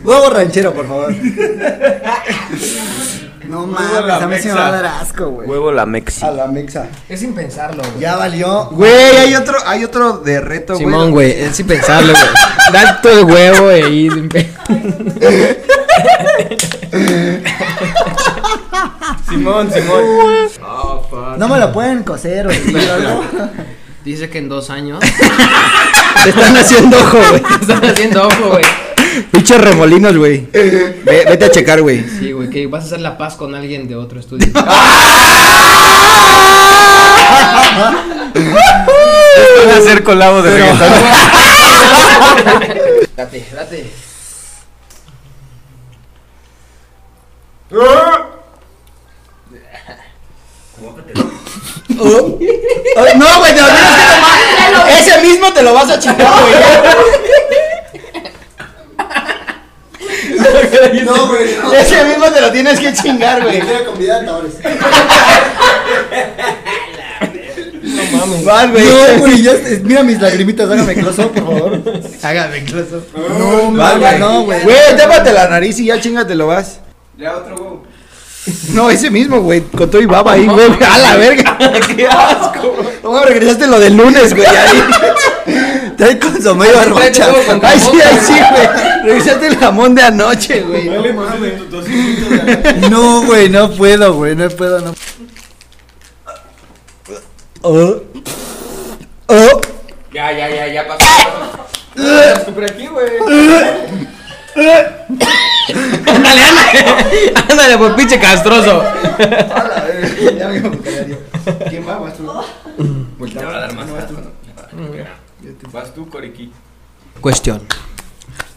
huevo 0.04 0.30
ranchero, 0.30 0.74
por 0.74 0.88
favor. 0.88 1.14
No 3.52 3.68
mames, 3.68 4.10
a 4.14 4.28
mí 4.28 4.38
se 4.40 4.48
me 4.48 4.54
va 4.54 4.68
a 4.68 4.72
dar 4.72 4.86
asco, 4.86 5.26
güey. 5.30 5.46
Huevo 5.46 5.74
la 5.74 5.86
mexi. 5.86 6.24
A 6.24 6.32
la 6.32 6.48
mixa. 6.48 6.88
Es 7.10 7.20
sin 7.20 7.36
pensarlo, 7.36 7.84
güey. 7.84 8.00
Ya 8.00 8.16
valió. 8.16 8.70
Güey, 8.72 9.18
hay 9.18 9.36
otro, 9.36 9.58
hay 9.66 9.84
otro 9.84 10.20
de 10.20 10.40
reto, 10.40 10.76
güey. 10.76 10.86
Simón, 10.86 11.12
güey, 11.12 11.32
es 11.32 11.58
sin 11.58 11.68
pensarlo, 11.68 12.14
güey. 12.14 12.26
Da 12.72 13.02
todo 13.02 13.20
el 13.20 13.26
huevo 13.26 13.68
ahí. 13.68 14.10
sin 14.10 14.30
Simón, 19.30 19.70
Simón. 19.74 20.06
No 21.38 21.50
me 21.50 21.60
lo 21.60 21.74
pueden 21.74 22.04
coser 22.04 22.48
algo. 22.48 23.24
Dice 24.06 24.30
que 24.30 24.38
en 24.40 24.50
dos 24.50 24.70
años 24.72 25.00
Te 26.24 26.30
están 26.30 26.58
haciendo 26.58 26.98
ojo, 26.98 27.20
güey. 27.30 27.44
están 27.62 27.86
haciendo 27.86 28.28
ojo, 28.28 28.50
güey. 28.52 28.66
Pinches 29.32 29.62
remolinos, 29.62 30.16
güey. 30.18 30.48
Ve- 30.54 31.26
vete 31.28 31.46
a 31.46 31.52
checar, 31.52 31.82
güey. 31.82 32.04
Sí, 32.20 32.32
güey, 32.32 32.50
que 32.50 32.68
vas 32.68 32.84
a 32.84 32.88
hacer 32.88 33.02
la 33.02 33.18
paz 33.18 33.36
con 33.36 33.56
alguien 33.56 33.88
de 33.88 33.96
otro 33.96 34.20
estudio. 34.20 34.48
Van 34.54 34.68
a 39.70 39.78
hacer 39.78 40.04
colabo 40.04 40.42
de 40.42 40.52
reggaetón. 40.52 40.92
Date, 43.16 43.46
date. 43.54 43.92
Oh, 47.72 48.26
no, 53.16 53.40
güey, 53.40 53.56
te 53.56 53.62
lo 53.62 53.68
tienes 53.68 53.96
que 53.96 54.06
tomar. 54.16 54.90
Ese 54.90 55.22
mismo 55.22 55.54
te 55.54 55.62
lo 55.64 55.74
vas 55.74 55.90
a 55.90 56.00
chingar, 56.00 56.28
güey. 56.42 56.54
No, 61.06 61.28
güey. 61.28 61.56
No. 61.62 61.74
Ese 61.80 62.04
mismo 62.06 62.26
te 62.32 62.42
lo 62.42 62.52
tienes 62.52 62.80
que 62.80 62.94
chingar, 62.94 63.42
güey. 63.44 63.60
Quiero 63.62 63.86
convidar. 63.86 64.24
No 64.24 64.34
mames. 68.18 68.44
Vas, 68.46 68.72
güey. 68.72 68.86
No, 68.86 69.20
güey, 69.20 69.42
ya 69.42 69.52
es- 69.52 69.84
mira 69.84 70.04
mis 70.04 70.20
lagrimitas, 70.22 70.70
hágame 70.70 70.94
close 70.94 71.24
por 71.24 71.44
favor. 71.44 71.82
Hágame 72.24 72.64
close 72.66 72.98
No, 73.38 73.72
Vas, 73.72 73.98
mames, 74.00 74.20
no, 74.20 74.44
güey. 74.44 74.62
Güey, 74.62 74.96
tápate 74.98 75.34
la 75.34 75.48
nariz 75.48 75.80
y 75.80 75.86
ya 75.86 76.00
chingatelo, 76.00 76.48
vas. 76.48 76.80
Ya 77.18 77.36
otro 77.36 77.56
huevo. 77.56 77.84
No, 78.74 78.90
ese 78.90 79.10
mismo, 79.12 79.40
güey, 79.42 79.62
con 79.62 79.90
todo 79.90 80.02
y 80.02 80.06
baba 80.06 80.34
ahí, 80.34 80.46
güey. 80.46 80.68
A 80.90 80.98
la 81.00 81.16
verga. 81.16 81.58
Qué 81.96 82.08
asco. 82.08 82.76
No 83.04 83.24
regresaste 83.24 83.68
lo 83.68 83.80
del 83.80 83.96
lunes, 83.98 84.34
güey, 84.36 84.48
ahí. 84.48 84.84
Trae 86.02 86.18
consomé 86.18 86.66
y 86.68 86.72
barbacha. 86.72 87.28
Ay, 87.62 87.80
sí, 87.80 88.02
ay, 88.04 88.20
sí, 88.26 88.34
güey. 88.34 88.68
Regresaste 89.04 89.46
el 89.46 89.58
jamón 89.58 89.94
de 89.94 90.02
anoche, 90.02 90.62
güey. 90.62 90.90
No, 92.90 93.22
güey, 93.24 93.50
no 93.50 93.70
puedo, 93.70 94.16
güey, 94.16 94.36
no 94.36 94.50
puedo, 94.50 94.80
no. 94.80 94.96
Oh. 97.62 98.02
Oh. 99.28 99.62
Ya, 100.12 100.32
ya, 100.32 100.50
ya, 100.50 100.68
ya 100.74 100.88
pasó. 100.88 101.06
Estás 101.96 102.46
por 102.46 102.64
aquí, 102.64 102.88
güey. 102.88 103.08
Ándale, 106.08 106.42
ándale. 106.42 107.34
Ándale, 107.48 107.78
pues 107.78 107.94
pinche 107.94 108.20
castroso. 108.20 108.84
Ya 110.36 110.48
me. 110.48 110.62
¿Quién 111.70 111.88
va? 111.88 112.00
¿Vas 112.00 112.18
tú? 112.18 112.24
Te 113.28 113.46
va 113.46 113.56
a 113.56 113.60
dar 113.60 113.76
más. 113.76 113.86
Vas 115.72 115.94
tú, 115.94 116.10
Coriki. 116.10 116.52
Cuestión. 117.20 117.62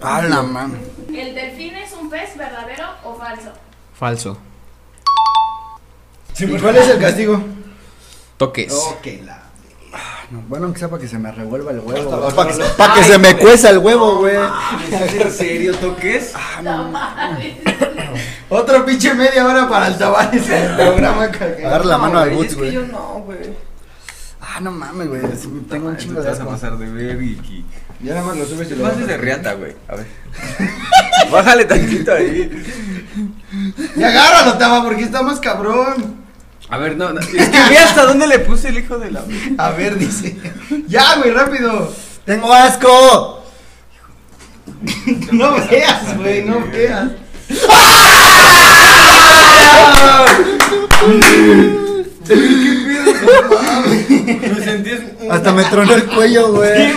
A 0.01 0.23
la 0.23 0.43
mano. 0.43 0.75
¿El 1.15 1.35
delfín 1.35 1.75
es 1.77 1.93
un 1.93 2.11
pez 2.11 2.37
verdadero 2.37 2.85
o 3.05 3.15
falso? 3.15 3.53
Falso. 3.99 4.39
¿Y 6.39 6.47
cuál 6.59 6.77
es 6.77 6.89
el 6.89 7.01
castigo? 7.01 7.41
Toques. 8.37 8.73
Ok, 8.73 9.07
la. 9.25 9.43
No, 10.31 10.41
bueno, 10.49 10.73
que 10.73 10.79
sea 10.81 10.89
para 10.89 11.01
que 11.01 11.07
se 11.07 11.19
me 11.19 11.31
revuelva 11.31 11.71
el 11.71 11.79
huevo. 11.81 12.29
Para 12.35 12.53
que, 12.53 12.65
pa' 12.77 12.95
que 12.95 13.05
se 13.05 13.19
me 13.19 13.37
cueza 13.37 13.71
el 13.71 13.79
huevo, 13.79 14.17
güey. 14.17 14.35
¿En 14.91 15.31
serio 15.31 15.77
toques? 15.77 16.33
Otro 18.49 18.85
pinche 18.85 19.15
media 19.15 19.47
hora 19.47 19.69
para 19.69 19.89
el 19.89 19.99
Tavares 19.99 20.49
en 20.49 20.65
el 20.65 20.77
programa. 20.77 21.25
Agarra 21.25 21.85
la 21.85 21.99
mano 21.99 22.19
al 22.19 22.31
güey, 22.31 22.37
Boots, 22.37 22.51
es 22.51 22.55
que 22.57 22.61
güey. 22.63 22.73
yo 22.73 22.87
no, 22.87 23.23
güey. 23.25 23.39
Ah, 24.57 24.61
no 24.61 24.71
mames, 24.71 25.09
güey. 25.09 25.21
Tengo 25.69 25.89
un 25.89 25.97
chingo 25.97 26.21
Te 26.21 26.23
de 26.23 26.29
vas 26.31 26.39
a 26.39 26.43
asco. 26.43 26.53
pasar 26.53 26.79
de 26.79 26.89
ver 26.89 27.21
y... 27.21 27.65
Ya 28.01 28.15
nada 28.15 28.27
más 28.27 28.37
lo 28.37 28.45
subes 28.45 28.69
y 28.69 28.71
Te 28.71 28.77
lo 28.77 28.85
pases 28.85 29.07
de 29.09 29.17
riata, 29.17 29.55
güey. 29.55 29.75
A 29.89 29.97
ver. 29.97 30.07
Bájale 31.33 31.65
tantito 31.65 32.13
ahí. 32.13 32.63
Ya 33.97 34.09
agárralo, 34.09 34.57
Tava, 34.59 34.85
porque 34.85 35.03
está 35.03 35.23
más 35.23 35.41
cabrón. 35.41 36.23
A 36.69 36.79
ver, 36.79 36.97
no, 36.97 37.13
no. 37.13 37.21
Es 37.21 37.27
que 37.27 37.39
ve 37.39 37.79
hasta 37.79 38.05
dónde 38.05 38.29
le 38.29 38.39
puse 38.41 38.69
el 38.69 38.79
hijo 38.79 38.97
de 38.99 39.11
la... 39.11 39.25
A 39.59 39.71
ver, 39.71 39.99
dice. 39.99 40.37
Ya, 40.87 41.17
güey, 41.17 41.33
rápido. 41.33 41.93
¡Tengo 42.25 42.53
asco! 42.53 43.41
No 45.33 45.55
veas, 45.69 46.17
güey, 46.17 46.45
no 46.45 46.61
veas. 46.71 47.11
Me 54.47 54.65
sentí... 54.65 54.91
Hasta 55.31 55.53
me 55.53 55.65
tronó 55.65 55.95
el 55.95 56.05
cuello, 56.07 56.53
güey. 56.53 56.93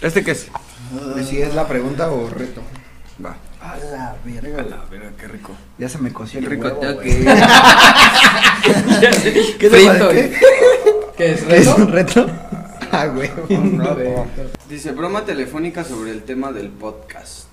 ¿Este 0.00 0.22
qué 0.24 0.30
es? 0.32 0.46
Si 1.28 1.40
es 1.40 1.54
la 1.54 1.66
pregunta 1.66 2.10
o 2.10 2.28
reto. 2.28 2.60
Va. 3.24 3.36
A 3.60 3.76
la 3.92 4.16
verga. 4.24 4.82
A 4.86 4.90
ver, 4.90 5.12
qué 5.18 5.26
rico. 5.28 5.52
Ya 5.78 5.88
se 5.88 5.98
me 5.98 6.12
coció 6.12 6.38
el 6.38 6.44
Qué 6.44 6.50
rico 6.50 6.68
huevo, 6.68 6.94
güey. 6.94 7.24
¿Qué 9.58 9.70
Frito. 9.70 10.06
parece? 10.06 10.38
¿Qué 11.16 11.32
es 11.32 11.40
¿Es 11.42 11.46
reto? 11.48 11.76
un 11.76 11.92
reto? 11.92 12.26
Ah, 12.92 13.06
güey. 13.06 13.30
Dice, 14.68 14.92
broma 14.92 15.24
telefónica 15.24 15.82
sobre 15.84 16.10
el 16.12 16.22
tema 16.22 16.52
del 16.52 16.68
podcast. 16.68 17.45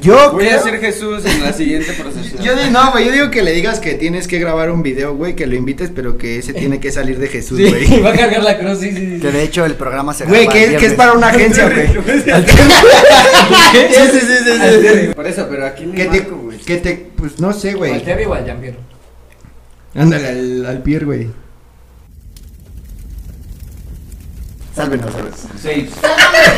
Yo 0.00 0.32
Voy 0.32 0.48
a 0.48 0.58
ser 0.58 0.80
Jesús 0.80 1.22
en 1.26 1.42
la 1.42 1.52
siguiente 1.52 1.92
procesión. 1.92 2.42
Yo 2.42 2.56
digo, 2.56 2.70
no, 2.70 2.92
güey, 2.92 3.04
yo 3.04 3.12
digo 3.12 3.30
que 3.30 3.42
le 3.42 3.52
digas 3.52 3.78
que 3.78 3.92
tienes 3.94 4.26
que 4.26 4.38
grabar 4.38 4.70
un 4.70 4.82
video, 4.82 5.14
güey, 5.14 5.36
que 5.36 5.46
lo 5.46 5.54
invites, 5.54 5.90
pero 5.94 6.16
que 6.16 6.38
ese 6.38 6.54
tiene 6.54 6.80
que 6.80 6.90
salir 6.90 7.18
de 7.18 7.28
Jesús, 7.28 7.58
Sí, 7.58 7.68
güey. 7.68 8.00
va 8.02 8.10
a 8.10 8.14
cargar 8.14 8.42
la 8.42 8.58
cruz, 8.58 8.78
sí, 8.80 8.90
sí, 8.92 9.16
sí. 9.16 9.20
Que 9.20 9.30
de 9.30 9.42
hecho 9.42 9.66
el 9.66 9.74
programa 9.74 10.14
se 10.14 10.24
Güey, 10.24 10.48
que, 10.48 10.64
el 10.64 10.76
que 10.78 10.86
es 10.86 10.94
para 10.94 11.12
una 11.12 11.28
agencia, 11.28 11.68
güey. 11.68 11.88
sí, 11.92 11.94
sí, 14.12 14.20
sí, 14.20 14.20
sí, 14.44 14.88
sí. 14.88 15.14
Por 15.14 15.26
eso, 15.26 15.46
pero 15.50 15.66
aquí 15.66 15.84
Que 15.94 16.06
te, 16.06 16.26
que 16.64 16.76
te, 16.78 17.10
pues 17.16 17.38
no 17.38 17.52
sé, 17.52 17.70
¿Al 17.70 17.76
güey. 17.76 18.02
Terry 18.02 18.24
o 18.24 18.32
al 18.32 18.46
Jean-Pierre? 18.46 18.78
Ándale 19.94 20.28
al, 20.28 20.66
al 20.66 20.82
pier, 20.82 21.04
güey. 21.04 21.28
Sálvenos. 24.74 25.12
Sálvame 25.12 25.28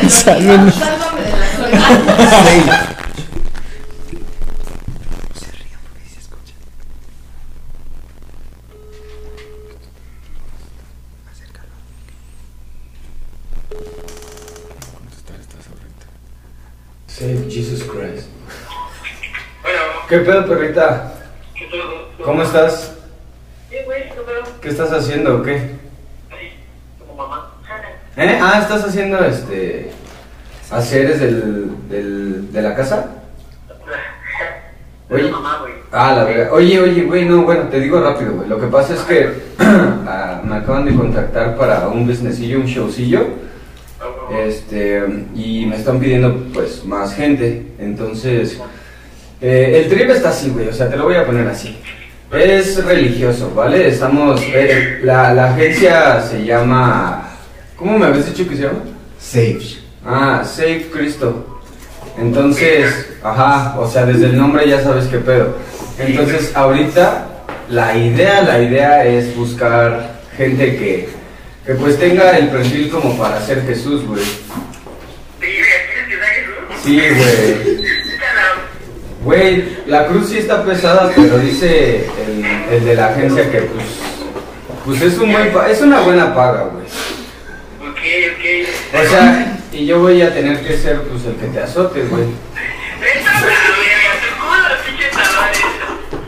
de 0.01 0.09
Sálvame 0.09 1.21
de 1.21 2.65
la 2.65 2.95
Save 17.25 17.49
Jesus 17.49 17.81
Christ. 17.83 18.27
¿Qué 20.07 20.19
pedo, 20.19 20.45
perrita? 20.45 21.11
¿Cómo 22.23 22.43
estás? 22.43 22.93
¿Qué 24.61 24.69
estás 24.69 24.91
haciendo 24.91 25.37
o 25.37 25.41
qué? 25.41 25.55
¿Eh? 28.17 28.39
Ah, 28.39 28.59
¿estás 28.61 28.83
haciendo 28.85 29.17
este. 29.25 29.89
haceres 30.69 31.19
del, 31.19 31.89
del, 31.89 32.53
de 32.53 32.61
la 32.61 32.75
casa? 32.75 33.09
Oye, 35.09 35.33
ah, 35.91 36.13
la 36.13 36.23
verdad. 36.25 36.53
Oye, 36.53 36.79
oye, 36.79 37.01
güey, 37.05 37.25
no, 37.25 37.41
bueno, 37.41 37.69
te 37.69 37.79
digo 37.79 37.99
rápido, 38.01 38.33
güey. 38.33 38.47
Lo 38.47 38.59
que 38.59 38.67
pasa 38.67 38.93
es 38.93 38.99
que 39.01 39.29
ah, 39.59 40.41
me 40.43 40.57
acaban 40.57 40.85
de 40.85 40.93
contactar 40.93 41.57
para 41.57 41.87
un 41.87 42.05
businessillo, 42.05 42.59
un 42.59 42.67
showcillo. 42.67 43.45
Este, 44.45 45.03
y 45.35 45.65
me 45.65 45.75
están 45.75 45.99
pidiendo, 45.99 46.45
pues, 46.53 46.83
más 46.85 47.15
gente. 47.15 47.63
Entonces, 47.79 48.59
eh, 49.41 49.81
el 49.83 49.89
trip 49.89 50.09
está 50.09 50.29
así, 50.29 50.49
güey. 50.49 50.67
O 50.67 50.73
sea, 50.73 50.89
te 50.89 50.95
lo 50.97 51.05
voy 51.05 51.15
a 51.15 51.25
poner 51.25 51.47
así. 51.47 51.77
Es 52.31 52.83
religioso, 52.83 53.51
¿vale? 53.55 53.87
Estamos. 53.87 54.41
eh, 54.53 54.99
la, 55.03 55.33
la 55.33 55.53
agencia 55.53 56.21
se 56.21 56.43
llama. 56.45 57.29
¿Cómo 57.75 57.97
me 57.99 58.05
habías 58.05 58.25
dicho 58.27 58.49
que 58.49 58.55
se 58.55 58.63
llama? 58.63 58.79
Safe. 59.19 59.59
Ah, 60.05 60.43
Save 60.45 60.87
Cristo. 60.91 61.61
Entonces, 62.17 63.09
ajá, 63.23 63.77
o 63.79 63.89
sea, 63.89 64.05
desde 64.05 64.27
el 64.27 64.37
nombre 64.37 64.67
ya 64.67 64.81
sabes 64.81 65.05
qué 65.07 65.17
pedo. 65.17 65.55
Entonces, 65.99 66.51
ahorita 66.55 67.27
la 67.69 67.97
idea, 67.97 68.41
la 68.41 68.61
idea 68.61 69.05
es 69.05 69.35
buscar 69.35 70.19
gente 70.37 70.77
que, 70.77 71.09
que 71.65 71.73
pues 71.73 71.99
tenga 71.99 72.37
el 72.37 72.49
perfil 72.49 72.89
como 72.89 73.17
para 73.17 73.41
ser 73.41 73.65
Jesús, 73.65 74.05
güey. 74.05 74.23
Sí, 76.83 76.99
güey. 76.99 77.85
Güey, 79.23 79.77
la 79.87 80.05
cruz 80.05 80.29
sí 80.29 80.37
está 80.37 80.63
pesada, 80.63 81.11
pero 81.15 81.39
dice 81.39 82.05
el, 82.27 82.45
el 82.71 82.85
de 82.85 82.95
la 82.95 83.07
agencia 83.07 83.49
que 83.51 83.61
pues, 83.61 83.85
pues 84.85 85.01
es 85.01 85.17
un 85.17 85.31
buen 85.31 85.51
es 85.67 85.81
una 85.81 86.01
buena 86.01 86.35
paga, 86.35 86.65
güey. 86.65 86.85
Ok, 87.89 87.97
ok. 88.35 89.03
O 89.03 89.09
sea, 89.09 89.57
y 89.71 89.87
yo 89.87 89.99
voy 89.99 90.21
a 90.21 90.31
tener 90.31 90.61
que 90.61 90.77
ser 90.77 91.01
pues 91.01 91.25
el 91.25 91.35
que 91.37 91.47
te 91.47 91.59
azote, 91.59 92.03
güey. 92.03 92.25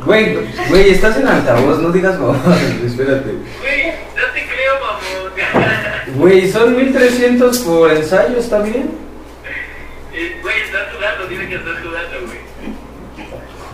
Güey, 0.04 0.38
güey, 0.70 0.90
estás 0.90 1.18
en 1.18 1.28
altavoz, 1.28 1.80
no 1.80 1.92
digas 1.92 2.18
mamadas, 2.20 2.62
espérate. 2.84 3.32
Güey, 3.62 4.07
Güey, 6.18 6.52
son 6.52 6.76
1300 6.76 7.60
por 7.60 7.92
ensayo, 7.92 8.38
¿está 8.38 8.60
bien? 8.60 8.90
Eh, 10.14 10.40
Güey, 10.42 10.62
estás 10.62 10.88
jugando, 10.96 11.28
dime 11.28 11.48
que 11.48 11.56
estás 11.56 11.76
jugando, 11.84 12.26
güey. 12.26 12.38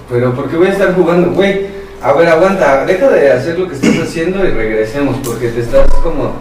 Pero 0.09 0.33
¿por 0.35 0.49
qué 0.49 0.57
voy 0.57 0.67
a 0.67 0.71
estar 0.71 0.93
jugando? 0.93 1.29
Güey, 1.31 1.67
a 2.01 2.11
ver, 2.13 2.27
aguanta, 2.27 2.85
deja 2.85 3.09
de 3.09 3.31
hacer 3.31 3.57
lo 3.57 3.67
que 3.69 3.75
estás 3.75 3.97
haciendo 3.99 4.43
y 4.45 4.49
regresemos, 4.51 5.17
porque 5.25 5.47
te 5.49 5.61
estás 5.61 5.87
como 6.03 6.33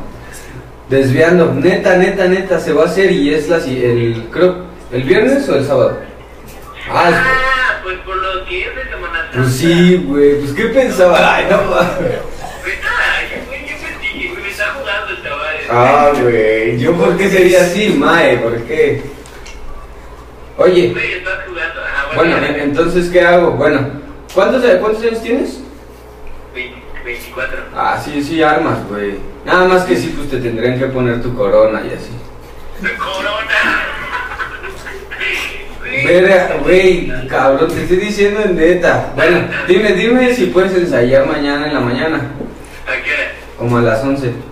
desviando. 0.89 1.53
Neta, 1.55 1.97
neta, 1.97 2.27
neta, 2.27 2.59
se 2.59 2.73
va 2.73 2.83
a 2.83 2.87
hacer 2.87 3.13
y 3.13 3.33
es 3.33 3.49
la 3.49 3.59
el 3.59 4.29
creo 4.33 4.67
el 4.91 5.05
viernes 5.05 5.49
o 5.49 5.55
el 5.55 5.65
sábado. 5.65 5.99
Ah, 6.91 7.09
es- 7.11 7.15
Ah, 7.17 7.81
pues 7.85 7.97
por 7.99 8.17
lo 8.17 8.45
que 8.47 8.61
es 8.69 8.75
de 8.77 8.83
Semana 8.91 9.19
Santa. 9.23 9.37
pues 9.39 9.55
sí, 9.55 10.05
güey, 10.09 10.39
pues 10.41 10.53
qué 10.53 10.65
pensaba. 10.67 11.37
Ay, 11.37 11.47
no 11.49 11.57
mames. 11.63 11.97
Güey, 12.63 12.75
ay, 12.83 13.43
güey, 13.47 13.61
yo 13.63 13.75
pensé, 13.77 14.29
güey, 14.29 14.43
me 14.43 14.51
está 14.51 14.65
jugando 14.75 15.11
el 15.13 15.23
chaval. 15.23 15.57
Ah, 15.75 16.13
güey, 16.21 16.79
yo 16.79 16.93
por 16.95 17.17
qué 17.17 17.31
sería 17.31 17.63
así, 17.63 17.89
mae, 17.99 18.37
¿por 18.37 18.63
qué? 18.65 19.03
Oye, 20.59 20.95
bueno, 22.15 22.37
entonces 22.47 23.09
¿qué 23.09 23.23
hago? 23.23 23.53
Bueno, 23.53 23.89
¿cuántos 24.35 24.63
cuántos 24.79 25.03
años 25.03 25.23
tienes? 25.23 25.61
20, 26.55 26.79
24. 27.07 27.59
Ah, 27.75 27.99
sí, 28.05 28.23
sí, 28.23 28.43
armas, 28.43 28.87
güey. 28.87 29.15
Nada 29.47 29.67
más 29.67 29.85
que 29.85 29.97
sí, 29.97 30.13
pues 30.15 30.29
te 30.29 30.37
tendrían 30.39 30.79
que 30.79 30.87
poner 30.87 31.23
tu 31.23 31.35
corona 31.35 31.81
y 31.83 31.95
así. 31.95 32.11
Corona. 32.99 33.83
Verga, 36.05 36.57
güey, 36.63 37.29
cabrón, 37.29 37.73
te 37.73 37.83
estoy 37.83 37.97
diciendo 37.97 38.41
en 38.45 38.57
neta. 38.57 39.13
Bueno, 39.17 39.49
dime, 39.67 39.93
dime 39.93 40.35
si 40.35 40.47
puedes 40.47 40.75
ensayar 40.75 41.27
mañana 41.27 41.67
en 41.67 41.75
la 41.75 41.81
mañana, 41.81 42.19
¿A 42.87 43.03
qué 43.03 43.33
como 43.59 43.79
a 43.79 43.83
las 43.83 44.03
11. 44.03 44.52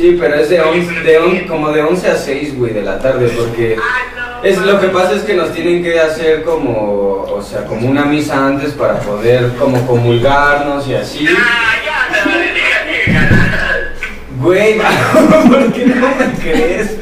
Sí, 0.00 0.16
pero 0.18 0.34
es 0.36 0.48
de, 0.48 0.62
11, 0.62 1.00
de 1.00 1.18
on- 1.18 1.40
como 1.46 1.70
de 1.72 1.82
11 1.82 2.08
a 2.08 2.16
6, 2.16 2.56
güey, 2.56 2.72
de 2.72 2.80
la 2.80 2.98
tarde, 2.98 3.28
porque 3.36 3.76
Ah, 3.78 4.38
no. 4.40 4.48
es 4.48 4.56
lo 4.56 4.80
que 4.80 4.86
pasa 4.88 5.12
es 5.12 5.22
que 5.24 5.34
nos 5.34 5.52
tienen 5.52 5.82
que 5.82 6.00
hacer 6.00 6.42
como, 6.42 7.26
o 7.30 7.42
sea, 7.42 7.66
como 7.66 7.86
una 7.86 8.06
misa 8.06 8.46
antes 8.46 8.72
para 8.72 8.98
poder 9.00 9.50
como 9.58 9.86
comulgarnos 9.86 10.88
y 10.88 10.94
así. 10.94 11.26
Ah, 11.28 11.74
ya, 11.84 12.08
te 12.14 12.28
vale, 12.30 12.46
déjate 12.54 13.12
ganar. 13.12 13.92
Güey, 14.40 14.78
¿por 15.50 15.72
qué 15.74 15.84
no 15.84 16.08
me 16.18 16.32
crees? 16.40 16.96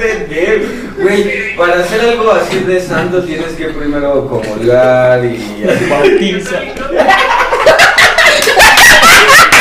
Güey, 1.01 1.55
para 1.57 1.75
hacer 1.79 2.01
algo 2.01 2.33
así 2.33 2.59
de 2.59 2.81
santo 2.83 3.23
tienes 3.23 3.53
que 3.53 3.67
primero 3.67 4.27
comulgar 4.27 5.25
y 5.25 5.65
Bautiza. 5.89 6.59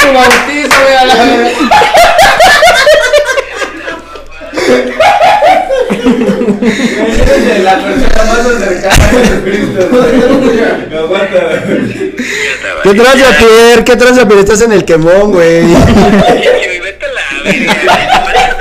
Tu 0.01 0.13
bautizo, 0.13 0.81
güey, 0.81 0.95
a 0.95 1.05
la 1.05 1.15
la 7.63 7.83
persona 7.83 8.23
más 8.25 8.41
cercana 8.59 9.05
a 9.05 9.09
Jesucristo. 9.09 9.79
No 10.91 10.99
aguanta. 10.99 11.63
¿Qué 12.83 12.93
traza, 12.93 13.37
Pierre? 13.37 13.83
¿Qué 13.83 13.95
traza, 13.95 14.27
Pierre? 14.27 14.41
Estás 14.41 14.61
en 14.61 14.71
el 14.71 14.85
quemón, 14.85 15.31
güey. 15.31 15.75
A. 15.75 15.77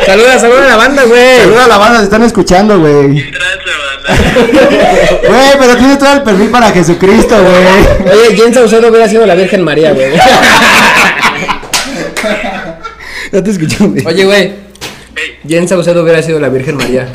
Saluda, 0.07 0.39
saluda 0.39 0.65
a 0.65 0.69
la 0.69 0.77
banda, 0.77 1.03
güey. 1.05 1.39
Saluda 1.41 1.65
a 1.65 1.69
la 1.69 1.79
banda, 1.79 1.99
se 1.99 2.05
están 2.05 2.23
escuchando, 2.23 2.79
güey. 2.79 3.15
¿Qué 3.25 3.33
tranza, 3.33 3.73
banda? 4.07 4.09
Güey, 5.29 5.59
pero 5.59 5.77
tienes 5.77 5.99
todo 5.99 6.13
el 6.13 6.23
perfil 6.23 6.49
para 6.51 6.71
Jesucristo, 6.71 7.35
güey. 7.43 8.13
Oye, 8.13 8.37
Jen 8.37 8.55
Saucedo 8.55 8.89
hubiera 8.89 9.09
sido 9.09 9.27
la 9.27 9.35
Virgen 9.35 9.63
María, 9.63 9.93
güey. 9.93 10.13
No 13.33 13.43
te 13.43 13.51
escucho, 13.51 13.89
güey. 13.89 14.07
Oye, 14.07 14.25
güey. 14.25 14.66
Ey, 15.17 15.39
Jen 15.49 15.69
Saucedo 15.69 16.03
hubiera 16.03 16.23
sido 16.23 16.39
la 16.39 16.49
Virgen 16.49 16.77
María. 16.77 17.09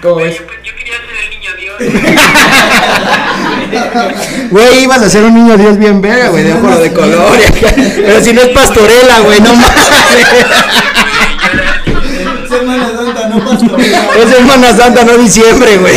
¿Cómo 0.00 0.16
ves? 0.16 0.38
yo, 0.38 0.44
yo 0.64 0.74
quería 0.76 0.94
ser 0.96 1.24
el 1.24 1.30
niño 1.30 1.50
Dios. 1.56 1.76
Güey, 4.50 4.82
ibas 4.84 5.00
a 5.00 5.08
ser 5.08 5.24
un 5.24 5.34
niño 5.34 5.56
Dios 5.56 5.78
bien 5.78 6.00
verga, 6.00 6.28
güey, 6.28 6.44
de 6.44 6.52
ojo 6.52 6.76
de 6.76 6.92
color. 6.92 7.38
Pero 7.96 8.20
si 8.22 8.32
no 8.32 8.42
es 8.42 8.48
pastorela, 8.48 9.20
güey, 9.20 9.40
no 9.40 9.54
mames. 9.54 9.72
Semana 12.48 12.90
Santa, 12.94 13.28
no 13.28 13.44
pastorela. 13.44 14.08
Es 14.22 14.34
Semana 14.34 14.76
Santa, 14.76 15.04
no 15.04 15.18
diciembre, 15.18 15.76
güey. 15.78 15.94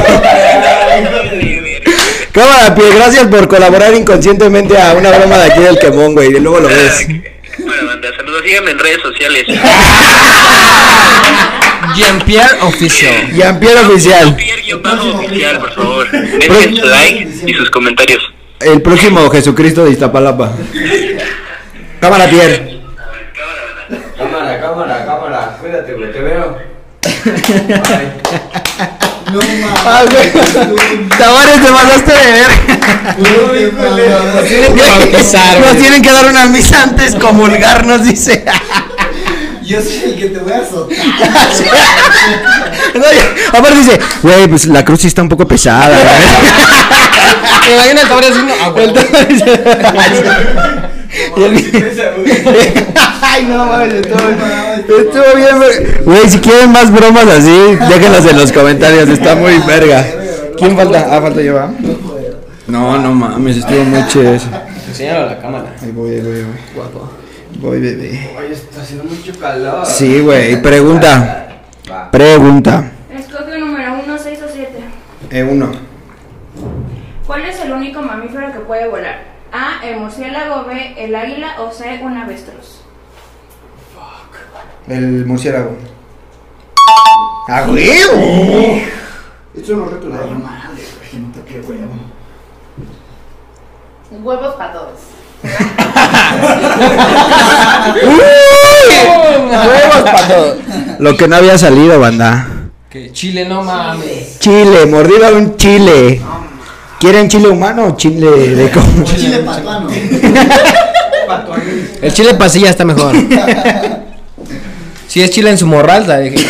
Cámara, 2.31 2.75
Pierre, 2.75 2.95
gracias 2.95 3.27
por 3.27 3.47
colaborar 3.47 3.93
inconscientemente 3.93 4.77
a 4.77 4.93
una 4.93 5.09
broma 5.09 5.37
de 5.37 5.51
aquí 5.51 5.61
del 5.61 5.79
quemón, 5.79 6.13
güey. 6.13 6.29
Y 6.29 6.39
luego 6.39 6.59
lo 6.61 6.67
ves. 6.67 7.07
Síganme 8.45 8.71
en 8.71 8.79
redes 8.79 9.01
sociales. 9.01 9.43
Jean-Pierre 11.95 12.57
Official. 12.61 13.31
Jean-Pierre 13.33 13.79
Oficial. 13.87 14.35
Pierre-oficial, 14.35 15.59
por 15.59 15.73
favor. 15.73 16.11
Dejen 16.11 16.75
su 16.75 16.85
like 16.85 17.27
y 17.47 17.53
sus 17.55 17.71
comentarios. 17.71 18.21
El 18.59 18.83
próximo 18.83 19.27
Jesucristo 19.31 19.83
de 19.85 19.91
Iztapalapa. 19.91 20.53
Cámara, 21.99 22.29
Pierre. 22.29 22.81
Cámara, 24.15 24.61
cámara, 24.61 25.05
cámara. 25.05 25.57
Cuídate, 25.59 25.93
güey, 25.93 26.11
te 26.11 26.21
veo. 26.21 26.59
No 29.35 29.41
güey. 29.41 29.61
Tavares, 31.17 31.61
te 31.61 31.71
mandaste 31.71 32.13
de 32.13 32.31
ver. 32.31 32.51
mames. 33.73 34.47
Tienen 34.47 34.75
que 34.75 34.81
Nos 35.59 35.75
tienen 35.77 36.01
que 36.01 36.11
dar 36.11 36.25
una 36.27 36.45
misa 36.45 36.83
antes, 36.83 37.15
comulgarnos, 37.15 38.03
dice. 38.03 38.45
Yo 39.61 39.81
soy 39.81 40.03
el 40.05 40.15
que 40.15 40.29
te 40.29 40.39
voy 40.39 40.53
a 40.53 40.59
azotar. 40.59 40.97
No, 42.95 43.03
Aparte 43.59 43.79
dice, 43.79 43.99
güey, 44.21 44.47
pues 44.47 44.67
la 44.67 44.85
cruz 44.85 45.01
sí 45.01 45.07
está 45.07 45.21
un 45.21 45.27
poco 45.29 45.45
pesada. 45.45 45.87
güey". 45.97 45.99
Me 47.67 47.73
imagino 47.73 48.01
el 48.01 48.07
Tavares 48.07 48.31
haciendo 48.31 48.53
ah, 48.61 48.73
Ay, 53.21 53.45
no 53.45 53.65
mames, 53.65 53.93
estuvo, 53.93 54.97
estuvo 54.97 55.35
bien, 55.35 55.55
güey. 56.03 56.29
Si 56.29 56.39
quieren 56.39 56.71
más 56.71 56.91
bromas 56.91 57.27
así, 57.27 57.77
déjenlas 57.89 58.25
en 58.25 58.37
los 58.37 58.51
comentarios, 58.51 59.07
está 59.09 59.35
muy 59.35 59.57
verga. 59.67 60.05
¿Quién 60.57 60.75
falta? 60.75 61.07
Ah, 61.09 61.21
falta 61.21 61.41
yo, 61.41 61.55
¿va? 61.55 61.71
No, 62.67 62.97
no 62.97 63.13
mames, 63.13 63.57
estuvo 63.57 63.83
muy 63.83 64.05
chido 64.07 64.33
eso. 64.33 64.47
Enséñalo 64.87 65.27
a 65.27 65.31
la 65.31 65.39
cámara. 65.39 65.75
Ahí 65.81 65.91
voy, 65.91 66.11
ahí 66.11 66.21
voy, 66.21 66.35
ahí 66.35 66.43
voy. 66.43 66.55
Guapo. 66.73 67.09
Voy, 67.59 67.79
bebé. 67.79 68.31
Oye, 68.37 68.53
está 68.53 68.81
haciendo 68.81 69.05
mucho 69.05 69.33
calor. 69.39 69.85
Sí, 69.85 70.19
güey, 70.19 70.61
pregunta. 70.61 71.47
Pregunta. 72.11 72.91
Escoge 73.13 73.57
número 73.59 73.99
1, 74.05 74.17
6 74.17 74.39
o 74.43 74.47
7. 74.51 74.71
Eh, 75.31 75.43
uno. 75.43 75.71
¿Cuál 77.25 77.45
es 77.45 77.59
el 77.61 77.71
único 77.71 78.01
mamífero 78.01 78.51
que 78.51 78.59
puede 78.59 78.87
volar? 78.87 79.34
A, 79.57 79.79
el 79.85 80.01
murciélago, 80.01 80.65
B, 80.65 80.95
el 80.97 81.15
águila 81.15 81.55
o 81.61 81.71
C, 81.71 82.01
un 82.03 82.17
avestruz. 82.17 82.81
El 84.85 85.25
murciélago. 85.25 85.77
¡Ah, 87.47 87.61
güey! 87.65 88.83
Esto 89.55 89.77
no 89.77 89.85
reto 89.85 90.07
Ay, 90.07 90.35
madre, 90.43 90.83
güey, 90.99 91.23
no 91.23 91.31
toqué 91.33 91.61
huevo. 91.61 91.93
Huevos 94.11 94.55
para 94.55 94.73
todos. 94.73 94.99
¡Huevos 99.63 100.01
para 100.03 100.27
todos! 100.27 100.57
Lo 100.99 101.15
que 101.15 101.27
no 101.29 101.35
había 101.37 101.57
salido, 101.57 101.97
banda. 102.01 102.45
Que 102.89 103.13
Chile, 103.13 103.45
no 103.47 103.63
mames. 103.63 104.37
Chile, 104.39 104.85
mordida 104.85 105.31
de 105.31 105.37
un 105.37 105.55
chile. 105.55 106.21
¿Quieren 107.05 107.29
chile 107.29 107.49
humano 107.49 107.85
o 107.85 107.95
chile 107.95 108.55
de 108.55 108.71
cómo? 108.71 109.03
Chile 109.03 109.37
patuano. 109.45 109.87
El 112.01 112.11
chile 112.11 112.33
pasilla 112.33 112.71
está 112.71 112.83
mejor. 112.83 113.15
Si 115.07 115.21
es 115.21 115.29
chile 115.29 115.51
en 115.51 115.59
su 115.59 115.67
morral, 115.67 116.07
la 116.07 116.17
dejé. 116.17 116.37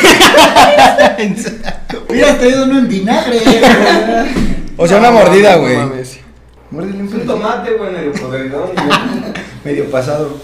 Hubieras 2.10 2.38
traído 2.38 2.64
uno 2.64 2.80
en 2.80 2.88
vinagre. 2.88 3.42
O 4.78 4.88
sea, 4.88 5.00
una 5.00 5.12
mordida, 5.12 5.58
güey. 5.58 5.76
Muérdele 6.72 7.04
un 7.04 7.14
Un 7.14 7.26
tomate, 7.26 7.74
güey, 7.74 7.92
medio. 7.92 8.14
Medio 9.66 9.92
pasado. 9.92 10.38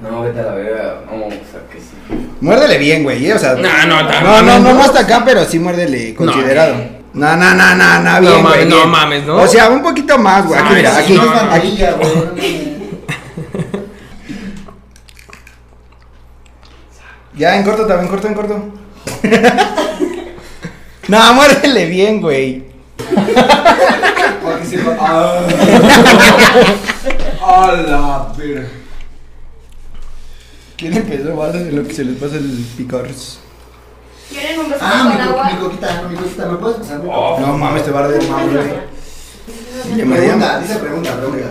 No, 0.00 0.22
vete 0.22 0.38
a 0.38 0.44
la 0.44 0.52
verga. 0.52 1.00
No, 1.10 1.26
o 1.26 1.30
sea, 1.30 1.66
que 1.72 1.80
sí. 1.80 1.96
Muérdele 2.40 2.78
bien, 2.78 3.02
güey, 3.02 3.26
¿eh? 3.26 3.34
o 3.34 3.38
sea. 3.38 3.54
No, 3.54 3.68
no, 3.84 4.00
no, 4.04 4.42
no, 4.42 4.60
¿no? 4.60 4.74
no 4.74 4.80
hasta 4.80 5.00
acá, 5.00 5.24
pero 5.24 5.44
sí 5.44 5.58
muérdele 5.58 6.14
considerado. 6.14 6.97
No, 7.18 7.36
no, 7.36 7.54
no, 7.54 7.74
no, 7.74 8.00
no, 8.00 8.20
bien, 8.20 8.32
No 8.32 8.42
mames, 8.42 8.54
güey, 8.54 8.68
no 8.68 8.76
bien. 8.76 8.88
mames, 8.90 9.24
¿no? 9.26 9.36
O 9.36 9.46
sea, 9.48 9.68
un 9.70 9.82
poquito 9.82 10.16
más, 10.18 10.46
güey. 10.46 10.58
Aquí, 10.58 10.68
Ay, 10.70 10.76
mira, 10.76 10.94
sí, 10.94 11.00
aquí. 11.02 11.14
No 11.14 11.34
es 11.34 11.40
aquí. 11.52 11.78
güey. 11.98 12.78
Ya, 17.36 17.56
en 17.56 17.62
corto 17.62 17.86
también, 17.86 18.08
corto, 18.10 18.26
en 18.26 18.34
corto. 18.34 18.64
no, 21.08 21.34
muérdele 21.34 21.86
bien, 21.86 22.20
güey. 22.20 22.64
Para 24.42 24.58
que 24.60 24.66
sepa. 24.66 24.96
Ah. 24.98 25.46
A 27.46 27.72
la 27.72 28.32
verga. 28.36 28.66
¿Quién 30.76 30.96
empezó? 30.96 31.40
A 31.42 31.48
lo 31.52 31.86
que 31.86 31.94
se 31.94 32.04
les 32.04 32.16
pasa 32.18 32.36
el 32.36 32.64
picores. 32.76 33.38
¿Quieren 34.30 34.60
un 34.60 34.68
beso 34.70 34.80
Ah, 34.84 35.04
con 35.04 35.16
mi, 35.16 35.20
agua? 35.22 35.44
mi 35.50 35.56
coquita, 35.58 36.02
mi 36.08 36.16
coquita, 36.16 36.46
¿me 36.46 36.56
puedes 36.58 36.76
pasar? 36.78 37.00
Oh. 37.06 37.38
No 37.40 37.56
mames, 37.58 37.84
te 37.84 37.90
va 37.90 38.00
a 38.00 38.04
arder 38.04 38.22
más, 38.28 38.42
güey. 38.44 38.56
coquita? 38.56 40.14
Pregunta, 40.14 40.58
dice 40.60 40.76
pregunta, 40.76 41.16
pregunta. 41.16 41.48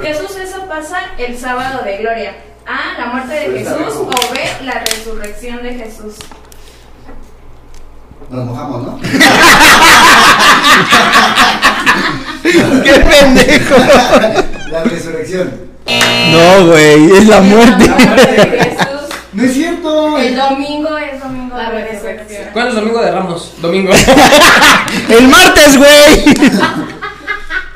¿Qué 0.00 0.14
suceso 0.14 0.64
pasa 0.68 0.98
el 1.18 1.38
sábado 1.38 1.84
de 1.84 1.98
gloria? 1.98 2.34
A. 2.66 2.98
La 2.98 3.06
muerte 3.12 3.34
de 3.34 3.46
Pues 3.50 3.68
Jesús 3.68 3.94
o 4.00 4.32
B. 4.32 4.40
La 4.64 4.80
resurrección 4.80 5.62
de 5.62 5.74
Jesús. 5.74 6.14
Nos 8.30 8.44
mojamos, 8.46 8.82
¿no? 8.82 8.98
¡Qué 12.42 12.92
pendejo! 12.92 13.74
La 14.70 14.84
resurrección. 14.84 15.52
No, 15.86 16.66
güey, 16.66 17.12
es 17.18 17.26
la 17.28 17.40
muerte. 17.42 17.86
La 17.86 17.96
muerte 17.96 18.32
de 18.32 18.58
Jesús. 18.64 18.93
No 19.34 19.42
es 19.42 19.52
cierto. 19.52 20.18
El 20.18 20.36
domingo 20.36 20.96
es 20.96 21.20
domingo 21.20 21.56
La 21.56 21.70
de 21.72 21.84
resurrección. 21.88 22.44
¿Cuándo 22.52 22.70
es 22.70 22.76
domingo 22.76 23.02
de 23.02 23.10
Ramos? 23.10 23.54
Domingo. 23.60 23.92
¡El 25.08 25.28
martes, 25.28 25.76
güey! 25.76 26.24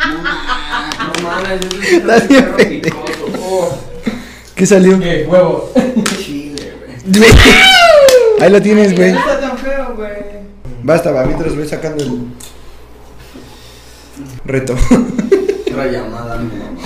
No 0.09 1.23
mames, 1.29 1.61
yo 1.61 1.69
soy 1.71 2.01
perro 2.29 2.57
pendejo. 2.57 3.05
picoso. 3.05 3.39
Oh. 3.43 3.79
¿Qué 4.55 4.67
salió? 4.67 4.99
¿Qué? 4.99 5.27
Huevo. 5.29 5.73
Chile, 6.19 6.75
güey. 7.05 7.25
Ahí 8.41 8.51
lo 8.51 8.63
tienes, 8.63 8.97
güey. 8.97 9.13
No 9.13 9.19
está 9.19 9.41
tan 9.41 9.59
feo, 9.59 9.95
güey. 9.97 10.13
Basta, 10.83 11.11
va, 11.11 11.25
mientras 11.25 11.55
voy 11.55 11.69
sacando 11.69 12.03
el 12.05 12.29
reto. 14.45 14.75
Otra 15.71 15.87
llamada, 15.87 16.37
mi 16.39 16.57
mamá. 16.57 16.79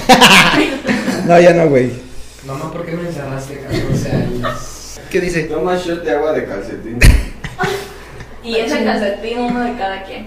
No, 1.27 1.41
ya 1.41 1.53
no, 1.55 1.69
güey. 1.69 1.93
Mamá, 2.47 2.71
¿por 2.73 2.85
qué 2.85 2.93
me 2.93 3.09
encerraste 3.09 3.59
14 3.61 4.11
años? 4.11 4.99
¿Qué 5.11 5.21
dice? 5.21 5.45
Toma 5.45 5.77
shot 5.77 6.03
de 6.03 6.11
agua 6.13 6.33
de 6.33 6.45
calcetín. 6.47 6.99
Y 8.45 8.57
es 8.57 8.73
el 8.73 8.85
calcetín 8.85 9.39
uno 9.39 9.61
de 9.61 9.75
cada 9.77 10.03
quien. 10.03 10.27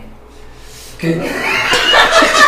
¿Qué? 0.98 1.18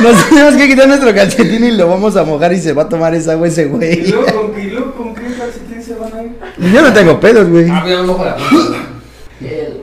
Nos 0.02 0.30
tenemos 0.30 0.56
que 0.56 0.66
quitar 0.70 0.88
nuestro 0.88 1.14
calcetín 1.14 1.62
y 1.66 1.72
lo 1.72 1.90
vamos 1.90 2.16
a 2.16 2.24
mojar 2.24 2.54
y 2.54 2.62
se 2.62 2.72
va 2.72 2.84
a 2.84 2.88
tomar 2.90 3.14
esa 3.14 3.34
agua 3.34 3.48
ese 3.50 3.64
¿Y 3.64 3.66
güey. 3.66 4.08
luego 4.10 4.34
con 4.34 4.54
qué, 4.54 4.62
y 4.62 4.70
luego 4.70 4.94
con 4.94 5.14
qué 5.14 5.24
calcetín 5.38 5.84
se 5.84 5.96
van 5.96 6.14
a 6.14 6.24
ir? 6.24 6.38
Yo 6.74 6.82
no 6.82 6.94
tengo 6.94 7.20
pedos, 7.20 7.50
güey. 7.50 7.68
Ah, 7.70 7.84
me 7.86 7.98
mojo 8.04 8.24
la. 8.24 8.38
El- 9.42 9.82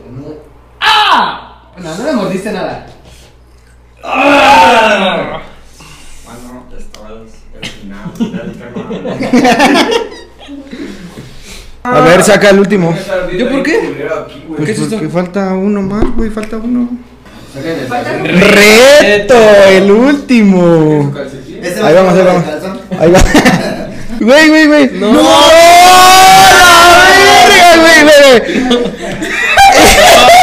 ¡Ah! 0.81 1.71
No, 1.77 1.99
no 1.99 2.03
me 2.05 2.13
mordiste 2.15 2.51
nada. 2.51 2.87
Bueno, 6.25 6.65
estabas 6.79 7.13
al 7.61 7.67
final 7.67 8.55
A 11.83 12.01
ver, 12.01 12.23
saca 12.23 12.51
el 12.51 12.61
último. 12.61 12.97
¿Yo 13.37 13.51
por 13.51 13.63
qué? 13.63 13.95
Pues 14.49 14.65
¿Qué 14.65 14.73
es 14.73 14.79
esto? 14.79 14.97
porque 14.97 15.11
falta 15.11 15.53
uno 15.53 15.83
más, 15.83 16.05
güey, 16.17 16.31
falta 16.31 16.57
uno. 16.57 16.89
¡Reto! 18.25 19.35
El 19.69 19.91
último. 19.91 21.13
Ahí 21.83 21.95
va 21.95 22.03
vamos, 22.03 22.15
ahí 22.15 22.25
vamos. 22.25 22.45
Ahí 22.99 23.11
va. 23.11 23.21
Güey, 24.21 24.49
güey, 24.49 24.67
güey. 24.67 24.91
¡No! 24.95 25.13
¡La 25.13 25.23
verga, 27.51 27.77
güey, 27.81 28.03
güey! 28.03 29.34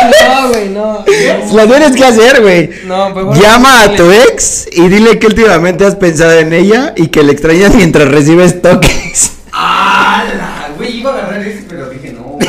No, 0.10 0.50
güey, 0.50 0.70
no. 0.70 1.06
Lo 1.54 1.68
tienes 1.68 1.96
que 1.96 2.06
hacer, 2.06 2.42
güey. 2.42 2.70
No, 2.86 3.14
pues 3.14 3.40
Llama 3.40 3.84
a 3.84 3.96
tu 3.96 4.12
ex 4.12 4.68
y 4.72 4.88
dile 4.88 5.20
que 5.20 5.28
últimamente 5.28 5.86
has 5.86 5.96
pensado 5.96 6.32
en 6.34 6.54
ella 6.54 6.94
y 6.96 7.08
que 7.08 7.24
le 7.24 7.32
extrañas 7.32 7.74
mientras 7.76 8.08
recibes 8.10 8.62
toques. 8.62 9.32
¡Hala! 9.52 10.70
Güey, 10.78 11.00
iba 11.00 11.12
a 11.12 11.18
agarrar 11.18 11.42
ese, 11.42 11.66
pero 11.68 11.90
dije 11.90 12.14
no. 12.14 12.38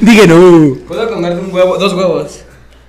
Dije, 0.00 0.26
no. 0.26 0.76
Puedo 0.88 1.08
comer 1.08 1.32
un 1.38 1.52
huevo, 1.52 1.76
dos 1.76 1.92
huevos. 1.94 2.40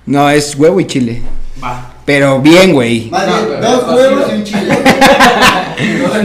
No, 0.06 0.28
es 0.30 0.54
huevo 0.56 0.80
y 0.80 0.86
chile. 0.86 1.22
Va. 1.62 1.92
Pero 2.04 2.40
bien, 2.40 2.72
güey. 2.72 3.10
No, 3.10 3.18
pero 3.18 3.60
dos 3.60 3.86
vacío. 3.86 3.96
huevos 3.96 4.24
y 4.30 4.34
un 4.34 4.44
chile. 4.44 4.78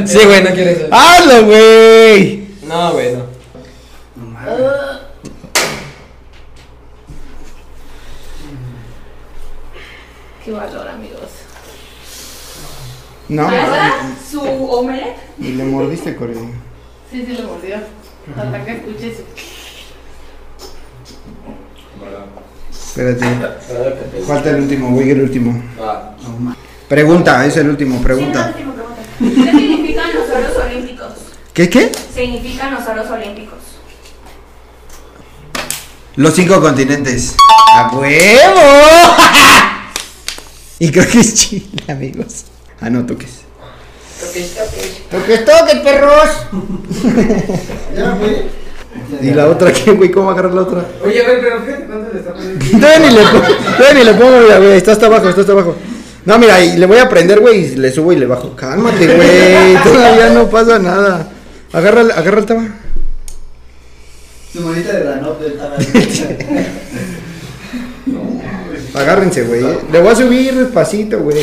Sí, 0.06 0.20
güey, 0.24 0.44
no 0.44 0.52
quieres 0.52 0.78
eso. 0.78 0.88
¡Hazlo, 0.92 1.46
güey! 1.46 2.44
No, 2.68 2.92
güey, 2.94 3.16
no. 3.16 3.24
Qué 10.50 10.56
valor, 10.56 10.88
amigos. 10.88 11.30
No. 13.28 13.48
Su 14.32 14.42
omelette. 14.42 15.20
Y 15.38 15.50
le 15.50 15.64
mordiste, 15.64 16.16
Corey. 16.16 16.36
Sí, 17.12 17.24
sí 17.24 17.38
lo 17.40 17.50
mordió. 17.50 17.76
Hasta 18.36 18.66
que 18.66 18.72
escuché 18.72 19.16
su... 19.16 19.22
Espérate. 22.72 23.26
Falta 24.26 24.50
el 24.50 24.62
último, 24.62 24.90
güey, 24.90 25.12
el 25.12 25.22
último. 25.22 25.64
Va. 25.80 26.16
Pregunta, 26.88 27.46
es 27.46 27.56
el 27.58 27.70
último, 27.70 28.00
Sí, 28.00 28.04
pregunta. 28.04 28.48
última 28.48 28.74
pregunta. 28.74 29.04
¿Qué 29.20 29.52
significan 29.52 30.16
los 30.16 30.30
oros 30.32 30.66
olímpicos? 30.66 31.12
¿Qué, 31.54 31.70
qué? 31.70 31.92
Significan 32.12 32.74
los 32.74 32.88
oros 32.88 33.08
olímpicos. 33.12 33.60
Los 36.16 36.34
cinco 36.34 36.60
continentes. 36.60 37.36
¡A 37.76 37.92
huevo! 37.96 38.62
y 40.80 40.92
creo 40.92 41.08
que 41.08 41.20
es 41.20 41.34
Chile, 41.36 41.84
amigos. 41.88 42.46
Ah, 42.82 42.90
no, 42.90 43.06
toques. 43.06 43.30
Toques, 45.12 45.46
toques, 45.46 45.76
perros. 45.84 46.30
Ya, 47.96 48.12
güey. 48.12 48.60
¿Y 49.22 49.32
la 49.34 49.48
otra 49.48 49.72
qué, 49.72 49.92
güey? 49.92 50.12
¿Cómo 50.12 50.32
agarrar 50.32 50.54
la 50.54 50.62
otra? 50.62 50.86
Oye, 51.04 51.24
a 51.24 51.28
ver, 51.28 51.40
pero 51.42 51.62
fíjate 51.64 51.86
cuánto 51.86 52.14
le 52.14 52.20
está 52.20 52.34
poniendo. 52.34 52.66
Todavía 52.66 53.00
ni 53.00 53.16
le, 53.16 53.22
po- 53.22 53.76
todavía 53.78 53.94
ni 53.94 54.04
le 54.06 54.14
pongo, 54.14 54.40
mira, 54.42 54.58
güey. 54.60 54.72
Está 54.78 54.92
hasta 54.92 55.06
abajo, 55.08 55.30
está 55.30 55.42
hasta 55.42 55.54
abajo. 55.54 55.76
No, 56.26 56.38
mira, 56.38 56.64
y 56.64 56.78
le 56.78 56.86
voy 56.86 56.98
a 56.98 57.08
prender, 57.10 57.40
güey, 57.40 57.66
y 57.66 57.76
le 57.76 57.92
subo 57.92 58.12
y 58.14 58.18
le 58.18 58.26
bajo. 58.26 58.56
Cálmate, 58.56 59.08
güey. 59.16 59.76
Todavía 59.84 60.30
no 60.30 60.50
pasa 60.50 60.80
nada. 60.80 61.32
Agarra, 61.72 62.02
el- 62.02 62.12
agarra 62.12 62.40
el 62.40 62.46
taba. 62.46 62.64
Su 64.54 64.62
monita 64.62 64.92
de 64.94 65.00
granot 65.04 65.40
del 65.40 65.58
tabaco. 65.58 65.82
Agárrense, 68.94 69.44
güey. 69.44 69.64
eh. 69.64 69.80
Le 69.92 70.02
voy 70.02 70.12
a 70.12 70.16
subir 70.16 70.54
despacito, 70.54 71.20
güey. 71.20 71.38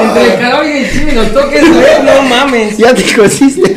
Entre 0.00 0.34
el 0.34 0.40
calor 0.40 0.66
y 0.66 0.70
el 0.78 0.90
chile 0.90 1.12
los 1.12 1.32
toques, 1.32 1.62
güey, 1.72 2.02
no 2.02 2.22
mames. 2.22 2.76
Ya 2.76 2.92
te 2.94 3.14
cosiste. 3.14 3.76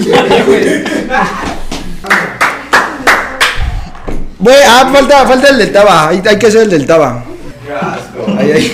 Güey, 4.40 4.56
ah, 4.68 4.90
falta, 4.92 5.26
falta 5.28 5.50
el 5.50 5.58
del 5.60 5.72
taba. 5.72 6.10
Hay, 6.10 6.22
hay 6.28 6.40
que 6.40 6.48
hacer 6.48 6.62
el 6.64 6.70
del 6.70 6.86
taba. 6.88 7.24
Qué 7.66 7.74
asco. 7.74 8.26
Ahí, 8.38 8.52
ahí. 8.52 8.72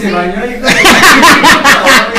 Se 0.00 0.10
bañó 0.10 0.44
y 0.46 0.54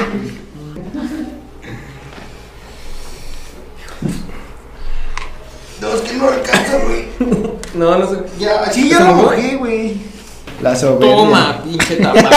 Dos 5.95 6.01
que 6.09 6.13
no 6.17 6.27
alcanza, 6.29 6.77
güey. 6.85 7.05
No, 7.75 7.97
no 7.97 8.09
sé. 8.09 8.15
Ya, 8.39 8.71
Sí, 8.71 8.89
ya 8.89 8.99
lo 9.01 9.13
mojé, 9.15 9.55
güey. 9.57 9.97
La 10.61 10.73
soberbia. 10.75 11.15
Toma, 11.15 11.61
pinche 11.63 11.95
tamal. 11.97 12.15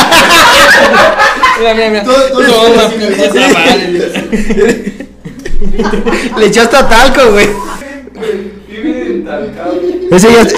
mira, 1.60 1.74
mira, 1.74 1.88
mira. 1.90 2.02
Todo- 2.04 2.28
todo 2.28 2.42
Toma, 2.42 2.88
pinche 2.88 3.28
tamal. 3.28 3.94
Le 6.38 6.46
echaste 6.46 6.76
a 6.76 6.88
talco, 6.88 7.30
güey. 7.30 7.48
Vive 8.68 9.06
en 9.06 9.24
Talcao. 9.24 9.74
Ese 10.10 10.32
ya. 10.32 10.42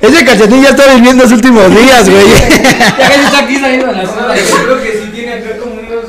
Ese 0.00 0.24
calcetín 0.24 0.62
ya 0.62 0.70
está 0.70 0.94
viviendo 0.94 1.24
los 1.24 1.32
últimos 1.32 1.70
días, 1.70 2.08
güey. 2.08 2.26
Ya 2.26 3.08
casi 3.08 3.20
está 3.24 3.38
aquí 3.40 3.56
saliendo 3.58 3.92
la 3.92 4.06
zona. 4.06 4.34
Yo 4.36 4.64
creo 4.64 4.82
que 4.82 4.92
sí 4.92 5.10
tiene 5.14 5.32
acá 5.34 5.56
como 5.58 5.74
unos. 5.74 6.04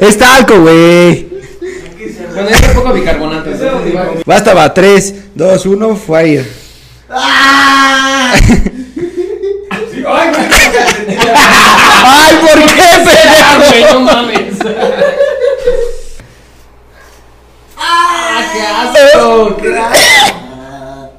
Es 0.00 0.18
talco, 0.18 0.60
güey. 0.60 1.23
Bueno, 2.34 2.48
es 2.50 2.68
un 2.68 2.74
poco 2.74 2.92
bicarbonato. 2.92 3.50
Basta, 4.26 4.54
va. 4.54 4.72
3, 4.74 5.14
2, 5.34 5.66
1, 5.66 5.96
fire. 5.96 6.44
¡Ay, 7.08 8.40
güey! 10.02 10.48
¡Ay, 12.04 12.36
por 12.40 12.58
qué, 12.74 12.82
Ah, 13.46 13.58
pendejo! 13.60 13.94
no 13.94 14.00
mames. 14.00 14.54
¡Ah, 17.76 18.42
qué 18.52 18.60
asco! 18.62 19.56
¡Qué 19.60 19.78
asco! 19.78 21.12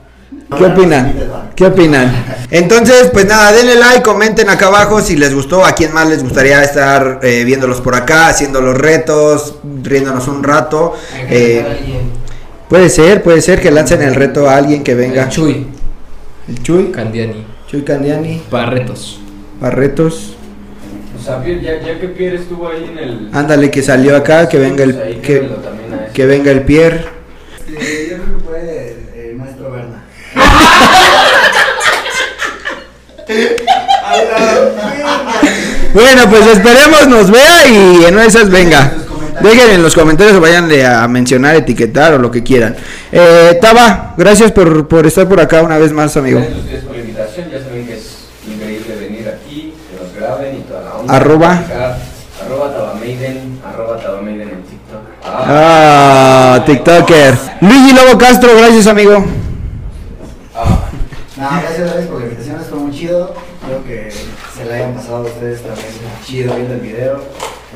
¿Qué 0.57 0.66
opinan? 0.66 1.13
¿Qué 1.56 1.66
opinan? 1.66 2.26
Entonces, 2.51 3.10
pues 3.14 3.26
nada, 3.26 3.53
denle 3.53 3.76
like, 3.76 4.03
comenten 4.03 4.49
acá 4.49 4.68
abajo 4.68 4.99
si 5.01 5.16
les 5.16 5.34
gustó, 5.34 5.64
a 5.64 5.72
quién 5.72 5.93
más 5.93 6.10
les 6.10 6.22
gustaría 6.22 6.62
estar 6.62 7.22
eh, 7.24 7.43
viéndolos 7.45 7.80
por 7.80 7.95
acá, 7.95 8.28
haciendo 8.28 8.60
los 8.60 8.78
retos, 8.78 9.56
riéndonos 9.82 10.28
un 10.28 10.43
rato. 10.43 10.93
Eh, 11.30 11.64
puede 12.68 12.89
ser, 12.89 13.24
puede 13.24 13.41
ser 13.41 13.62
que 13.62 13.72
lancen 13.72 14.01
el 14.01 14.16
reto 14.16 14.49
a 14.49 14.58
alguien 14.58 14.84
que 14.84 14.95
venga. 14.95 15.30
Chuy, 15.30 15.68
El 16.49 16.62
Chuy, 16.62 16.91
Candiani, 16.91 17.45
Chuy 17.68 17.84
Candiani. 17.84 18.43
Barretos. 19.62 20.36
O 21.18 21.24
sea, 21.24 21.41
Pierre, 21.41 21.62
ya, 21.62 21.82
ya 21.82 21.99
que 21.99 22.10
Pierre 22.10 22.36
estuvo 22.36 22.68
ahí 22.68 22.89
en 22.91 22.97
el. 22.97 23.30
Ándale, 23.32 23.72
que 23.72 23.82
salió 23.82 24.18
acá, 24.18 24.49
que 24.49 24.60
venga 24.60 24.84
Pues 24.84 24.97
ahí 24.97 25.14
el, 25.14 25.22
que, 25.22 25.38
ese. 25.38 25.47
que 26.14 26.26
venga 26.26 26.51
el 26.51 26.62
Pierre. 26.64 27.06
Este, 27.68 28.10
yo 28.10 28.18
creo 28.18 28.38
que 28.38 28.43
puede 28.43 29.30
el 29.30 29.36
maestro 29.38 29.72
Berna. 29.72 30.03
Bueno, 35.94 36.22
pues 36.30 36.48
esperemos 36.48 37.08
nos 37.08 37.32
vea 37.32 37.68
y 37.68 38.06
en 38.06 38.20
esas 38.20 38.50
venga. 38.50 38.92
Dejen 39.42 39.72
en 39.72 39.84
los 39.84 39.94
comentarios 39.96 40.36
o 40.38 40.42
vayan 40.42 40.70
a 40.86 41.08
mencionar, 41.08 41.56
etiquetar 41.56 42.14
o 42.14 42.18
lo 42.20 42.32
que 42.32 42.44
quieran. 42.44 42.76
Eh, 43.12 43.58
Taba, 43.62 44.14
gracias 44.18 44.52
por, 44.52 44.88
por 44.88 45.06
estar 45.06 45.28
por 45.28 45.40
acá 45.42 45.62
una 45.62 45.78
vez 45.78 45.92
más, 45.92 46.16
amigo. 46.18 46.40
Gracias 46.40 46.58
a 46.58 46.62
ustedes 46.62 46.84
por 46.84 46.96
la 46.96 47.02
invitación. 47.02 47.50
Ya 47.52 47.60
saben 47.64 47.86
que 47.86 47.94
es 47.96 48.04
increíble 48.48 48.96
venir 48.96 49.28
aquí, 49.28 49.74
que 49.90 50.04
nos 50.04 50.16
graben 50.16 50.56
y 50.58 50.60
toda 50.62 50.82
la 50.84 50.94
onda. 50.96 51.14
Arroba. 51.16 51.64
Arroba 52.46 52.74
Tabamaiden. 52.74 53.60
Arroba 53.66 53.98
Tabamaiden 54.02 54.42
en 54.50 54.64
TikTok. 54.64 55.02
Ah, 55.26 56.64
TikToker. 56.66 57.36
Luigi 57.62 57.94
Lobo 57.94 58.18
Castro, 58.18 58.52
gracias, 58.58 58.88
amigo. 58.88 59.26
Ah, 60.56 60.80
No, 61.38 61.50
gracias, 61.62 61.80
gracias 61.80 62.06
por 62.08 62.20
la 62.20 62.26
invitación, 62.28 62.45
chido. 63.06 63.34
Espero 63.62 63.84
que 63.86 64.12
se 64.12 64.66
la 64.66 64.76
hayan 64.76 64.93
pasado 64.93 65.18
a 65.18 65.22
ustedes 65.22 65.62
también 65.62 65.88
chido 66.26 66.56
viendo 66.56 66.74
el 66.74 66.80
video. 66.80 67.22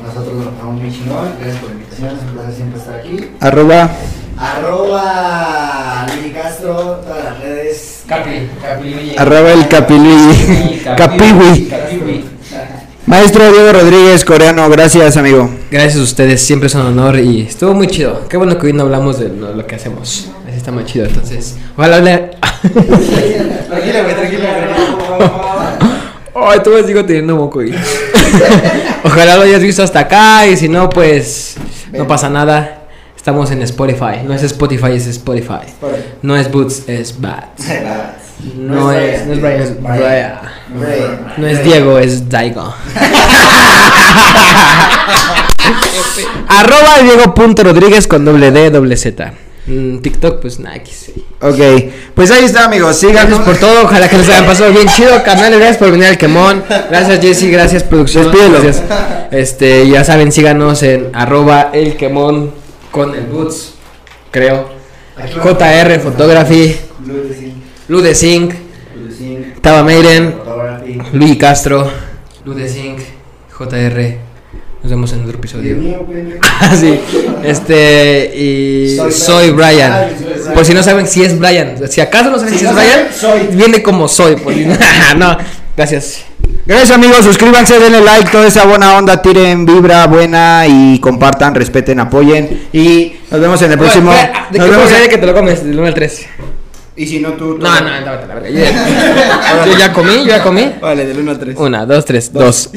Nosotros 0.02 0.34
nos 0.34 0.54
pasamos 0.54 0.80
muy 0.80 0.92
chingón. 0.92 1.32
Gracias 1.38 1.60
por 1.60 1.68
la 1.68 1.74
invitación, 1.74 2.16
es 2.16 2.22
un 2.22 2.34
placer 2.34 2.54
siempre 2.54 2.80
estar 2.80 2.94
aquí. 2.96 3.30
Arroba. 3.40 3.90
Arroba 4.38 6.06
Luigi 6.14 6.30
Castro, 6.30 6.74
todas 7.04 7.24
las 7.24 7.40
redes. 7.40 8.04
Capi, 8.06 8.48
Capi. 8.62 9.14
Arroba 9.18 9.52
el 9.52 9.68
Capiluigi. 9.68 10.82
Capiwi. 10.96 11.68
Capiwi. 11.68 12.24
Maestro 13.06 13.50
Diego 13.50 13.72
Rodríguez, 13.72 14.24
coreano, 14.24 14.68
gracias, 14.70 15.16
amigo. 15.16 15.50
Gracias 15.70 15.96
a 15.96 16.02
ustedes, 16.02 16.40
siempre 16.40 16.68
es 16.68 16.74
un 16.74 16.82
honor 16.82 17.18
y 17.18 17.42
estuvo 17.42 17.74
muy 17.74 17.88
chido. 17.88 18.28
Qué 18.28 18.36
bueno 18.36 18.56
que 18.56 18.68
hoy 18.68 18.72
no 18.72 18.82
hablamos 18.84 19.18
de 19.18 19.28
lo, 19.28 19.66
que 19.66 19.74
hacemos. 19.74 20.30
Así 20.46 20.56
está 20.56 20.70
muy 20.70 20.84
chido, 20.84 21.06
entonces. 21.06 21.56
Ojalá 21.76 21.96
hable. 21.96 22.30
Tranquila, 22.62 24.02
güey, 24.02 24.14
tranquila, 24.14 24.69
Ay, 26.42 26.60
tú 26.64 26.70
me 26.70 26.82
sigo 26.82 27.04
teniendo 27.04 27.36
moco 27.36 27.62
y... 27.62 27.74
Ojalá 29.04 29.36
lo 29.36 29.42
hayas 29.42 29.62
visto 29.62 29.82
hasta 29.82 30.00
acá 30.00 30.46
y 30.46 30.56
si 30.56 30.68
no, 30.68 30.88
pues 30.88 31.56
no 31.92 32.06
pasa 32.06 32.28
nada. 32.28 32.76
Estamos 33.16 33.50
en 33.50 33.62
Spotify. 33.62 34.22
No 34.24 34.34
es 34.34 34.42
Spotify, 34.42 34.92
es 34.92 35.06
Spotify. 35.06 35.60
No 36.22 36.36
es 36.36 36.50
Boots, 36.50 36.88
es 36.88 37.20
Bats. 37.20 37.66
No 38.56 38.90
es, 38.90 39.26
no 39.26 39.34
es 39.34 39.40
Brian, 39.42 39.60
es 39.60 39.82
Brian. 39.82 40.38
No 41.36 41.46
es 41.46 41.62
Diego, 41.62 41.98
es 41.98 42.26
Daigo. 42.26 42.74
Arroba 46.48 47.02
Diego.rodríguez 47.02 48.06
con 48.06 48.24
doble 48.24 48.50
D, 48.50 48.70
doble 48.70 48.96
Z. 48.96 49.34
Mm, 49.70 49.98
TikTok, 49.98 50.40
pues 50.40 50.58
nada, 50.58 50.82
que 50.82 50.90
sí. 50.90 51.24
Ok, 51.40 51.92
pues 52.12 52.28
ahí 52.32 52.44
está, 52.44 52.64
amigos. 52.64 52.96
Síganos 52.96 53.38
Gracias 53.38 53.46
por 53.46 53.56
todo, 53.56 53.84
ojalá 53.84 54.08
que 54.08 54.18
les 54.18 54.28
hayan 54.28 54.44
pasado 54.44 54.72
bien 54.72 54.88
chido, 54.88 55.22
carnales, 55.22 55.60
gracias 55.60 55.76
por 55.76 55.92
venir 55.92 56.06
al 56.06 56.18
Quemón, 56.18 56.64
gracias 56.90 57.20
Jesse, 57.20 57.52
gracias 57.52 57.84
producción, 57.84 58.32
gracias. 58.32 58.82
Este, 59.30 59.88
ya 59.88 60.02
saben, 60.02 60.32
síganos 60.32 60.82
en 60.82 61.10
arroba 61.12 61.70
el 61.72 61.96
Quemón 61.96 62.50
con 62.90 63.14
el 63.14 63.26
Boots, 63.26 63.74
creo. 64.32 64.70
JR 65.40 66.00
Photography, 66.00 66.76
Ludesync, 67.86 68.52
Taba 69.60 69.84
Maiden, 69.84 70.34
Luis 71.12 71.36
Castro, 71.36 71.88
Ludesync, 72.44 72.98
JR. 73.56 74.29
Nos 74.82 74.90
vemos 74.90 75.12
en 75.12 75.24
otro 75.24 75.38
episodio. 75.38 75.76
Ah, 76.62 76.76
sí. 76.78 77.00
Este, 77.42 78.32
y 78.36 78.94
Soy 78.96 79.12
soy, 79.12 79.50
Brian. 79.50 80.10
Por 80.54 80.64
si 80.64 80.74
no 80.74 80.82
saben 80.82 81.06
si 81.06 81.22
es 81.22 81.38
Brian. 81.38 81.74
Si 81.88 82.00
acaso 82.02 82.30
no 82.30 82.38
saben 82.38 82.52
si, 82.54 82.60
Si 82.60 82.66
es 82.66 82.74
Brian, 82.74 83.08
soy. 83.18 83.40
viene 83.56 83.82
como 83.82 84.08
soy. 84.08 84.36
por 84.36 84.52
si- 84.52 84.66
no, 85.16 85.36
gracias. 85.76 86.24
Gracias 86.66 86.90
amigos, 86.90 87.24
suscríbanse, 87.24 87.78
denle 87.78 88.00
like, 88.02 88.30
toda 88.30 88.46
esa 88.46 88.64
buena 88.66 88.94
onda, 88.96 89.20
tiren 89.22 89.64
vibra 89.64 90.06
buena 90.06 90.64
y 90.68 90.98
compartan, 91.00 91.54
respeten, 91.54 91.98
apoyen 92.00 92.68
y 92.72 93.14
nos 93.30 93.40
vemos 93.40 93.62
en 93.62 93.72
el 93.72 93.78
próximo. 93.78 94.10
Oye, 94.10 94.20
espera, 94.20 94.48
¿De 94.50 94.58
nos 94.58 94.70
vemos 94.70 94.90
en- 94.92 95.08
que 95.10 95.18
te 95.18 95.26
lo 95.26 95.34
comes? 95.34 95.64
Del 95.64 95.78
1 95.78 95.86
al 95.88 95.94
3. 95.94 96.26
Y 96.96 97.06
si 97.06 97.18
no 97.20 97.30
tú. 97.32 97.56
No, 97.58 97.80
no, 97.80 98.00
no, 98.00 98.06
la 98.06 98.34
verga. 98.34 98.50
Yo 98.50 98.58
ya, 98.60 99.64
yo 99.66 99.78
ya 99.78 99.92
comí, 99.92 100.14
yo 100.18 100.26
ya 100.26 100.42
comí. 100.42 100.72
Vale, 100.80 101.06
del 101.06 101.18
1 101.20 101.30
al 101.30 101.38
3. 101.38 101.56
Una, 101.58 101.86
dos, 101.86 102.04
tres, 102.04 102.30
dos. 102.32 102.70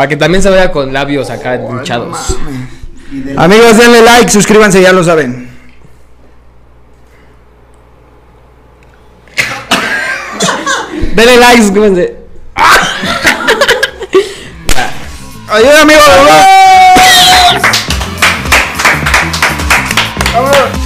Para 0.00 0.08
que 0.08 0.16
también 0.16 0.42
se 0.42 0.48
vaya 0.48 0.72
con 0.72 0.94
labios 0.94 1.28
acá 1.28 1.56
hinchados. 1.56 2.38
Amigos, 3.36 3.76
denle 3.76 4.00
like, 4.00 4.30
suscríbanse, 4.30 4.80
ya 4.80 4.94
lo 4.94 5.04
saben. 5.04 5.50
Denle 11.14 11.36
like, 11.36 11.60
suscríbanse. 11.60 12.16
Ayuda, 15.50 15.82
amigos. 15.82 16.08
¡Vamos! 20.32 20.79